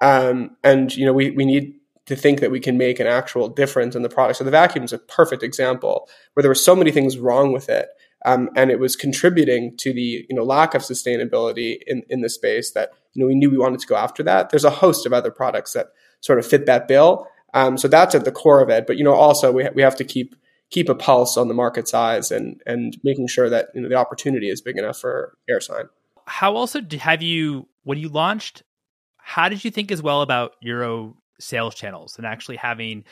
um, 0.00 0.56
and 0.64 0.94
you 0.94 1.06
know, 1.06 1.12
we 1.12 1.30
we 1.30 1.44
need 1.44 1.74
to 2.06 2.16
think 2.16 2.40
that 2.40 2.50
we 2.50 2.60
can 2.60 2.76
make 2.76 2.98
an 2.98 3.06
actual 3.06 3.48
difference 3.48 3.94
in 3.94 4.02
the 4.02 4.08
product. 4.08 4.38
So 4.38 4.44
the 4.44 4.50
vacuum 4.50 4.84
is 4.84 4.92
a 4.92 4.98
perfect 4.98 5.42
example 5.42 6.08
where 6.34 6.42
there 6.42 6.50
were 6.50 6.54
so 6.54 6.74
many 6.74 6.90
things 6.90 7.18
wrong 7.18 7.52
with 7.52 7.68
it. 7.68 7.88
Um, 8.24 8.50
and 8.56 8.70
it 8.70 8.78
was 8.78 8.94
contributing 8.94 9.76
to 9.78 9.92
the 9.92 10.24
you 10.28 10.36
know 10.36 10.44
lack 10.44 10.74
of 10.74 10.82
sustainability 10.82 11.78
in, 11.86 12.02
in 12.08 12.20
the 12.20 12.28
space 12.28 12.70
that 12.72 12.90
you 13.14 13.20
know 13.20 13.26
we 13.26 13.34
knew 13.34 13.50
we 13.50 13.58
wanted 13.58 13.80
to 13.80 13.86
go 13.86 13.96
after 13.96 14.22
that. 14.22 14.50
There's 14.50 14.64
a 14.64 14.70
host 14.70 15.06
of 15.06 15.12
other 15.12 15.30
products 15.30 15.72
that 15.72 15.88
sort 16.20 16.38
of 16.38 16.46
fit 16.46 16.66
that 16.66 16.86
bill. 16.86 17.26
Um, 17.54 17.76
so 17.76 17.88
that's 17.88 18.14
at 18.14 18.24
the 18.24 18.32
core 18.32 18.62
of 18.62 18.70
it. 18.70 18.86
But 18.86 18.96
you 18.96 19.04
know 19.04 19.14
also 19.14 19.50
we 19.50 19.64
ha- 19.64 19.70
we 19.74 19.82
have 19.82 19.96
to 19.96 20.04
keep 20.04 20.36
keep 20.70 20.88
a 20.88 20.94
pulse 20.94 21.36
on 21.36 21.48
the 21.48 21.54
market 21.54 21.88
size 21.88 22.30
and 22.30 22.60
and 22.64 22.96
making 23.02 23.26
sure 23.26 23.50
that 23.50 23.68
you 23.74 23.80
know 23.80 23.88
the 23.88 23.96
opportunity 23.96 24.48
is 24.50 24.60
big 24.60 24.78
enough 24.78 24.98
for 24.98 25.36
AirSign. 25.50 25.88
How 26.26 26.54
also 26.54 26.80
have 27.00 27.22
you 27.22 27.66
when 27.82 27.98
you 27.98 28.08
launched? 28.08 28.62
How 29.16 29.48
did 29.48 29.64
you 29.64 29.70
think 29.72 29.90
as 29.90 30.00
well 30.00 30.22
about 30.22 30.52
Euro 30.60 31.16
sales 31.40 31.74
channels 31.74 32.16
and 32.16 32.26
actually 32.26 32.56
having 32.56 33.04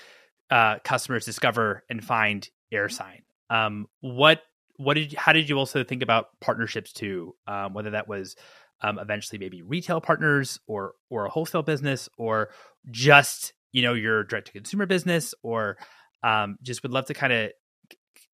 uh, 0.51 0.77
customers 0.85 1.25
discover 1.25 1.85
and 1.89 2.05
find 2.05 2.49
AirSign. 2.73 3.23
Um, 3.49 3.87
what 4.01 4.43
what 4.77 4.95
did 4.95 5.13
how 5.15 5.33
did 5.33 5.49
you 5.49 5.59
also 5.59 5.85
think 5.85 6.03
about 6.03 6.29
partnerships 6.41 6.93
too? 6.93 7.35
Um, 7.47 7.75
whether 7.75 7.91
that 7.91 8.09
was 8.09 8.37
um, 8.83 8.99
eventually 8.99 9.39
maybe 9.39 9.63
retail 9.63 10.01
partners 10.01 10.59
or 10.67 10.95
or 11.11 11.27
a 11.27 11.31
wholesale 11.31 11.63
business 11.63 12.09
or 12.17 12.51
just 12.91 13.53
you 13.73 13.83
know 13.83 13.95
your 13.95 14.25
direct 14.25 14.47
to 14.47 14.53
consumer 14.53 14.87
business 14.87 15.35
or 15.43 15.77
um, 16.23 16.57
just 16.63 16.83
would 16.83 16.93
love 16.93 17.07
to 17.07 17.15
kind 17.15 17.33
of 17.33 17.51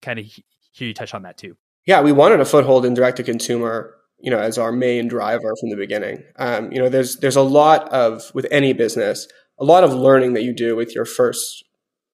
kind 0.01 0.19
of 0.19 0.25
hear 0.25 0.87
you 0.87 0.93
touch 0.93 1.13
on 1.13 1.23
that 1.23 1.37
too. 1.37 1.57
Yeah, 1.85 2.01
we 2.01 2.11
wanted 2.11 2.39
a 2.39 2.45
foothold 2.45 2.85
in 2.85 2.93
direct 2.93 3.17
to 3.17 3.23
consumer 3.23 3.93
you 4.19 4.31
know 4.31 4.39
as 4.39 4.57
our 4.57 4.71
main 4.71 5.07
driver 5.07 5.53
from 5.59 5.69
the 5.69 5.75
beginning 5.75 6.23
um, 6.37 6.71
you 6.71 6.79
know 6.79 6.89
there's 6.89 7.17
there's 7.17 7.35
a 7.35 7.41
lot 7.41 7.87
of 7.89 8.23
with 8.33 8.47
any 8.51 8.73
business 8.73 9.27
a 9.59 9.65
lot 9.65 9.83
of 9.83 9.93
learning 9.93 10.33
that 10.33 10.43
you 10.43 10.53
do 10.53 10.75
with 10.75 10.93
your 10.93 11.05
first, 11.05 11.63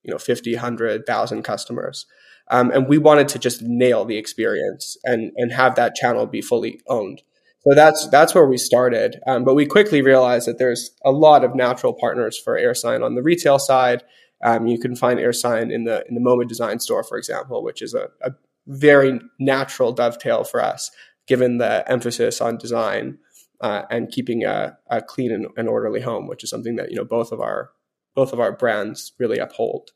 you 0.03 0.11
know, 0.11 0.17
50, 0.17 0.53
100,000 0.53 1.43
customers. 1.43 2.05
Um, 2.49 2.71
and 2.71 2.87
we 2.87 2.97
wanted 2.97 3.27
to 3.29 3.39
just 3.39 3.61
nail 3.61 4.05
the 4.05 4.17
experience 4.17 4.97
and, 5.03 5.31
and 5.35 5.51
have 5.53 5.75
that 5.75 5.95
channel 5.95 6.25
be 6.25 6.41
fully 6.41 6.81
owned. 6.87 7.21
So 7.65 7.73
that's 7.73 8.09
that's 8.09 8.35
where 8.35 8.45
we 8.45 8.57
started. 8.57 9.21
Um, 9.25 9.45
but 9.45 9.55
we 9.55 9.65
quickly 9.65 10.01
realized 10.01 10.47
that 10.47 10.57
there's 10.57 10.91
a 11.05 11.11
lot 11.11 11.45
of 11.45 11.55
natural 11.55 11.93
partners 11.93 12.37
for 12.37 12.59
AirSign 12.59 13.03
on 13.03 13.15
the 13.15 13.23
retail 13.23 13.57
side. 13.57 14.03
Um, 14.43 14.67
you 14.67 14.77
can 14.77 14.97
find 14.97 15.17
AirSign 15.17 15.71
in 15.71 15.85
the 15.85 16.03
in 16.09 16.15
the 16.15 16.21
MoMA 16.21 16.45
Design 16.45 16.79
Store, 16.79 17.03
for 17.03 17.17
example, 17.17 17.63
which 17.63 17.81
is 17.81 17.93
a, 17.93 18.09
a 18.21 18.31
very 18.67 19.21
natural 19.39 19.93
dovetail 19.93 20.43
for 20.43 20.61
us, 20.61 20.91
given 21.25 21.57
the 21.57 21.89
emphasis 21.89 22.41
on 22.41 22.57
design 22.57 23.17
uh, 23.63 23.85
and 23.89 24.11
keeping 24.11 24.43
a, 24.43 24.77
a 24.87 25.01
clean 25.01 25.31
and, 25.31 25.47
and, 25.55 25.69
orderly 25.69 26.01
home, 26.01 26.27
which 26.27 26.43
is 26.43 26.49
something 26.49 26.75
that 26.75 26.91
you 26.91 26.97
know 26.97 27.05
both 27.05 27.31
of 27.31 27.39
our 27.39 27.71
both 28.13 28.33
of 28.33 28.39
our 28.39 28.51
brands 28.51 29.13
really 29.17 29.39
uphold. 29.39 29.91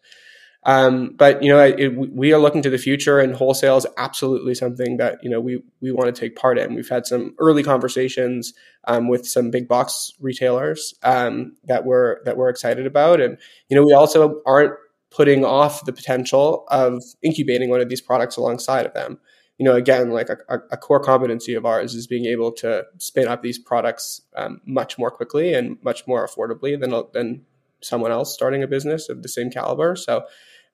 Um, 0.63 1.13
but 1.17 1.43
you 1.43 1.49
know, 1.49 1.60
it, 1.60 1.89
we 1.89 2.34
are 2.34 2.39
looking 2.39 2.62
to 2.62 2.69
the 2.69 2.77
future, 2.77 3.19
and 3.19 3.36
wholesale 3.36 3.75
is 3.75 3.86
absolutely 3.97 4.56
something 4.56 4.97
that 4.97 5.19
you 5.21 5.30
know 5.30 5.41
we 5.41 5.62
we 5.82 5.91
want 5.91 6.13
to 6.13 6.17
take 6.17 6.38
part 6.38 6.58
in. 6.58 6.75
We've 6.75 6.88
had 6.88 7.06
some 7.06 7.36
early 7.39 7.62
conversations 7.62 8.53
um, 8.86 9.10
with 9.10 9.27
some 9.27 9.51
big 9.51 9.67
box 9.67 10.13
retailers 10.21 10.93
um, 11.03 11.58
that 11.65 11.86
we're 11.86 12.23
that 12.23 12.38
we're 12.38 12.49
excited 12.49 12.88
about, 12.88 13.19
and 13.19 13.38
you 13.67 13.75
know, 13.75 13.84
we 13.86 13.93
also 13.93 14.41
aren't 14.45 14.73
putting 15.12 15.43
off 15.43 15.84
the 15.84 15.93
potential 15.93 16.65
of 16.69 17.03
incubating 17.21 17.69
one 17.69 17.82
of 17.82 17.89
these 17.89 18.01
products 18.01 18.38
alongside 18.38 18.86
of 18.86 18.93
them 18.93 19.19
you 19.57 19.63
know, 19.63 19.75
again, 19.75 20.11
like 20.11 20.29
a, 20.29 20.59
a, 20.71 20.77
core 20.77 20.99
competency 20.99 21.55
of 21.55 21.65
ours 21.65 21.95
is 21.95 22.05
being 22.05 22.25
able 22.25 22.51
to 22.51 22.85
spin 22.99 23.27
up 23.27 23.41
these 23.41 23.57
products 23.57 24.21
um, 24.35 24.61
much 24.65 24.99
more 24.99 25.09
quickly 25.09 25.53
and 25.53 25.77
much 25.83 26.05
more 26.07 26.27
affordably 26.27 26.79
than 26.79 26.93
than 27.13 27.45
someone 27.81 28.11
else 28.11 28.33
starting 28.33 28.61
a 28.61 28.67
business 28.67 29.09
of 29.09 29.23
the 29.23 29.29
same 29.29 29.49
caliber. 29.49 29.95
So, 29.95 30.25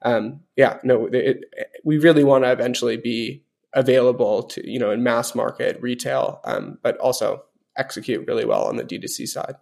um, 0.02 0.42
yeah, 0.58 0.80
no, 0.84 1.08
it, 1.08 1.16
it, 1.16 1.72
we 1.84 1.98
really 1.98 2.24
want 2.24 2.44
to 2.44 2.52
eventually 2.52 2.98
be 2.98 3.44
available 3.74 4.44
to 4.44 4.70
you 4.70 4.80
know 4.80 4.92
in 4.92 5.02
mass 5.02 5.34
market 5.34 5.82
retail, 5.82 6.42
um, 6.44 6.78
but 6.84 6.98
also 6.98 7.44
execute 7.78 8.28
really 8.28 8.46
well 8.46 8.66
on 8.66 8.76
the 8.76 8.84
D2C 8.84 9.28
side. 9.28 9.56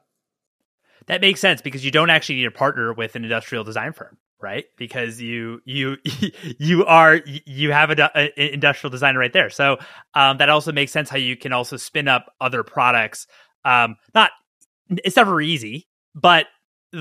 that 1.05 1.21
makes 1.21 1.39
sense 1.39 1.61
because 1.61 1.85
you 1.85 1.91
don't 1.91 2.09
actually 2.09 2.35
need 2.35 2.43
to 2.43 2.51
partner 2.51 2.91
with 2.91 3.15
an 3.15 3.23
industrial 3.23 3.63
design 3.63 3.93
firm, 3.93 4.17
right? 4.41 4.65
Because 4.77 5.21
you 5.21 5.61
you 5.65 5.97
you 6.59 6.85
are 6.85 7.21
you 7.25 7.71
have 7.71 7.89
an 7.91 8.29
industrial 8.35 8.91
designer 8.91 9.19
right 9.19 9.33
there. 9.33 9.49
So 9.49 9.77
um, 10.13 10.37
that 10.37 10.49
also 10.49 10.71
makes 10.71 10.91
sense 10.91 11.09
how 11.09 11.17
you 11.17 11.37
can 11.37 11.53
also 11.53 11.77
spin 11.77 12.07
up 12.07 12.31
other 12.39 12.63
products. 12.63 13.27
Um, 13.65 13.95
not 14.13 14.31
it's 14.89 15.15
never 15.15 15.41
easy, 15.41 15.87
but 16.15 16.47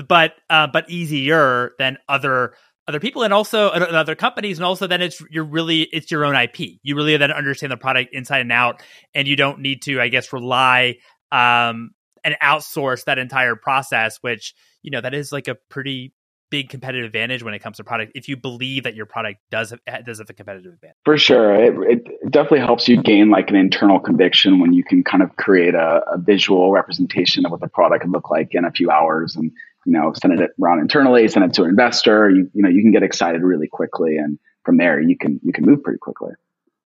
but 0.07 0.35
uh, 0.49 0.67
but 0.67 0.89
easier 0.89 1.71
than 1.77 1.97
other 2.07 2.53
other 2.87 2.99
people 2.99 3.23
and 3.23 3.33
also 3.33 3.69
other 3.69 4.15
companies 4.15 4.57
and 4.57 4.65
also 4.65 4.87
then 4.87 5.01
it's 5.01 5.21
you're 5.29 5.45
really 5.45 5.83
it's 5.93 6.09
your 6.09 6.25
own 6.25 6.35
ip 6.35 6.57
you 6.59 6.95
really 6.95 7.15
then 7.15 7.31
understand 7.31 7.71
the 7.71 7.77
product 7.77 8.13
inside 8.13 8.39
and 8.39 8.51
out 8.51 8.81
and 9.13 9.27
you 9.27 9.35
don't 9.35 9.59
need 9.59 9.83
to 9.83 10.01
i 10.01 10.07
guess 10.07 10.33
rely 10.33 10.95
um 11.31 11.91
and 12.23 12.35
outsource 12.41 13.05
that 13.05 13.19
entire 13.19 13.55
process 13.55 14.17
which 14.21 14.55
you 14.81 14.89
know 14.89 14.99
that 14.99 15.13
is 15.13 15.31
like 15.31 15.47
a 15.47 15.55
pretty 15.69 16.11
big 16.51 16.69
competitive 16.69 17.05
advantage 17.05 17.41
when 17.41 17.55
it 17.55 17.59
comes 17.59 17.77
to 17.77 17.83
product 17.83 18.11
if 18.13 18.29
you 18.29 18.37
believe 18.37 18.83
that 18.83 18.93
your 18.93 19.07
product 19.07 19.39
does 19.49 19.71
have, 19.71 20.05
does 20.05 20.19
have 20.19 20.29
a 20.29 20.33
competitive 20.33 20.73
advantage 20.73 20.97
for 21.03 21.17
sure 21.17 21.55
it, 21.55 21.73
it 21.89 22.31
definitely 22.31 22.59
helps 22.59 22.87
you 22.87 23.01
gain 23.01 23.31
like 23.31 23.49
an 23.49 23.55
internal 23.55 23.99
conviction 23.99 24.59
when 24.59 24.73
you 24.73 24.83
can 24.83 25.03
kind 25.03 25.23
of 25.23 25.35
create 25.37 25.73
a, 25.73 26.03
a 26.11 26.17
visual 26.19 26.71
representation 26.71 27.45
of 27.45 27.51
what 27.51 27.61
the 27.61 27.67
product 27.67 28.01
can 28.03 28.11
look 28.11 28.29
like 28.29 28.49
in 28.51 28.65
a 28.65 28.71
few 28.71 28.91
hours 28.91 29.35
and 29.35 29.51
you 29.85 29.93
know, 29.93 30.13
send 30.13 30.39
it 30.39 30.51
around 30.61 30.79
internally, 30.79 31.27
send 31.27 31.45
it 31.45 31.53
to 31.55 31.63
an 31.63 31.69
investor. 31.69 32.29
You, 32.29 32.49
you 32.53 32.61
know, 32.61 32.69
you 32.69 32.81
can 32.81 32.91
get 32.91 33.03
excited 33.03 33.41
really 33.41 33.67
quickly, 33.67 34.17
and 34.17 34.37
from 34.63 34.77
there 34.77 35.01
you 35.01 35.17
can 35.17 35.39
you 35.43 35.53
can 35.53 35.65
move 35.65 35.83
pretty 35.83 35.99
quickly. 35.99 36.33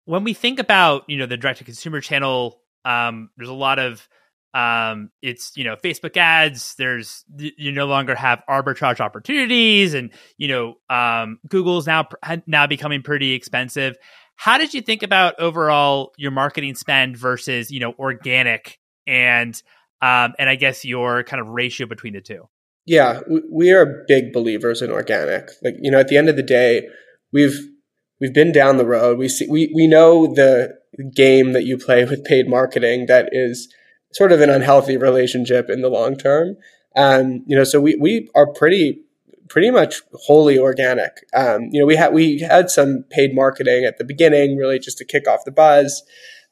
When 0.04 0.24
we 0.24 0.34
think 0.34 0.58
about 0.58 1.08
you 1.08 1.16
know 1.16 1.26
the 1.26 1.36
direct 1.36 1.58
to 1.58 1.64
consumer 1.64 2.00
channel, 2.00 2.60
um, 2.84 3.30
there's 3.36 3.48
a 3.48 3.54
lot 3.54 3.78
of 3.78 4.08
um, 4.54 5.10
it's 5.20 5.56
you 5.56 5.64
know 5.64 5.74
Facebook 5.76 6.16
ads. 6.16 6.76
There's 6.76 7.24
you 7.36 7.72
no 7.72 7.86
longer 7.86 8.14
have 8.14 8.42
arbitrage 8.48 9.00
opportunities, 9.00 9.94
and 9.94 10.10
you 10.38 10.48
know 10.48 10.74
um, 10.88 11.40
Google's 11.48 11.86
now 11.86 12.08
now 12.46 12.66
becoming 12.66 13.02
pretty 13.02 13.32
expensive. 13.32 13.96
How 14.36 14.56
did 14.58 14.72
you 14.72 14.80
think 14.80 15.02
about 15.02 15.38
overall 15.40 16.12
your 16.16 16.30
marketing 16.30 16.76
spend 16.76 17.16
versus 17.16 17.70
you 17.70 17.80
know 17.80 17.94
organic 17.98 18.78
and 19.06 19.60
um, 20.00 20.34
and 20.38 20.48
I 20.48 20.54
guess 20.54 20.84
your 20.84 21.24
kind 21.24 21.40
of 21.40 21.48
ratio 21.48 21.86
between 21.86 22.12
the 22.12 22.20
two? 22.20 22.48
Yeah, 22.86 23.20
we 23.50 23.72
are 23.72 24.04
big 24.06 24.32
believers 24.32 24.82
in 24.82 24.90
organic. 24.90 25.48
Like 25.62 25.74
you 25.80 25.90
know, 25.90 25.98
at 25.98 26.08
the 26.08 26.16
end 26.16 26.28
of 26.28 26.36
the 26.36 26.42
day, 26.42 26.88
we've 27.32 27.58
we've 28.20 28.34
been 28.34 28.52
down 28.52 28.76
the 28.76 28.86
road. 28.86 29.18
We 29.18 29.28
see 29.28 29.48
we 29.48 29.72
we 29.74 29.88
know 29.88 30.32
the 30.32 30.76
game 31.12 31.54
that 31.54 31.64
you 31.64 31.76
play 31.76 32.04
with 32.04 32.24
paid 32.24 32.48
marketing 32.48 33.06
that 33.06 33.30
is 33.32 33.72
sort 34.14 34.32
of 34.32 34.40
an 34.40 34.48
unhealthy 34.48 34.96
relationship 34.96 35.68
in 35.68 35.82
the 35.82 35.88
long 35.88 36.16
term. 36.16 36.56
Um, 36.96 37.44
you 37.46 37.56
know, 37.56 37.64
so 37.64 37.80
we 37.80 37.96
we 37.96 38.30
are 38.34 38.46
pretty 38.46 39.04
pretty 39.48 39.70
much 39.70 40.00
wholly 40.12 40.58
organic. 40.58 41.26
Um, 41.34 41.68
you 41.70 41.80
know, 41.80 41.86
we 41.86 41.96
had 41.96 42.14
we 42.14 42.38
had 42.40 42.70
some 42.70 43.04
paid 43.10 43.34
marketing 43.34 43.84
at 43.84 43.98
the 43.98 44.04
beginning, 44.04 44.56
really 44.56 44.78
just 44.78 44.98
to 44.98 45.04
kick 45.04 45.28
off 45.28 45.44
the 45.44 45.52
buzz, 45.52 46.02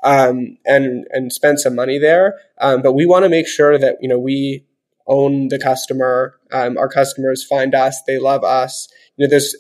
um, 0.02 0.58
and 0.66 1.06
and 1.10 1.32
spend 1.32 1.60
some 1.60 1.74
money 1.74 1.98
there. 1.98 2.40
Um, 2.60 2.82
but 2.82 2.92
we 2.92 3.06
want 3.06 3.24
to 3.24 3.28
make 3.28 3.46
sure 3.46 3.78
that 3.78 3.96
you 4.00 4.08
know 4.08 4.18
we 4.18 4.66
own 5.06 5.48
the 5.48 5.58
customer. 5.58 6.34
Um, 6.52 6.76
our 6.76 6.88
customers 6.88 7.46
find 7.48 7.74
us; 7.74 8.00
they 8.06 8.18
love 8.18 8.42
us. 8.44 8.88
You 9.16 9.26
know, 9.26 9.30
there's 9.30 9.56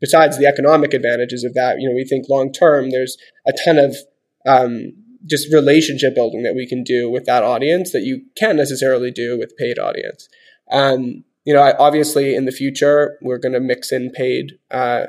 besides 0.00 0.38
the 0.38 0.46
economic 0.46 0.92
advantages 0.92 1.44
of 1.44 1.54
that. 1.54 1.80
You 1.80 1.88
know, 1.88 1.94
we 1.94 2.04
think 2.04 2.26
long 2.28 2.52
term, 2.52 2.90
there's 2.90 3.16
a 3.46 3.52
ton 3.64 3.78
of 3.78 3.96
um, 4.46 4.92
just 5.26 5.52
relationship 5.52 6.14
building 6.14 6.42
that 6.42 6.54
we 6.54 6.66
can 6.66 6.82
do 6.82 7.10
with 7.10 7.24
that 7.24 7.42
audience 7.42 7.92
that 7.92 8.02
you 8.02 8.22
can't 8.36 8.58
necessarily 8.58 9.10
do 9.10 9.38
with 9.38 9.56
paid 9.56 9.78
audience. 9.78 10.28
Um, 10.70 11.24
you 11.44 11.52
know, 11.52 11.60
I, 11.60 11.76
obviously 11.76 12.34
in 12.34 12.44
the 12.44 12.52
future 12.52 13.18
we're 13.20 13.38
going 13.38 13.52
to 13.52 13.60
mix 13.60 13.92
in 13.92 14.10
paid 14.10 14.52
uh, 14.70 15.06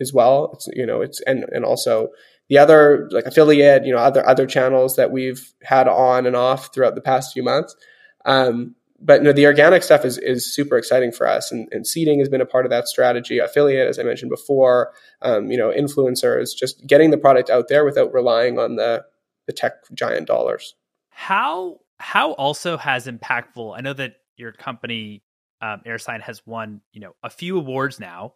as 0.00 0.12
well. 0.12 0.50
It's, 0.54 0.68
you 0.72 0.86
know, 0.86 1.00
it's 1.02 1.20
and 1.22 1.44
and 1.52 1.64
also 1.64 2.08
the 2.48 2.58
other 2.58 3.08
like 3.12 3.26
affiliate, 3.26 3.84
you 3.84 3.92
know, 3.92 3.98
other 3.98 4.26
other 4.26 4.46
channels 4.46 4.96
that 4.96 5.10
we've 5.10 5.52
had 5.62 5.86
on 5.86 6.26
and 6.26 6.36
off 6.36 6.74
throughout 6.74 6.94
the 6.94 7.00
past 7.00 7.32
few 7.32 7.42
months. 7.42 7.76
Um, 8.24 8.74
but 9.02 9.20
you 9.20 9.24
know, 9.24 9.32
the 9.32 9.46
organic 9.46 9.82
stuff 9.82 10.04
is 10.04 10.18
is 10.18 10.52
super 10.54 10.76
exciting 10.76 11.12
for 11.12 11.26
us, 11.26 11.50
and, 11.50 11.68
and 11.72 11.86
seeding 11.86 12.18
has 12.18 12.28
been 12.28 12.40
a 12.40 12.46
part 12.46 12.66
of 12.66 12.70
that 12.70 12.88
strategy. 12.88 13.38
Affiliate, 13.38 13.88
as 13.88 13.98
I 13.98 14.02
mentioned 14.02 14.30
before, 14.30 14.92
um, 15.22 15.50
you 15.50 15.56
know, 15.56 15.70
influencers, 15.70 16.50
just 16.54 16.86
getting 16.86 17.10
the 17.10 17.18
product 17.18 17.48
out 17.48 17.68
there 17.68 17.84
without 17.84 18.12
relying 18.12 18.58
on 18.58 18.76
the 18.76 19.04
the 19.50 19.56
tech 19.56 19.72
giant 19.94 20.26
dollars. 20.26 20.74
How 21.08 21.78
how 21.98 22.32
also 22.32 22.76
has 22.76 23.06
impactful? 23.06 23.76
I 23.76 23.80
know 23.80 23.92
that 23.92 24.14
your 24.36 24.52
company 24.52 25.22
um, 25.60 25.82
AirSign 25.86 26.20
has 26.22 26.46
won 26.46 26.80
you 26.92 27.00
know 27.00 27.12
a 27.22 27.30
few 27.30 27.58
awards 27.58 28.00
now, 28.00 28.34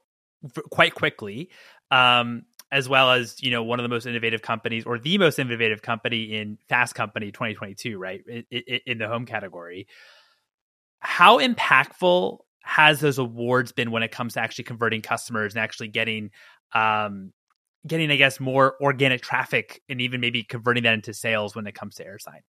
quite 0.71 0.95
quickly. 0.95 1.51
Um, 1.91 2.45
as 2.73 2.89
well 2.89 3.13
as 3.13 3.41
you 3.41 3.51
know 3.51 3.63
one 3.63 3.79
of 3.79 3.85
the 3.85 3.89
most 3.89 4.07
innovative 4.07 4.43
companies 4.43 4.85
or 4.85 4.99
the 4.99 5.19
most 5.19 5.39
innovative 5.39 5.83
company 5.83 6.35
in 6.35 6.59
Fast 6.69 6.95
Company 6.95 7.31
2022, 7.31 7.99
right 7.99 8.23
in, 8.27 8.45
in, 8.51 8.81
in 8.87 8.99
the 8.99 9.09
home 9.09 9.27
category 9.27 9.87
how 11.05 11.39
impactful 11.39 12.39
has 12.63 12.99
those 13.01 13.19
awards 13.19 13.73
been 13.73 13.91
when 13.91 14.03
it 14.03 14.11
comes 14.11 14.35
to 14.35 14.41
actually 14.41 14.65
converting 14.65 15.03
customers 15.03 15.55
and 15.55 15.63
actually 15.63 15.89
getting 15.89 16.31
um 16.73 17.33
getting 17.87 18.11
i 18.11 18.17
guess 18.17 18.41
more 18.41 18.77
organic 18.81 19.21
traffic 19.21 19.83
and 19.89 20.01
even 20.01 20.21
maybe 20.21 20.43
converting 20.43 20.83
that 20.83 20.95
into 20.95 21.13
sales 21.13 21.55
when 21.55 21.67
it 21.67 21.75
comes 21.75 21.95
to 21.95 22.05
airsign 22.05 22.41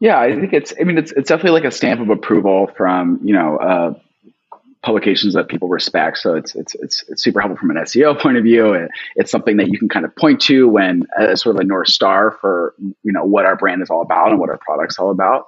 yeah 0.00 0.18
i 0.18 0.34
think 0.34 0.52
it's 0.52 0.72
i 0.80 0.84
mean 0.84 0.98
it's 0.98 1.12
it's 1.12 1.28
definitely 1.28 1.52
like 1.58 1.64
a 1.64 1.70
stamp 1.70 2.00
of 2.00 2.10
approval 2.10 2.70
from 2.76 3.20
you 3.22 3.34
know 3.34 3.56
uh 3.58 3.94
publications 4.86 5.34
that 5.34 5.48
people 5.48 5.68
respect. 5.68 6.16
So 6.16 6.36
it's 6.36 6.54
it's 6.54 6.74
it's, 6.76 7.04
it's 7.08 7.22
super 7.22 7.40
helpful 7.40 7.58
from 7.58 7.70
an 7.70 7.76
seo 7.84 8.18
point 8.18 8.36
of 8.36 8.44
view. 8.44 8.72
It, 8.72 8.90
it's 9.16 9.32
something 9.32 9.56
that 9.56 9.68
you 9.68 9.78
can 9.78 9.88
kind 9.88 10.04
of 10.04 10.14
point 10.14 10.40
to 10.42 10.68
when 10.68 11.06
as 11.18 11.42
sort 11.42 11.56
of 11.56 11.60
a 11.60 11.64
north 11.64 11.88
star 11.88 12.38
for 12.40 12.74
you 12.78 13.12
know 13.12 13.24
what 13.24 13.44
our 13.44 13.56
brand 13.56 13.82
is 13.82 13.90
all 13.90 14.00
about 14.00 14.30
and 14.30 14.38
what 14.38 14.48
our 14.48 14.58
product's 14.58 14.98
all 14.98 15.10
about. 15.10 15.46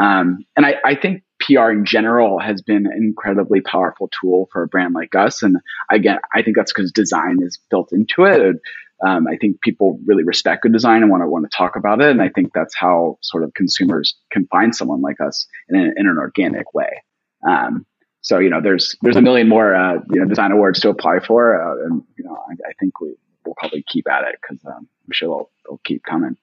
Um, 0.00 0.44
and 0.56 0.64
I, 0.64 0.76
I 0.84 0.94
think 0.94 1.22
PR 1.46 1.70
in 1.70 1.84
general 1.84 2.38
has 2.38 2.62
been 2.62 2.86
an 2.86 2.92
incredibly 2.96 3.60
powerful 3.60 4.08
tool 4.20 4.48
for 4.52 4.62
a 4.62 4.68
brand 4.68 4.94
like 4.94 5.14
us. 5.14 5.42
And 5.42 5.58
again, 5.90 6.18
I 6.34 6.42
think 6.42 6.56
that's 6.56 6.72
because 6.72 6.92
design 6.92 7.38
is 7.42 7.58
built 7.70 7.92
into 7.92 8.24
it. 8.24 8.56
Um, 9.06 9.26
I 9.26 9.36
think 9.36 9.60
people 9.60 10.00
really 10.06 10.24
respect 10.24 10.62
good 10.62 10.72
design 10.72 11.02
and 11.02 11.10
want 11.10 11.22
to 11.22 11.28
want 11.28 11.50
to 11.50 11.54
talk 11.54 11.76
about 11.76 12.00
it. 12.00 12.10
And 12.10 12.22
I 12.22 12.30
think 12.30 12.52
that's 12.54 12.74
how 12.74 13.18
sort 13.20 13.44
of 13.44 13.52
consumers 13.54 14.16
can 14.32 14.46
find 14.46 14.74
someone 14.74 15.02
like 15.02 15.20
us 15.20 15.46
in, 15.68 15.76
an, 15.76 15.94
in 15.96 16.06
an 16.06 16.16
organic 16.18 16.72
way. 16.72 17.02
Um, 17.46 17.84
so 18.22 18.38
you 18.38 18.50
know, 18.50 18.60
there's 18.60 18.96
there's 19.02 19.16
a 19.16 19.22
million 19.22 19.48
more 19.48 19.74
uh, 19.74 20.00
you 20.10 20.20
know 20.20 20.26
design 20.26 20.50
awards 20.50 20.80
to 20.80 20.88
apply 20.88 21.20
for, 21.20 21.62
uh, 21.62 21.86
and 21.86 22.02
you 22.18 22.24
know, 22.24 22.34
I, 22.34 22.54
I, 22.70 22.72
think 22.80 23.00
we 23.00 23.14
will 23.44 23.54
probably 23.56 23.84
keep 23.86 24.08
at 24.10 24.24
it 24.24 24.34
because 24.40 24.64
um, 24.64 24.88
I'm 25.06 25.12
sure 25.12 25.28
they'll, 25.28 25.50
they'll 25.64 25.80
keep 25.84 26.02
coming 26.02 26.36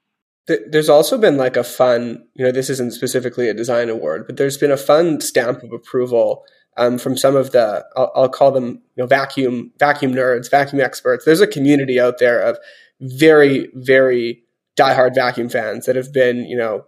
there's 0.48 0.90
also 0.90 1.18
been 1.18 1.38
like 1.38 1.56
a 1.56 1.64
fun, 1.64 2.26
you 2.34 2.44
know, 2.46 2.52
this 2.52 2.70
isn't 2.70 2.94
specifically 2.94 3.48
a 3.48 3.54
design 3.54 3.90
award, 3.90 4.26
but 4.28 4.38
there's 4.38 4.58
been 4.58 4.72
a 4.72 4.78
fun 4.78 5.22
stamp 5.22 5.64
of 5.64 5.72
approval 5.72 6.44
um, 6.76 6.98
from 6.98 7.16
some 7.16 7.36
of 7.36 7.52
the, 7.52 7.86
I'll, 7.96 8.12
I'll, 8.16 8.30
call 8.30 8.52
them, 8.52 8.82
you 8.96 9.04
know, 9.04 9.06
vacuum 9.06 9.72
vacuum 9.80 10.14
nerds, 10.14 10.50
vacuum 10.50 10.82
experts. 10.82 11.24
There's 11.24 11.40
a 11.40 11.48
community 11.48 12.00
out 12.00 12.18
there 12.18 12.42
of 12.42 12.58
very, 13.00 13.70
very 13.74 14.44
diehard 14.78 15.16
vacuum 15.16 15.50
fans 15.50 15.86
that 15.86 15.96
have 15.96 16.12
been, 16.12 16.46
you 16.46 16.58
know, 16.58 16.86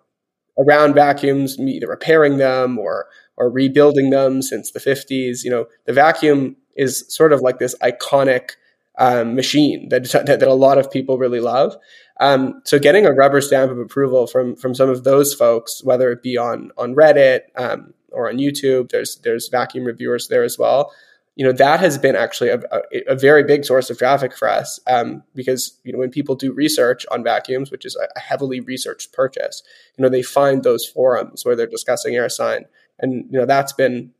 around 0.57 0.95
vacuums, 0.95 1.59
either 1.59 1.87
repairing 1.87 2.37
them 2.37 2.77
or 2.77 3.07
or 3.37 3.49
rebuilding 3.49 4.09
them 4.09 4.41
since 4.41 4.71
the 4.71 4.79
50s. 4.79 5.43
You 5.43 5.51
know, 5.51 5.65
the 5.85 5.93
vacuum 5.93 6.55
is 6.75 7.05
sort 7.13 7.33
of 7.33 7.41
like 7.41 7.59
this 7.59 7.75
iconic 7.81 8.51
um, 8.97 9.35
machine 9.35 9.89
that, 9.89 10.09
that, 10.11 10.25
that 10.25 10.43
a 10.43 10.53
lot 10.53 10.77
of 10.77 10.91
people 10.91 11.17
really 11.17 11.39
love. 11.39 11.75
Um, 12.19 12.61
so 12.63 12.79
getting 12.79 13.05
a 13.05 13.11
rubber 13.11 13.41
stamp 13.41 13.71
of 13.71 13.79
approval 13.79 14.27
from 14.27 14.55
from 14.55 14.73
some 14.73 14.89
of 14.89 15.03
those 15.03 15.33
folks, 15.33 15.83
whether 15.83 16.11
it 16.11 16.23
be 16.23 16.37
on 16.37 16.71
on 16.77 16.95
Reddit 16.95 17.41
um, 17.57 17.93
or 18.11 18.29
on 18.29 18.37
YouTube, 18.37 18.89
there's 18.89 19.17
there's 19.17 19.49
vacuum 19.49 19.85
reviewers 19.85 20.27
there 20.27 20.43
as 20.43 20.57
well. 20.57 20.93
You 21.35 21.45
know 21.45 21.51
that 21.51 21.81
has 21.81 21.97
been 21.97 22.15
actually 22.15 22.49
a, 22.51 22.61
a, 22.71 22.81
a 23.09 23.15
very 23.15 23.43
big 23.43 23.65
source 23.65 23.89
of 23.89 23.97
traffic 23.97 24.37
for 24.37 24.47
us 24.47 24.79
um, 24.87 25.23
because 25.33 25.77
you 25.83 25.91
know 25.91 25.99
when 25.99 26.09
people 26.09 26.35
do 26.35 26.53
research 26.53 27.05
on 27.11 27.23
vacuums, 27.23 27.71
which 27.71 27.85
is 27.85 27.97
a 27.97 28.19
heavily 28.19 28.61
researched 28.61 29.11
purchase, 29.11 29.61
you 29.97 30.01
know 30.01 30.09
they 30.09 30.21
find 30.21 30.63
those 30.63 30.85
forums 30.85 31.43
where 31.43 31.55
they're 31.55 31.67
discussing 31.67 32.13
AirSign, 32.13 32.63
and 32.99 33.25
you 33.29 33.37
know 33.37 33.45
that's 33.45 33.73
been 33.73 34.11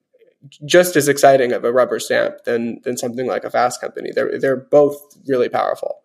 just 0.66 0.96
as 0.96 1.08
exciting 1.08 1.54
of 1.54 1.64
a 1.64 1.72
rubber 1.72 2.00
stamp 2.00 2.43
than 2.43 2.82
than 2.84 2.98
something 2.98 3.26
like 3.26 3.46
a 3.46 3.50
fast 3.50 3.80
company. 3.80 4.12
They're 4.14 4.38
they're 4.38 4.58
both 4.58 4.98
really 5.26 5.48
powerful. 5.48 6.02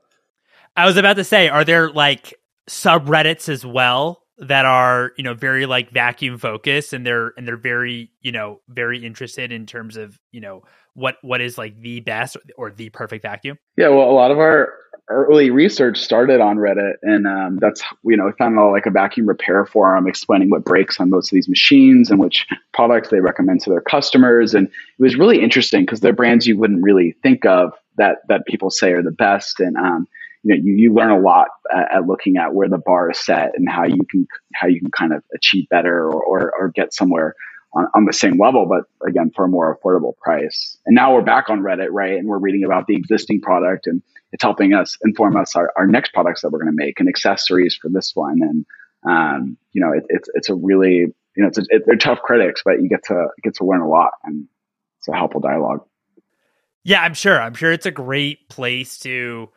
I 0.81 0.87
was 0.87 0.97
about 0.97 1.17
to 1.17 1.25
say, 1.25 1.49
are 1.49 1.63
there 1.63 1.91
like 1.91 2.41
subreddits 2.69 3.51
as 3.51 3.67
well 3.67 4.23
that 4.39 4.65
are 4.65 5.13
you 5.19 5.25
know 5.25 5.35
very 5.35 5.67
like 5.67 5.91
vacuum 5.91 6.39
focused 6.39 6.95
and 6.95 7.07
they're 7.07 7.35
and 7.37 7.47
they're 7.47 7.59
very 7.59 8.11
you 8.23 8.33
know 8.33 8.61
very 8.69 9.05
interested 9.05 9.53
in 9.53 9.67
terms 9.67 9.99
of 9.99 10.19
you 10.33 10.41
know 10.41 10.63
what 10.95 11.17
what 11.21 11.43
is 11.43 11.59
like 11.59 11.79
the 11.83 12.01
best 12.01 12.39
or 12.57 12.71
the 12.71 12.89
perfect 12.89 13.23
vacuum? 13.23 13.59
Yeah 13.77 13.89
well 13.89 14.11
a 14.11 14.13
lot 14.13 14.31
of 14.31 14.39
our 14.39 14.73
early 15.11 15.51
research 15.51 15.99
started 15.99 16.41
on 16.41 16.57
Reddit, 16.57 16.95
and 17.03 17.27
um, 17.27 17.59
that's 17.61 17.83
you 18.05 18.17
know 18.17 18.25
we 18.25 18.33
found 18.39 18.59
out 18.59 18.71
like 18.71 18.87
a 18.87 18.91
vacuum 18.91 19.29
repair 19.29 19.67
forum 19.67 20.07
explaining 20.07 20.49
what 20.49 20.65
breaks 20.65 20.99
on 20.99 21.11
most 21.11 21.31
of 21.31 21.35
these 21.35 21.49
machines 21.49 22.11
and 22.11 22.19
which 22.19 22.47
products 22.73 23.11
they 23.11 23.21
recommend 23.21 23.61
to 23.61 23.71
their 23.71 23.83
customers, 23.83 24.55
and 24.55 24.69
it 24.69 25.03
was 25.03 25.17
really 25.17 25.43
interesting 25.43 25.83
because 25.83 26.01
they're 26.01 26.15
brands 26.15 26.47
you 26.47 26.57
wouldn't 26.57 26.83
really 26.83 27.17
think 27.23 27.45
of 27.45 27.75
that 27.99 28.19
that 28.29 28.47
people 28.47 28.71
say 28.71 28.93
are 28.93 29.03
the 29.03 29.11
best, 29.11 29.61
and 29.61 29.77
um, 29.77 30.07
you 30.43 30.55
know 30.55 30.61
you, 30.63 30.75
you 30.75 30.95
learn 30.95 31.11
a 31.11 31.19
lot 31.19 31.49
at, 31.73 31.97
at, 31.97 32.07
looking 32.07 32.37
at 32.37 32.55
where 32.55 32.69
the 32.69 32.79
bar 32.79 33.11
is 33.11 33.19
set 33.19 33.53
and 33.55 33.69
how 33.69 33.85
you 33.85 34.05
can 34.09 34.27
how 34.55 34.69
you 34.69 34.81
can 34.81 34.91
kind 34.91 35.13
of 35.13 35.23
achieve 35.35 35.69
better 35.69 36.07
or, 36.07 36.23
or, 36.23 36.53
or 36.59 36.69
get 36.69 36.93
somewhere 36.93 37.35
on, 37.73 37.87
on, 37.95 38.05
the 38.05 38.13
same 38.13 38.39
level, 38.41 38.67
but 38.67 39.09
again, 39.09 39.31
for 39.35 39.45
a 39.45 39.49
more 39.49 39.77
affordable 39.77 40.17
price. 40.17 40.77
And 40.87 40.95
now 40.95 41.15
we're 41.15 41.23
back 41.23 41.51
on 41.51 41.61
Reddit, 41.61 41.89
right? 41.91 42.19
And 42.19 42.27
we're 42.27 42.39
reading 42.39 42.65
about 42.65 42.87
the 42.87 42.97
existing 42.97 43.41
product 43.41 43.87
and 43.87 44.03
it's 44.33 44.43
helping 44.43 44.75
us 44.75 44.97
inform 45.05 45.37
us 45.37 45.55
our, 45.57 45.73
our 45.77 45.87
next 45.87 46.13
products 46.13 46.43
that 46.43 46.51
we're 46.51 46.59
going 46.59 46.77
to 46.77 46.85
make 46.85 46.99
and 47.01 47.09
accessories 47.09 47.79
for 47.81 47.89
this 47.89 48.13
one. 48.15 48.41
And, 48.43 48.67
um, 49.09 49.57
you 49.73 49.81
know, 49.81 49.93
it, 49.93 50.05
it's, 50.09 50.29
it's 50.35 50.49
a 50.49 50.55
really, 50.55 50.97
you 50.97 51.15
know, 51.37 51.49
it's 51.49 51.59
a, 51.59 51.63
it, 51.69 51.83
they're 51.87 51.97
tough 51.97 52.21
critics, 52.23 52.63
but 52.65 52.81
you 52.83 52.89
get 52.89 53.05
to, 53.05 53.29
get 53.43 53.55
to 53.57 53.65
learn 53.65 53.81
a 53.81 53.89
lot 53.89 54.13
and 54.25 54.47
it's 54.99 55.09
a 55.09 55.15
helpful 55.15 55.41
dialogue. 55.41 55.85
Yeah, 56.83 57.03
I'm 57.03 57.15
sure. 57.15 57.41
I'm 57.41 57.55
sure 57.55 57.73
it's 57.73 57.87
a 57.87 57.91
great 57.91 58.49
place 58.49 58.99
to 59.01 59.51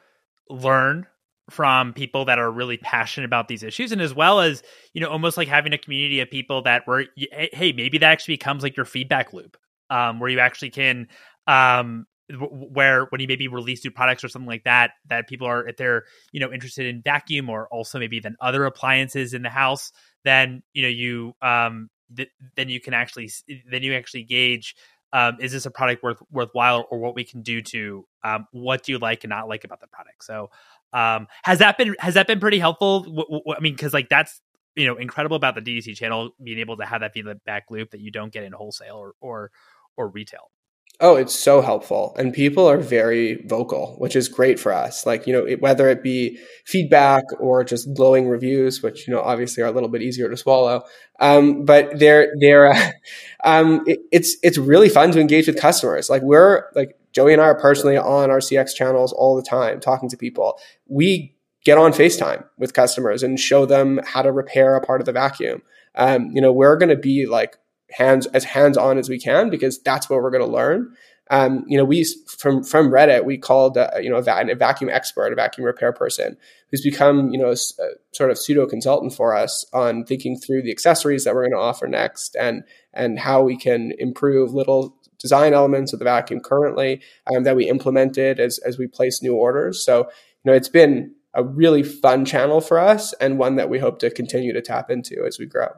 learn 0.53 1.07
from 1.49 1.93
people 1.93 2.25
that 2.25 2.39
are 2.39 2.49
really 2.49 2.77
passionate 2.77 3.25
about 3.25 3.47
these 3.47 3.63
issues 3.63 3.91
and 3.91 4.01
as 4.01 4.13
well 4.13 4.39
as 4.39 4.63
you 4.93 5.01
know 5.01 5.09
almost 5.09 5.35
like 5.35 5.47
having 5.47 5.73
a 5.73 5.77
community 5.77 6.21
of 6.21 6.29
people 6.29 6.61
that 6.61 6.87
were 6.87 7.05
hey 7.17 7.73
maybe 7.75 7.97
that 7.97 8.11
actually 8.11 8.35
becomes 8.35 8.63
like 8.63 8.77
your 8.77 8.85
feedback 8.85 9.33
loop 9.33 9.57
um, 9.89 10.19
where 10.19 10.29
you 10.29 10.39
actually 10.39 10.69
can 10.69 11.07
um, 11.47 12.05
where 12.39 13.05
when 13.09 13.19
you 13.19 13.27
maybe 13.27 13.49
release 13.49 13.83
new 13.83 13.91
products 13.91 14.23
or 14.23 14.29
something 14.29 14.47
like 14.47 14.63
that 14.63 14.91
that 15.09 15.27
people 15.27 15.45
are 15.45 15.67
if 15.67 15.75
they're 15.75 16.03
you 16.31 16.39
know 16.39 16.51
interested 16.51 16.85
in 16.85 17.01
vacuum 17.01 17.49
or 17.49 17.67
also 17.67 17.99
maybe 17.99 18.19
then 18.19 18.35
other 18.39 18.63
appliances 18.63 19.33
in 19.33 19.41
the 19.41 19.49
house 19.49 19.91
then 20.23 20.63
you 20.73 20.83
know 20.83 20.87
you 20.87 21.33
um 21.41 21.89
th- 22.15 22.31
then 22.55 22.69
you 22.69 22.79
can 22.79 22.93
actually 22.93 23.29
then 23.69 23.83
you 23.83 23.93
actually 23.93 24.23
gauge 24.23 24.75
um, 25.14 25.38
is 25.39 25.51
this 25.53 25.66
a 25.66 25.72
product 25.72 26.03
worth 26.03 26.22
worthwhile 26.32 26.86
or 26.91 26.99
what 26.99 27.16
we 27.16 27.24
can 27.24 27.41
do 27.41 27.61
to 27.61 28.05
um, 28.24 28.47
what 28.51 28.84
do 28.84 28.91
you 28.91 28.99
like 28.99 29.24
and 29.24 29.30
not 29.30 29.47
like 29.47 29.64
about 29.64 29.80
the 29.80 29.88
product 29.88 30.24
so 30.24 30.49
um, 30.93 31.28
has 31.43 31.59
that 31.59 31.78
been 31.78 31.95
has 31.99 32.14
that 32.14 32.28
been 32.28 32.39
pretty 32.39 32.59
helpful? 32.59 33.01
W- 33.01 33.24
w- 33.24 33.55
I 33.57 33.59
mean, 33.59 33.74
because 33.74 33.93
like 33.93 34.09
that's 34.09 34.39
you 34.76 34.86
know 34.86 34.95
incredible 34.95 35.36
about 35.36 35.55
the 35.55 35.61
DTC 35.61 35.95
channel 35.95 36.32
being 36.41 36.59
able 36.59 36.78
to 36.78 36.86
have 36.86 37.01
that 37.01 37.14
feedback 37.14 37.66
loop 37.70 37.91
that 37.91 37.99
you 37.99 38.11
don't 38.11 38.32
get 38.32 38.43
in 38.43 38.53
wholesale 38.53 38.95
or 38.95 39.16
or, 39.20 39.51
or 39.97 40.07
retail. 40.09 40.51
Oh, 40.99 41.15
it's 41.15 41.37
so 41.37 41.61
helpful. 41.61 42.15
And 42.17 42.31
people 42.33 42.65
are 42.69 42.77
very 42.77 43.43
vocal, 43.45 43.95
which 43.97 44.15
is 44.15 44.29
great 44.29 44.59
for 44.59 44.71
us. 44.71 45.05
Like, 45.05 45.25
you 45.27 45.33
know, 45.33 45.45
it, 45.45 45.59
whether 45.59 45.89
it 45.89 46.01
be 46.03 46.39
feedback 46.65 47.23
or 47.39 47.63
just 47.63 47.93
glowing 47.93 48.27
reviews, 48.29 48.81
which, 48.81 49.07
you 49.07 49.13
know, 49.13 49.19
obviously 49.21 49.63
are 49.63 49.67
a 49.67 49.71
little 49.71 49.89
bit 49.89 50.01
easier 50.01 50.29
to 50.29 50.37
swallow. 50.37 50.83
Um, 51.19 51.65
but 51.65 51.99
they're, 51.99 52.31
they're, 52.39 52.73
um, 53.43 53.83
it, 53.87 53.99
it's, 54.11 54.37
it's 54.43 54.57
really 54.57 54.87
fun 54.87 55.11
to 55.11 55.19
engage 55.19 55.47
with 55.47 55.59
customers. 55.59 56.09
Like 56.09 56.21
we're 56.21 56.65
like, 56.75 56.95
Joey 57.11 57.33
and 57.33 57.41
I 57.41 57.45
are 57.45 57.59
personally 57.59 57.97
on 57.97 58.29
our 58.31 58.39
CX 58.39 58.73
channels 58.73 59.11
all 59.13 59.35
the 59.35 59.43
time, 59.43 59.79
talking 59.79 60.09
to 60.09 60.17
people. 60.17 60.57
We 60.87 61.35
get 61.65 61.77
on 61.77 61.91
FaceTime 61.91 62.45
with 62.57 62.73
customers 62.73 63.23
and 63.23 63.39
show 63.39 63.65
them 63.65 63.99
how 64.05 64.21
to 64.21 64.31
repair 64.31 64.75
a 64.75 64.81
part 64.81 65.01
of 65.01 65.05
the 65.05 65.11
vacuum. 65.11 65.63
Um, 65.95 66.31
you 66.31 66.41
know, 66.41 66.51
we're 66.51 66.77
going 66.77 66.89
to 66.89 66.95
be 66.95 67.25
like 67.25 67.57
hands 67.97 68.25
as 68.27 68.43
hands 68.43 68.77
on 68.77 68.97
as 68.97 69.09
we 69.09 69.19
can 69.19 69.49
because 69.49 69.81
that's 69.81 70.09
what 70.09 70.21
we're 70.21 70.31
going 70.31 70.45
to 70.45 70.51
learn. 70.51 70.95
Um, 71.31 71.63
you 71.67 71.77
know, 71.77 71.85
we 71.85 72.05
from 72.27 72.63
from 72.63 72.89
Reddit 72.89 73.23
we 73.23 73.37
called 73.37 73.77
uh, 73.77 73.91
you 74.01 74.09
know 74.09 74.17
a, 74.17 74.51
a, 74.51 74.55
vacuum 74.55 74.89
expert, 74.89 75.31
a 75.31 75.35
vacuum 75.35 75.65
repair 75.65 75.93
person 75.93 76.37
who's 76.69 76.81
become 76.81 77.29
you 77.29 77.39
know 77.39 77.47
a, 77.47 77.53
a 77.53 77.89
sort 78.11 78.29
of 78.29 78.37
pseudo 78.37 78.67
consultant 78.67 79.13
for 79.13 79.35
us 79.35 79.65
on 79.73 80.03
thinking 80.03 80.37
through 80.37 80.61
the 80.61 80.71
accessories 80.71 81.23
that 81.23 81.33
we're 81.33 81.43
going 81.43 81.53
to 81.53 81.57
offer 81.57 81.87
next 81.87 82.35
and 82.35 82.63
and 82.93 83.19
how 83.19 83.41
we 83.41 83.57
can 83.57 83.93
improve 83.99 84.53
little 84.53 84.97
design 85.17 85.53
elements 85.53 85.93
of 85.93 85.99
the 85.99 86.05
vacuum 86.05 86.41
currently 86.41 87.01
um, 87.33 87.43
that 87.43 87.55
we 87.55 87.69
implemented 87.69 88.39
as 88.39 88.59
as 88.59 88.77
we 88.77 88.85
place 88.85 89.23
new 89.23 89.33
orders. 89.33 89.83
So 89.83 89.99
you 89.99 90.51
know, 90.51 90.53
it's 90.53 90.69
been 90.69 91.15
a 91.33 91.43
really 91.43 91.83
fun 91.83 92.25
channel 92.25 92.59
for 92.59 92.77
us 92.77 93.13
and 93.13 93.39
one 93.39 93.55
that 93.55 93.69
we 93.69 93.79
hope 93.79 93.99
to 93.99 94.11
continue 94.11 94.53
to 94.53 94.61
tap 94.61 94.91
into 94.91 95.25
as 95.25 95.39
we 95.39 95.45
grow. 95.45 95.69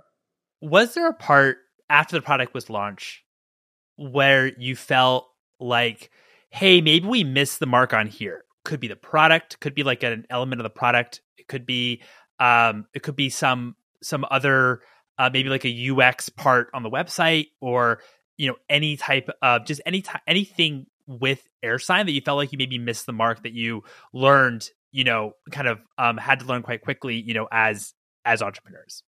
Was 0.61 0.95
there 0.95 1.07
a 1.07 1.13
part 1.13 1.59
after 1.89 2.15
the 2.15 2.21
product 2.21 2.53
was 2.53 2.69
launched 2.69 3.21
where 3.97 4.47
you 4.47 4.75
felt 4.75 5.29
like, 5.59 6.11
hey, 6.49 6.81
maybe 6.81 7.07
we 7.07 7.23
missed 7.23 7.59
the 7.59 7.65
mark 7.65 7.93
on 7.93 8.07
here? 8.07 8.43
Could 8.63 8.79
be 8.79 8.87
the 8.87 8.95
product, 8.95 9.59
could 9.59 9.75
be 9.75 9.83
like 9.83 10.03
an 10.03 10.25
element 10.29 10.59
of 10.59 10.63
the 10.63 10.69
product. 10.69 11.21
It 11.37 11.47
could 11.47 11.65
be 11.65 12.01
um, 12.39 12.85
it 12.93 13.03
could 13.03 13.15
be 13.15 13.29
some 13.29 13.75
some 14.01 14.25
other 14.29 14.81
uh, 15.17 15.29
maybe 15.31 15.49
like 15.49 15.65
a 15.65 15.91
UX 15.91 16.29
part 16.29 16.69
on 16.73 16.83
the 16.83 16.89
website 16.89 17.47
or 17.61 17.99
you 18.37 18.47
know 18.47 18.55
any 18.69 18.97
type 18.97 19.29
of 19.41 19.65
just 19.65 19.81
any 19.85 20.01
t- 20.01 20.11
anything 20.27 20.87
with 21.07 21.47
AirSign 21.63 22.05
that 22.05 22.11
you 22.11 22.21
felt 22.21 22.37
like 22.37 22.51
you 22.51 22.57
maybe 22.57 22.77
missed 22.79 23.05
the 23.05 23.13
mark 23.13 23.43
that 23.43 23.53
you 23.53 23.83
learned 24.13 24.67
you 24.91 25.03
know 25.03 25.33
kind 25.51 25.67
of 25.67 25.79
um, 25.97 26.17
had 26.17 26.39
to 26.39 26.45
learn 26.45 26.63
quite 26.63 26.81
quickly 26.81 27.15
you 27.15 27.33
know 27.33 27.47
as 27.51 27.93
as 28.25 28.41
entrepreneurs 28.41 29.03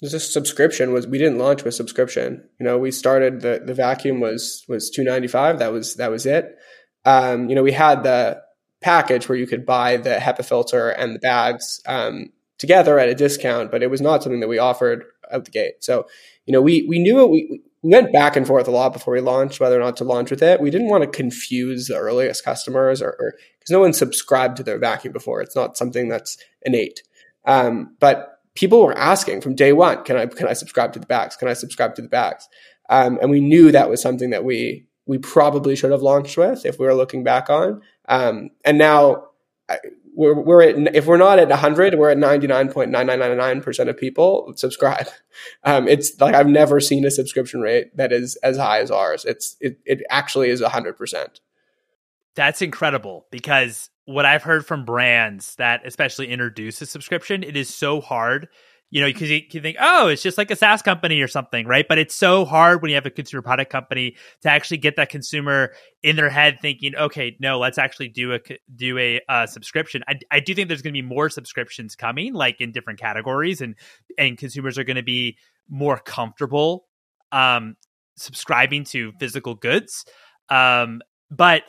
this 0.00 0.32
subscription 0.32 0.92
was 0.92 1.06
we 1.06 1.18
didn't 1.18 1.38
launch 1.38 1.64
with 1.64 1.74
subscription. 1.74 2.48
You 2.60 2.64
know, 2.66 2.78
we 2.78 2.90
started 2.90 3.40
the 3.40 3.62
the 3.64 3.74
vacuum 3.74 4.20
was 4.20 4.64
was 4.68 4.90
two 4.90 5.04
ninety 5.04 5.28
five. 5.28 5.58
That 5.58 5.72
was 5.72 5.96
that 5.96 6.10
was 6.10 6.26
it. 6.26 6.56
Um, 7.04 7.48
you 7.48 7.54
know, 7.54 7.62
we 7.62 7.72
had 7.72 8.02
the 8.02 8.42
package 8.82 9.28
where 9.28 9.38
you 9.38 9.46
could 9.46 9.64
buy 9.64 9.96
the 9.96 10.16
HEPA 10.16 10.44
filter 10.44 10.90
and 10.90 11.14
the 11.14 11.18
bags 11.18 11.80
um, 11.86 12.32
together 12.58 12.98
at 12.98 13.08
a 13.08 13.14
discount, 13.14 13.70
but 13.70 13.82
it 13.82 13.90
was 13.90 14.00
not 14.00 14.22
something 14.22 14.40
that 14.40 14.48
we 14.48 14.58
offered 14.58 15.04
out 15.32 15.44
the 15.44 15.50
gate. 15.50 15.82
So, 15.82 16.06
you 16.44 16.52
know, 16.52 16.60
we 16.60 16.86
we 16.88 16.98
knew 16.98 17.20
it. 17.20 17.30
We, 17.30 17.62
we 17.82 17.90
went 17.90 18.12
back 18.12 18.36
and 18.36 18.46
forth 18.46 18.68
a 18.68 18.72
lot 18.72 18.92
before 18.92 19.14
we 19.14 19.20
launched 19.20 19.60
whether 19.60 19.76
or 19.76 19.84
not 19.84 19.96
to 19.98 20.04
launch 20.04 20.30
with 20.30 20.42
it. 20.42 20.60
We 20.60 20.70
didn't 20.70 20.88
want 20.88 21.04
to 21.04 21.10
confuse 21.10 21.86
the 21.86 21.96
earliest 21.96 22.44
customers, 22.44 23.00
or 23.00 23.34
because 23.58 23.70
no 23.70 23.80
one 23.80 23.92
subscribed 23.92 24.58
to 24.58 24.62
their 24.62 24.78
vacuum 24.78 25.12
before. 25.12 25.40
It's 25.40 25.56
not 25.56 25.76
something 25.76 26.08
that's 26.08 26.36
innate. 26.62 27.02
Um, 27.46 27.96
but 28.00 28.35
people 28.56 28.82
were 28.82 28.98
asking 28.98 29.40
from 29.40 29.54
day 29.54 29.72
one, 29.72 30.02
can 30.04 30.16
I 30.16 30.26
can 30.26 30.48
I 30.48 30.54
subscribe 30.54 30.92
to 30.94 30.98
the 30.98 31.06
bags? 31.06 31.36
Can 31.36 31.48
I 31.48 31.52
subscribe 31.52 31.94
to 31.94 32.02
the 32.02 32.08
bags? 32.08 32.48
Um, 32.88 33.18
and 33.20 33.30
we 33.30 33.40
knew 33.40 33.70
that 33.72 33.88
was 33.88 34.02
something 34.02 34.30
that 34.30 34.44
we 34.44 34.86
we 35.06 35.18
probably 35.18 35.76
should 35.76 35.92
have 35.92 36.02
launched 36.02 36.36
with 36.36 36.66
if 36.66 36.78
we 36.78 36.86
were 36.86 36.94
looking 36.94 37.22
back 37.22 37.48
on. 37.48 37.82
Um, 38.08 38.50
and 38.64 38.78
now 38.78 39.28
we're 40.14 40.34
we're 40.34 40.62
at 40.62 40.96
if 40.96 41.06
we're 41.06 41.18
not 41.18 41.38
at 41.38 41.48
100, 41.48 41.94
we're 41.96 42.10
at 42.10 42.18
99.9999% 42.18 43.88
of 43.88 43.96
people 43.96 44.52
subscribe. 44.56 45.06
Um, 45.64 45.86
it's 45.86 46.18
like 46.18 46.34
I've 46.34 46.48
never 46.48 46.80
seen 46.80 47.04
a 47.04 47.10
subscription 47.10 47.60
rate 47.60 47.94
that 47.94 48.10
is 48.10 48.36
as 48.36 48.56
high 48.56 48.80
as 48.80 48.90
ours. 48.90 49.26
It's 49.26 49.54
it 49.60 49.78
it 49.84 50.02
actually 50.08 50.48
is 50.48 50.62
100%. 50.62 51.40
That's 52.34 52.62
incredible 52.62 53.26
because 53.30 53.90
what 54.06 54.24
I've 54.24 54.42
heard 54.42 54.64
from 54.64 54.84
brands 54.84 55.54
that 55.56 55.82
especially 55.84 56.28
introduce 56.28 56.80
a 56.80 56.86
subscription, 56.86 57.42
it 57.42 57.56
is 57.56 57.72
so 57.72 58.00
hard, 58.00 58.48
you 58.88 59.00
know, 59.00 59.08
because 59.08 59.28
you, 59.28 59.42
you, 59.50 59.60
think, 59.60 59.76
oh, 59.80 60.06
it's 60.06 60.22
just 60.22 60.38
like 60.38 60.50
a 60.52 60.56
SaaS 60.56 60.80
company 60.80 61.20
or 61.20 61.26
something, 61.26 61.66
right? 61.66 61.84
But 61.88 61.98
it's 61.98 62.14
so 62.14 62.44
hard 62.44 62.80
when 62.80 62.90
you 62.90 62.94
have 62.94 63.04
a 63.04 63.10
consumer 63.10 63.42
product 63.42 63.70
company 63.70 64.14
to 64.42 64.48
actually 64.48 64.76
get 64.76 64.94
that 64.96 65.08
consumer 65.08 65.72
in 66.04 66.14
their 66.14 66.30
head 66.30 66.58
thinking, 66.62 66.94
okay, 66.94 67.36
no, 67.40 67.58
let's 67.58 67.78
actually 67.78 68.08
do 68.08 68.32
a 68.32 68.38
do 68.74 68.96
a 68.96 69.20
uh, 69.28 69.46
subscription. 69.46 70.02
I, 70.08 70.20
I 70.30 70.40
do 70.40 70.54
think 70.54 70.68
there's 70.68 70.82
going 70.82 70.94
to 70.94 71.02
be 71.02 71.06
more 71.06 71.28
subscriptions 71.28 71.96
coming, 71.96 72.32
like 72.32 72.60
in 72.60 72.70
different 72.70 73.00
categories, 73.00 73.60
and 73.60 73.74
and 74.16 74.38
consumers 74.38 74.78
are 74.78 74.84
going 74.84 74.96
to 74.96 75.02
be 75.02 75.36
more 75.68 75.98
comfortable 75.98 76.86
um, 77.32 77.76
subscribing 78.16 78.84
to 78.84 79.12
physical 79.18 79.56
goods. 79.56 80.04
Um, 80.48 81.02
but 81.28 81.64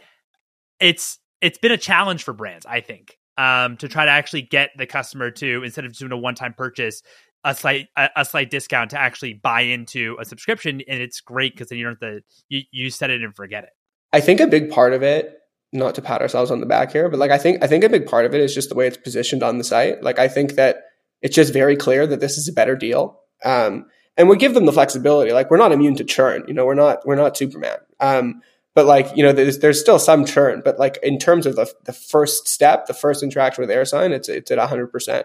it's 0.80 1.18
it's 1.42 1.58
been 1.58 1.72
a 1.72 1.78
challenge 1.78 2.24
for 2.24 2.34
brands, 2.34 2.66
I 2.66 2.82
think, 2.82 3.18
um, 3.38 3.78
to 3.78 3.88
try 3.88 4.06
to 4.06 4.12
actually 4.12 4.44
get 4.44 4.72
the 4.78 4.86
customer 4.86 5.32
to 5.32 5.64
instead 5.64 5.86
of 5.86 5.94
doing 5.94 6.12
a 6.12 6.18
one 6.18 6.36
time 6.36 6.54
purchase, 6.54 7.02
a 7.44 7.56
slight 7.56 7.88
a, 7.96 8.10
a, 8.18 8.26
slight 8.26 8.50
discount 8.50 8.92
to 8.92 9.00
actually 9.00 9.34
buy 9.34 9.62
into 9.62 10.18
a 10.20 10.26
subscription, 10.26 10.82
and 10.88 11.02
it's 11.02 11.22
great 11.22 11.54
because 11.54 11.70
then 11.70 11.78
you 11.78 11.86
don't 11.86 12.02
have 12.02 12.12
to 12.12 12.22
you, 12.50 12.62
you 12.72 12.90
set 12.90 13.10
it 13.10 13.22
and 13.24 13.36
forget 13.36 13.64
it. 13.64 13.70
I 14.14 14.22
think 14.22 14.40
a 14.40 14.48
big 14.48 14.72
part 14.72 14.94
of 14.94 15.04
it, 15.04 15.38
not 15.72 15.96
to 15.96 16.02
pat 16.02 16.22
ourselves 16.22 16.52
on 16.52 16.60
the 16.60 16.66
back 16.66 16.92
here, 16.92 17.10
but 17.10 17.20
like 17.20 17.32
I 17.32 17.38
think 17.38 17.64
I 17.64 17.68
think 17.68 17.84
a 17.84 17.90
big 17.90 18.08
part 18.08 18.26
of 18.26 18.34
it 18.34 18.42
is 18.42 18.54
just 18.54 18.70
the 18.70 18.76
way 18.76 18.88
it's 18.88 18.98
positioned 18.98 19.44
on 19.44 19.58
the 19.58 19.64
site. 19.64 20.02
Like 20.02 20.20
I 20.20 20.28
think 20.28 20.54
that 20.54 20.84
it's 21.22 21.36
just 21.36 21.54
very 21.54 21.76
clear 21.76 22.08
that 22.08 22.20
this 22.20 22.38
is 22.38 22.48
a 22.48 22.54
better 22.54 22.76
deal. 22.76 23.20
Um, 23.44 23.86
and 24.18 24.28
we 24.28 24.38
give 24.38 24.54
them 24.54 24.66
the 24.66 24.74
flexibility. 24.74 25.32
Like 25.32 25.52
we're 25.52 25.58
not 25.58 25.72
immune 25.72 25.96
to 25.98 26.04
churn. 26.04 26.44
You 26.48 26.54
know, 26.54 26.66
we're 26.66 26.74
not 26.74 27.06
we're 27.06 27.16
not 27.16 27.38
Superman. 27.38 27.78
Um, 28.00 28.42
but 28.78 28.86
like 28.86 29.10
you 29.18 29.24
know 29.24 29.32
there's 29.34 29.58
there's 29.60 29.80
still 29.80 29.98
some 29.98 30.24
churn 30.24 30.62
but 30.64 30.78
like 30.78 31.00
in 31.02 31.18
terms 31.18 31.46
of 31.46 31.56
the, 31.56 31.68
the 31.86 31.94
first 31.94 32.48
step 32.48 32.86
the 32.86 32.94
first 32.94 33.24
interaction 33.24 33.62
with 33.62 33.76
airsign 33.76 34.12
it's 34.12 34.30
it's 34.30 34.52
at 34.52 34.60
100% 34.60 35.24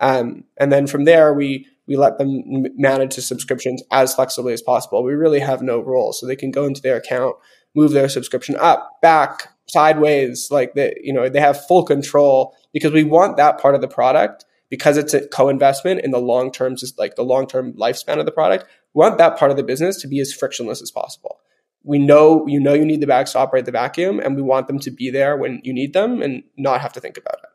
um, 0.00 0.44
and 0.56 0.72
then 0.72 0.86
from 0.86 1.04
there 1.04 1.32
we 1.32 1.66
we 1.86 1.96
let 1.96 2.18
them 2.18 2.66
manage 2.76 3.14
the 3.14 3.22
subscriptions 3.22 3.82
as 3.92 4.14
flexibly 4.14 4.52
as 4.52 4.62
possible 4.62 5.04
we 5.04 5.14
really 5.14 5.40
have 5.40 5.62
no 5.62 5.78
rules 5.78 6.18
so 6.18 6.26
they 6.26 6.36
can 6.36 6.50
go 6.50 6.64
into 6.64 6.82
their 6.82 6.96
account 6.96 7.36
move 7.74 7.92
their 7.92 8.08
subscription 8.08 8.56
up 8.56 8.98
back 9.00 9.48
sideways, 9.68 10.50
like 10.50 10.74
they, 10.74 10.98
you 11.02 11.12
know, 11.12 11.28
they 11.28 11.40
have 11.40 11.64
full 11.66 11.84
control 11.84 12.56
because 12.72 12.92
we 12.92 13.04
want 13.04 13.36
that 13.36 13.60
part 13.60 13.74
of 13.74 13.80
the 13.80 13.88
product 13.88 14.44
because 14.70 14.96
it's 14.96 15.14
a 15.14 15.26
co-investment 15.28 16.00
in 16.00 16.10
the 16.10 16.18
long 16.18 16.50
term, 16.50 16.76
like 16.96 17.16
the 17.16 17.22
long 17.22 17.46
term 17.46 17.72
lifespan 17.74 18.18
of 18.18 18.26
the 18.26 18.32
product. 18.32 18.64
We 18.94 19.00
want 19.00 19.18
that 19.18 19.38
part 19.38 19.50
of 19.50 19.56
the 19.56 19.62
business 19.62 20.00
to 20.00 20.08
be 20.08 20.20
as 20.20 20.32
frictionless 20.32 20.82
as 20.82 20.90
possible. 20.90 21.38
We 21.84 21.98
know 21.98 22.46
you 22.46 22.60
know 22.60 22.74
you 22.74 22.84
need 22.84 23.00
the 23.00 23.06
bags 23.06 23.32
to 23.32 23.38
operate 23.38 23.64
the 23.64 23.72
vacuum, 23.72 24.20
and 24.20 24.36
we 24.36 24.42
want 24.42 24.66
them 24.66 24.78
to 24.80 24.90
be 24.90 25.10
there 25.10 25.36
when 25.36 25.60
you 25.64 25.72
need 25.72 25.92
them 25.92 26.22
and 26.22 26.42
not 26.56 26.80
have 26.80 26.92
to 26.94 27.00
think 27.00 27.16
about 27.16 27.38
it. 27.42 27.48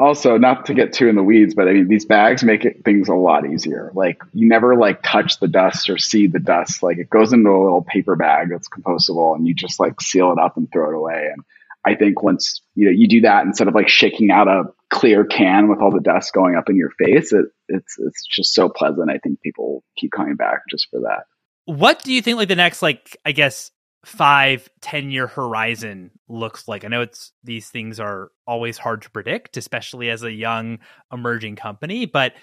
Also 0.00 0.38
not 0.38 0.64
to 0.64 0.72
get 0.72 0.94
too 0.94 1.08
in 1.08 1.14
the 1.14 1.22
weeds 1.22 1.54
but 1.54 1.68
i 1.68 1.72
mean 1.72 1.86
these 1.86 2.06
bags 2.06 2.42
make 2.42 2.64
it, 2.64 2.82
things 2.86 3.10
a 3.10 3.14
lot 3.14 3.46
easier. 3.46 3.92
Like 3.94 4.22
you 4.32 4.48
never 4.48 4.74
like 4.74 5.02
touch 5.02 5.38
the 5.40 5.46
dust 5.46 5.90
or 5.90 5.98
see 5.98 6.26
the 6.26 6.38
dust. 6.38 6.82
Like 6.82 6.96
it 6.96 7.10
goes 7.10 7.34
into 7.34 7.50
a 7.50 7.62
little 7.62 7.84
paper 7.86 8.16
bag 8.16 8.48
that's 8.50 8.66
compostable 8.66 9.36
and 9.36 9.46
you 9.46 9.52
just 9.52 9.78
like 9.78 10.00
seal 10.00 10.32
it 10.32 10.38
up 10.38 10.56
and 10.56 10.72
throw 10.72 10.90
it 10.90 10.96
away. 10.96 11.28
And 11.30 11.44
i 11.84 11.94
think 11.94 12.22
once 12.22 12.62
you 12.74 12.86
know 12.86 12.92
you 12.92 13.08
do 13.08 13.20
that 13.22 13.44
instead 13.44 13.68
of 13.68 13.74
like 13.74 13.90
shaking 13.90 14.30
out 14.30 14.48
a 14.48 14.64
clear 14.88 15.24
can 15.24 15.68
with 15.68 15.80
all 15.80 15.90
the 15.90 16.00
dust 16.00 16.32
going 16.32 16.56
up 16.56 16.70
in 16.70 16.76
your 16.76 16.90
face 16.90 17.32
it, 17.34 17.46
it's 17.68 17.98
it's 17.98 18.26
just 18.26 18.54
so 18.54 18.70
pleasant. 18.70 19.10
I 19.10 19.18
think 19.18 19.42
people 19.42 19.84
keep 19.98 20.12
coming 20.12 20.36
back 20.36 20.60
just 20.70 20.88
for 20.90 21.00
that 21.00 21.24
what 21.64 22.02
do 22.02 22.12
you 22.12 22.22
think 22.22 22.38
like 22.38 22.48
the 22.48 22.56
next 22.56 22.82
like 22.82 23.16
i 23.24 23.32
guess 23.32 23.70
five 24.04 24.68
ten 24.80 25.10
year 25.10 25.26
horizon 25.26 26.10
looks 26.28 26.66
like? 26.68 26.84
I 26.84 26.88
know 26.88 27.02
it's 27.02 27.32
these 27.44 27.68
things 27.68 28.00
are 28.00 28.30
always 28.46 28.78
hard 28.78 29.02
to 29.02 29.10
predict, 29.10 29.56
especially 29.56 30.10
as 30.10 30.22
a 30.22 30.32
young 30.32 30.78
emerging 31.12 31.56
company, 31.56 32.06
but 32.06 32.34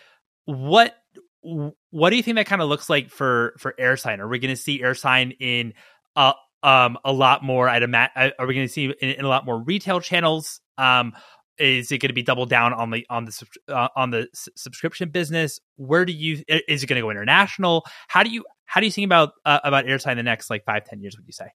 what 0.46 0.96
what 1.42 2.10
do 2.10 2.16
you 2.16 2.24
think 2.24 2.36
that 2.36 2.46
kind 2.46 2.62
of 2.62 2.70
looks 2.70 2.90
like 2.90 3.10
for 3.10 3.56
for 3.58 3.74
AirSign? 3.80 4.20
Are 4.20 4.28
we 4.28 4.40
going 4.40 4.56
to 4.56 4.62
see 4.62 4.82
AirSign 4.82 5.36
in 5.40 5.74
a 6.16 6.34
um 6.64 6.98
a 7.04 7.12
lot 7.12 7.44
more? 7.44 7.68
I'd 7.70 7.84
imagine. 7.84 8.34
Are 8.38 8.48
we 8.48 8.54
going 8.54 8.68
to 8.68 8.74
see 8.74 8.86
in, 8.86 9.10
in, 9.10 9.26
a 9.26 9.30
lot 9.30 9.46
more 9.46 9.62
retail 9.62 10.00
channels? 10.00 10.60
Um, 10.78 11.14
is 11.58 11.92
it 11.92 11.98
going 11.98 12.10
to 12.10 12.14
be 12.14 12.22
double 12.22 12.46
down 12.46 12.74
on 12.74 12.92
the 12.92 13.06
on 13.10 13.26
the 13.26 13.48
uh, 13.68 13.88
on 13.96 14.12
the 14.12 14.28
s- 14.34 14.50
subscription 14.56 15.10
business? 15.10 15.60
Where 15.76 16.06
do 16.06 16.14
you 16.14 16.44
is 16.48 16.84
it 16.84 16.88
going 16.88 16.98
to 16.98 17.02
go 17.02 17.10
international? 17.10 17.86
How 18.08 18.24
do 18.24 18.30
you 18.30 18.46
how 18.68 18.82
do 18.82 18.86
you 18.86 18.92
think 18.92 19.06
about 19.06 19.32
uh, 19.46 19.60
about 19.64 19.88
in 19.88 20.18
the 20.18 20.24
next 20.24 20.50
like 20.50 20.64
five 20.66 20.86
ten 20.86 21.02
years? 21.02 21.16
Would 21.18 21.26
you 21.26 21.34
say? 21.34 21.48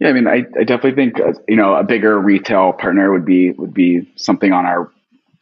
Yeah, 0.00 0.08
I 0.08 0.12
mean, 0.12 0.26
I, 0.26 0.44
I 0.58 0.64
definitely 0.64 0.94
think 0.94 1.20
uh, 1.20 1.38
you 1.46 1.56
know 1.56 1.74
a 1.74 1.84
bigger 1.84 2.18
retail 2.18 2.72
partner 2.72 3.12
would 3.12 3.24
be 3.24 3.50
would 3.52 3.74
be 3.74 4.10
something 4.16 4.52
on 4.52 4.66
our 4.66 4.90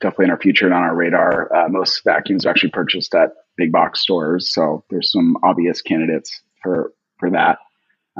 definitely 0.00 0.26
in 0.26 0.30
our 0.32 0.40
future 0.40 0.66
and 0.66 0.74
on 0.74 0.82
our 0.82 0.94
radar. 0.94 1.54
Uh, 1.54 1.68
most 1.68 2.02
vacuums 2.04 2.44
are 2.44 2.50
actually 2.50 2.70
purchased 2.70 3.14
at 3.14 3.30
big 3.56 3.72
box 3.72 4.00
stores, 4.00 4.52
so 4.52 4.84
there's 4.90 5.10
some 5.12 5.36
obvious 5.42 5.80
candidates 5.80 6.40
for 6.62 6.92
for 7.18 7.30
that. 7.30 7.58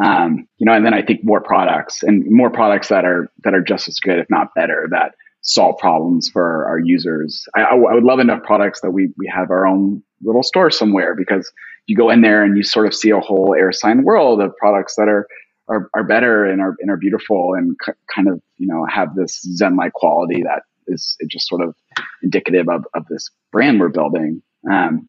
Um, 0.02 0.46
you 0.58 0.66
know, 0.66 0.74
and 0.74 0.84
then 0.84 0.94
I 0.94 1.02
think 1.02 1.24
more 1.24 1.40
products 1.40 2.02
and 2.02 2.24
more 2.30 2.50
products 2.50 2.88
that 2.88 3.04
are 3.04 3.30
that 3.44 3.54
are 3.54 3.62
just 3.62 3.88
as 3.88 3.98
good, 3.98 4.18
if 4.18 4.26
not 4.30 4.54
better, 4.54 4.86
that 4.90 5.14
solve 5.46 5.78
problems 5.78 6.28
for 6.28 6.66
our 6.66 6.78
users. 6.78 7.46
I, 7.54 7.74
would 7.74 8.02
love 8.04 8.18
enough 8.18 8.42
products 8.42 8.80
that 8.82 8.90
we 8.90 9.12
we 9.16 9.30
have 9.32 9.50
our 9.50 9.66
own 9.66 10.02
little 10.22 10.42
store 10.42 10.70
somewhere 10.70 11.14
because 11.14 11.50
you 11.86 11.96
go 11.96 12.10
in 12.10 12.20
there 12.20 12.42
and 12.42 12.56
you 12.56 12.64
sort 12.64 12.86
of 12.86 12.94
see 12.94 13.10
a 13.10 13.20
whole 13.20 13.50
AirSign 13.50 14.02
world 14.02 14.40
of 14.40 14.54
products 14.56 14.96
that 14.96 15.08
are 15.08 15.26
are, 15.68 15.88
are 15.94 16.04
better 16.04 16.44
and 16.44 16.60
are 16.60 16.76
and 16.80 16.90
are 16.90 16.96
beautiful 16.96 17.54
and 17.54 17.76
c- 17.84 17.92
kind 18.12 18.28
of 18.28 18.40
you 18.58 18.66
know 18.66 18.84
have 18.86 19.14
this 19.14 19.40
zen 19.42 19.76
like 19.76 19.92
quality 19.92 20.42
that 20.42 20.62
is 20.88 21.16
just 21.28 21.48
sort 21.48 21.62
of 21.62 21.74
indicative 22.22 22.68
of 22.68 22.84
of 22.94 23.06
this 23.08 23.30
brand 23.52 23.80
we're 23.80 23.88
building. 23.88 24.42
Um, 24.70 25.08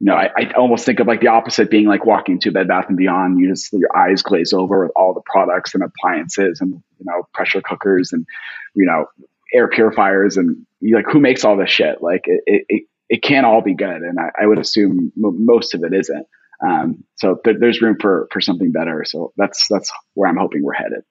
you 0.00 0.04
know, 0.04 0.14
I, 0.14 0.30
I 0.36 0.52
almost 0.52 0.86
think 0.86 1.00
of 1.00 1.08
like 1.08 1.20
the 1.20 1.28
opposite 1.28 1.70
being 1.70 1.86
like 1.86 2.06
walking 2.06 2.38
to 2.40 2.52
Bed 2.52 2.68
Bath 2.68 2.84
and 2.88 2.96
Beyond. 2.96 3.40
You 3.40 3.48
just 3.48 3.72
your 3.72 3.94
eyes 3.96 4.22
glaze 4.22 4.52
over 4.52 4.84
with 4.84 4.92
all 4.94 5.12
the 5.12 5.22
products 5.26 5.74
and 5.74 5.82
appliances 5.82 6.60
and 6.60 6.70
you 6.72 7.04
know 7.04 7.26
pressure 7.34 7.60
cookers 7.60 8.12
and 8.12 8.26
you 8.74 8.84
know 8.84 9.06
air 9.52 9.68
purifiers 9.68 10.36
and 10.36 10.66
like 10.92 11.06
who 11.10 11.20
makes 11.20 11.44
all 11.44 11.56
this 11.56 11.70
shit? 11.70 12.02
Like 12.02 12.22
it 12.26 12.64
it, 12.68 12.82
it 13.08 13.22
can't 13.22 13.46
all 13.46 13.62
be 13.62 13.74
good 13.74 14.02
and 14.02 14.18
i, 14.20 14.42
I 14.42 14.46
would 14.46 14.58
assume 14.58 15.12
m- 15.16 15.46
most 15.46 15.74
of 15.74 15.82
it 15.82 15.92
isn't. 15.94 16.26
Um, 16.66 17.04
so 17.16 17.36
th- 17.44 17.56
there's 17.60 17.80
room 17.80 17.96
for 18.00 18.28
for 18.32 18.40
something 18.40 18.72
better. 18.72 19.04
So 19.04 19.32
that's 19.36 19.66
that's 19.68 19.92
where 20.14 20.28
i'm 20.28 20.36
hoping 20.36 20.62
we're 20.62 20.74
headed. 20.74 21.02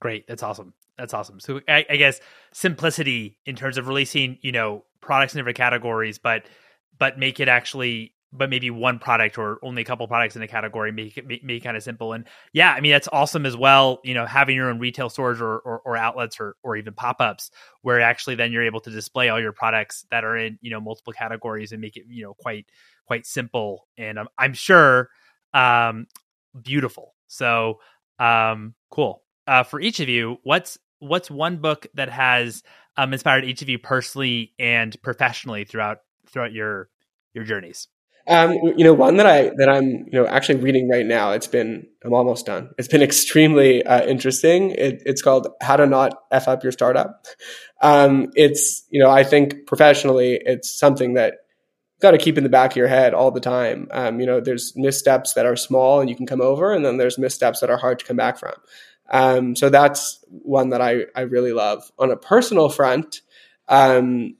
Great. 0.00 0.26
That's 0.26 0.42
awesome. 0.42 0.74
That's 0.98 1.14
awesome. 1.14 1.40
So 1.40 1.60
I, 1.68 1.84
I 1.88 1.96
guess 1.96 2.20
simplicity 2.52 3.38
in 3.44 3.56
terms 3.56 3.78
of 3.78 3.88
releasing 3.88 4.38
you 4.40 4.52
know 4.52 4.84
products 5.00 5.34
in 5.34 5.38
different 5.38 5.56
categories 5.56 6.18
but 6.18 6.46
but 6.98 7.18
make 7.18 7.38
it 7.38 7.48
actually 7.48 8.12
but 8.36 8.50
maybe 8.50 8.70
one 8.70 8.98
product 8.98 9.38
or 9.38 9.58
only 9.62 9.82
a 9.82 9.84
couple 9.84 10.06
products 10.08 10.36
in 10.36 10.42
a 10.42 10.48
category 10.48 10.92
make 10.92 11.16
it 11.16 11.26
make, 11.26 11.44
make 11.44 11.62
kind 11.64 11.76
of 11.76 11.82
simple. 11.82 12.12
And 12.12 12.26
yeah 12.52 12.72
i 12.72 12.80
mean 12.80 12.92
that's 12.92 13.08
awesome 13.12 13.46
as 13.46 13.56
well 13.56 14.00
you 14.04 14.14
know 14.14 14.26
having 14.26 14.56
your 14.56 14.70
own 14.70 14.78
retail 14.78 15.08
stores 15.08 15.40
or, 15.40 15.58
or, 15.58 15.80
or 15.84 15.96
outlets 15.96 16.38
or, 16.40 16.56
or 16.62 16.76
even 16.76 16.94
pop-ups 16.94 17.50
where 17.82 18.00
actually 18.00 18.34
then 18.34 18.52
you're 18.52 18.64
able 18.64 18.80
to 18.80 18.90
display 18.90 19.28
all 19.28 19.40
your 19.40 19.52
products 19.52 20.06
that 20.10 20.24
are 20.24 20.36
in 20.36 20.58
you 20.60 20.70
know 20.70 20.80
multiple 20.80 21.12
categories 21.12 21.72
and 21.72 21.80
make 21.80 21.96
it 21.96 22.04
you 22.08 22.22
know 22.24 22.34
quite 22.34 22.66
quite 23.06 23.26
simple 23.26 23.86
and 23.96 24.18
i'm, 24.18 24.28
I'm 24.38 24.54
sure 24.54 25.08
um 25.54 26.06
beautiful. 26.60 27.14
So 27.26 27.80
um 28.18 28.74
cool. 28.90 29.22
Uh 29.46 29.62
for 29.62 29.80
each 29.80 30.00
of 30.00 30.08
you 30.08 30.38
what's 30.42 30.78
what's 30.98 31.30
one 31.30 31.58
book 31.58 31.86
that 31.94 32.08
has 32.08 32.62
um 32.96 33.12
inspired 33.12 33.44
each 33.44 33.62
of 33.62 33.68
you 33.68 33.78
personally 33.78 34.52
and 34.58 34.96
professionally 35.02 35.64
throughout 35.64 35.98
throughout 36.28 36.52
your 36.52 36.88
your 37.34 37.44
journeys 37.44 37.88
um, 38.28 38.52
you 38.76 38.84
know, 38.84 38.92
one 38.92 39.16
that 39.18 39.26
I 39.26 39.50
that 39.56 39.68
I'm 39.68 39.86
you 39.86 40.12
know 40.12 40.26
actually 40.26 40.60
reading 40.60 40.88
right 40.88 41.06
now. 41.06 41.32
It's 41.32 41.46
been 41.46 41.86
I'm 42.04 42.12
almost 42.12 42.46
done. 42.46 42.70
It's 42.78 42.88
been 42.88 43.02
extremely 43.10 43.84
uh, 43.84 44.04
interesting. 44.04 44.70
It, 44.72 45.02
it's 45.06 45.22
called 45.22 45.48
How 45.60 45.76
to 45.76 45.86
Not 45.86 46.14
F 46.32 46.48
Up 46.48 46.62
Your 46.62 46.72
Startup. 46.72 47.24
Um, 47.82 48.30
it's 48.34 48.84
you 48.90 49.02
know 49.02 49.10
I 49.10 49.22
think 49.22 49.66
professionally 49.66 50.40
it's 50.44 50.76
something 50.76 51.14
that 51.14 51.34
you've 51.94 52.02
got 52.02 52.12
to 52.12 52.18
keep 52.18 52.36
in 52.36 52.44
the 52.44 52.50
back 52.50 52.72
of 52.72 52.76
your 52.76 52.88
head 52.88 53.14
all 53.14 53.30
the 53.30 53.40
time. 53.40 53.88
Um, 53.92 54.18
you 54.18 54.26
know, 54.26 54.40
there's 54.40 54.72
missteps 54.76 55.34
that 55.34 55.46
are 55.46 55.56
small 55.56 56.00
and 56.00 56.10
you 56.10 56.16
can 56.16 56.26
come 56.26 56.40
over, 56.40 56.72
and 56.72 56.84
then 56.84 56.96
there's 56.96 57.18
missteps 57.18 57.60
that 57.60 57.70
are 57.70 57.78
hard 57.78 58.00
to 58.00 58.04
come 58.04 58.16
back 58.16 58.38
from. 58.38 58.54
Um, 59.08 59.54
so 59.54 59.68
that's 59.68 60.24
one 60.28 60.70
that 60.70 60.80
I 60.80 61.06
I 61.14 61.22
really 61.22 61.52
love. 61.52 61.90
On 61.98 62.10
a 62.10 62.16
personal 62.16 62.70
front, 62.70 63.20
um, 63.68 64.34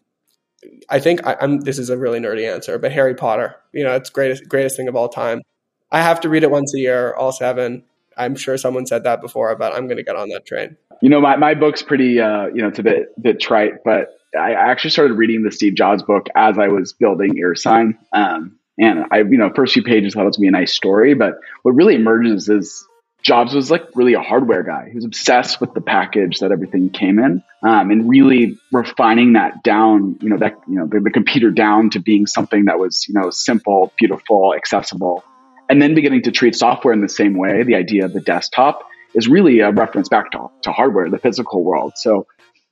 I 0.88 1.00
think 1.00 1.26
I, 1.26 1.36
am 1.40 1.60
This 1.60 1.78
is 1.78 1.90
a 1.90 1.96
really 1.96 2.20
nerdy 2.20 2.50
answer, 2.50 2.78
but 2.78 2.92
Harry 2.92 3.14
Potter. 3.14 3.56
You 3.72 3.84
know, 3.84 3.94
it's 3.94 4.10
greatest 4.10 4.48
greatest 4.48 4.76
thing 4.76 4.88
of 4.88 4.96
all 4.96 5.08
time. 5.08 5.42
I 5.90 6.00
have 6.02 6.20
to 6.22 6.28
read 6.28 6.42
it 6.42 6.50
once 6.50 6.74
a 6.74 6.78
year, 6.78 7.14
all 7.14 7.32
seven. 7.32 7.84
I'm 8.16 8.34
sure 8.34 8.56
someone 8.56 8.86
said 8.86 9.04
that 9.04 9.20
before, 9.20 9.54
but 9.56 9.72
I'm 9.74 9.86
going 9.86 9.98
to 9.98 10.02
get 10.02 10.16
on 10.16 10.30
that 10.30 10.46
train. 10.46 10.76
You 11.02 11.10
know, 11.10 11.20
my, 11.20 11.36
my 11.36 11.54
book's 11.54 11.82
pretty, 11.82 12.18
uh, 12.18 12.46
you 12.46 12.62
know, 12.62 12.68
it's 12.68 12.78
a 12.78 12.82
bit 12.82 13.22
bit 13.22 13.40
trite, 13.40 13.84
but 13.84 14.18
I 14.38 14.52
actually 14.52 14.90
started 14.90 15.14
reading 15.14 15.42
the 15.42 15.52
Steve 15.52 15.74
Jobs 15.74 16.02
book 16.02 16.26
as 16.34 16.58
I 16.58 16.68
was 16.68 16.92
building 16.92 17.34
AirSign. 17.34 17.96
Um, 18.12 18.58
and 18.78 19.04
I, 19.10 19.18
you 19.18 19.38
know, 19.38 19.50
first 19.54 19.74
few 19.74 19.82
pages 19.82 20.14
thought 20.14 20.22
it 20.22 20.26
was 20.26 20.36
be 20.36 20.48
a 20.48 20.50
nice 20.50 20.74
story, 20.74 21.14
but 21.14 21.38
what 21.62 21.74
really 21.74 21.94
emerges 21.94 22.48
is 22.48 22.86
Jobs 23.22 23.54
was 23.54 23.70
like 23.70 23.82
really 23.94 24.14
a 24.14 24.20
hardware 24.20 24.62
guy. 24.62 24.88
He 24.88 24.94
was 24.94 25.04
obsessed 25.04 25.60
with 25.60 25.74
the 25.74 25.80
package 25.80 26.38
that 26.38 26.52
everything 26.52 26.90
came 26.90 27.18
in, 27.18 27.42
um, 27.62 27.90
and 27.90 28.08
really 28.08 28.56
refining 28.72 29.32
that 29.32 29.64
down. 29.64 30.16
You 30.20 30.28
know 30.28 30.38
that 30.38 30.54
you 30.68 30.78
know 30.78 30.86
the, 30.86 31.00
the, 31.00 31.10
computer 31.10 31.50
down 31.50 31.90
to 31.90 32.00
being 32.00 32.26
something 32.26 32.66
that 32.66 32.78
was 32.78 33.08
you 33.08 33.14
know 33.14 33.30
simple, 33.30 33.92
beautiful, 33.98 34.54
accessible, 34.54 35.24
and 35.68 35.82
then 35.82 35.94
beginning 35.94 36.22
to 36.22 36.30
treat 36.30 36.54
software 36.54 36.94
in 36.94 37.00
the 37.00 37.08
same 37.08 37.36
way. 37.36 37.64
The 37.64 37.74
idea 37.74 38.04
of 38.04 38.12
the 38.12 38.20
desktop 38.20 38.82
is 39.14 39.26
really 39.28 39.60
a 39.60 39.72
reference 39.72 40.08
back 40.08 40.30
to, 40.32 40.48
to 40.62 40.72
hardware, 40.72 41.10
the 41.10 41.18
physical 41.18 41.64
world. 41.64 41.94
So 41.96 42.26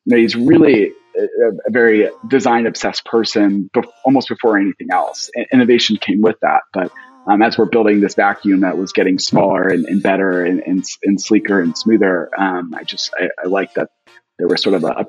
you 0.05 0.15
know, 0.15 0.17
he's 0.19 0.37
really 0.37 0.93
a, 1.19 1.23
a 1.67 1.71
very 1.71 2.09
design 2.29 2.67
obsessed 2.67 3.05
person, 3.07 3.71
almost 4.05 4.29
before 4.29 4.59
anything 4.59 4.89
else. 4.93 5.31
innovation 5.53 5.97
came 5.97 6.21
with 6.21 6.37
that, 6.43 6.63
but 6.73 6.93
um, 7.27 7.43
as 7.43 7.57
we're 7.57 7.67
building 7.67 8.01
this 8.01 8.15
vacuum 8.15 8.61
that 8.61 8.77
was 8.77 8.93
getting 8.93 9.19
smaller 9.19 9.69
and, 9.69 9.85
and 9.87 10.03
better 10.03 10.45
and, 10.45 10.61
and, 10.61 10.85
and, 11.03 11.21
sleeker 11.21 11.61
and 11.61 11.77
smoother, 11.77 12.31
um, 12.39 12.75
I 12.75 12.85
just 12.85 13.13
I, 13.19 13.29
I, 13.43 13.47
like 13.47 13.75
that 13.75 13.89
there 14.39 14.49
was 14.49 14.63
sort 14.63 14.75
of 14.75 14.85
a, 14.85 15.07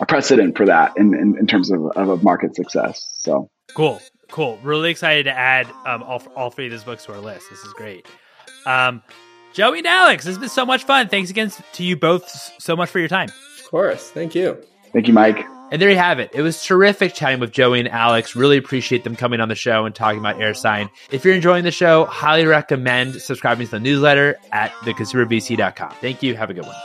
a 0.00 0.06
precedent 0.06 0.56
for 0.56 0.66
that 0.66 0.96
in, 0.96 1.14
in, 1.14 1.38
in 1.38 1.46
terms 1.46 1.70
of, 1.70 1.86
of, 1.94 2.08
a 2.08 2.16
market 2.18 2.56
success. 2.56 3.06
So 3.20 3.48
cool, 3.74 4.00
cool. 4.30 4.58
Really 4.62 4.90
excited 4.90 5.24
to 5.24 5.32
add 5.32 5.66
um, 5.86 6.02
all 6.02 6.22
all 6.34 6.50
three 6.50 6.66
of 6.66 6.72
these 6.72 6.84
books 6.84 7.04
to 7.06 7.12
our 7.12 7.20
list. 7.20 7.50
This 7.50 7.60
is 7.60 7.72
great. 7.74 8.06
Um, 8.66 9.02
Joey 9.52 9.78
and 9.78 9.86
Alex, 9.86 10.24
this 10.24 10.34
has 10.34 10.38
been 10.38 10.48
so 10.48 10.64
much 10.64 10.84
fun. 10.84 11.08
Thanks 11.08 11.30
again 11.30 11.52
to 11.74 11.82
you 11.84 11.96
both 11.96 12.28
so 12.58 12.74
much 12.74 12.88
for 12.88 12.98
your 12.98 13.08
time. 13.08 13.28
Of 13.28 13.70
course, 13.70 14.10
thank 14.10 14.34
you. 14.34 14.62
Thank 14.92 15.08
you, 15.08 15.14
Mike. 15.14 15.46
And 15.70 15.80
there 15.80 15.88
you 15.88 15.96
have 15.96 16.18
it. 16.18 16.32
It 16.34 16.42
was 16.42 16.62
terrific 16.62 17.14
chatting 17.14 17.40
with 17.40 17.50
Joey 17.50 17.80
and 17.80 17.88
Alex. 17.88 18.36
Really 18.36 18.58
appreciate 18.58 19.04
them 19.04 19.16
coming 19.16 19.40
on 19.40 19.48
the 19.48 19.54
show 19.54 19.86
and 19.86 19.94
talking 19.94 20.20
about 20.20 20.36
AirSign. 20.36 20.90
If 21.10 21.24
you're 21.24 21.34
enjoying 21.34 21.64
the 21.64 21.70
show, 21.70 22.04
highly 22.04 22.44
recommend 22.44 23.14
subscribing 23.14 23.66
to 23.66 23.70
the 23.70 23.80
newsletter 23.80 24.36
at 24.52 24.70
theconsumervc.com. 24.82 25.92
Thank 26.02 26.22
you. 26.22 26.36
Have 26.36 26.50
a 26.50 26.54
good 26.54 26.66
one. 26.66 26.76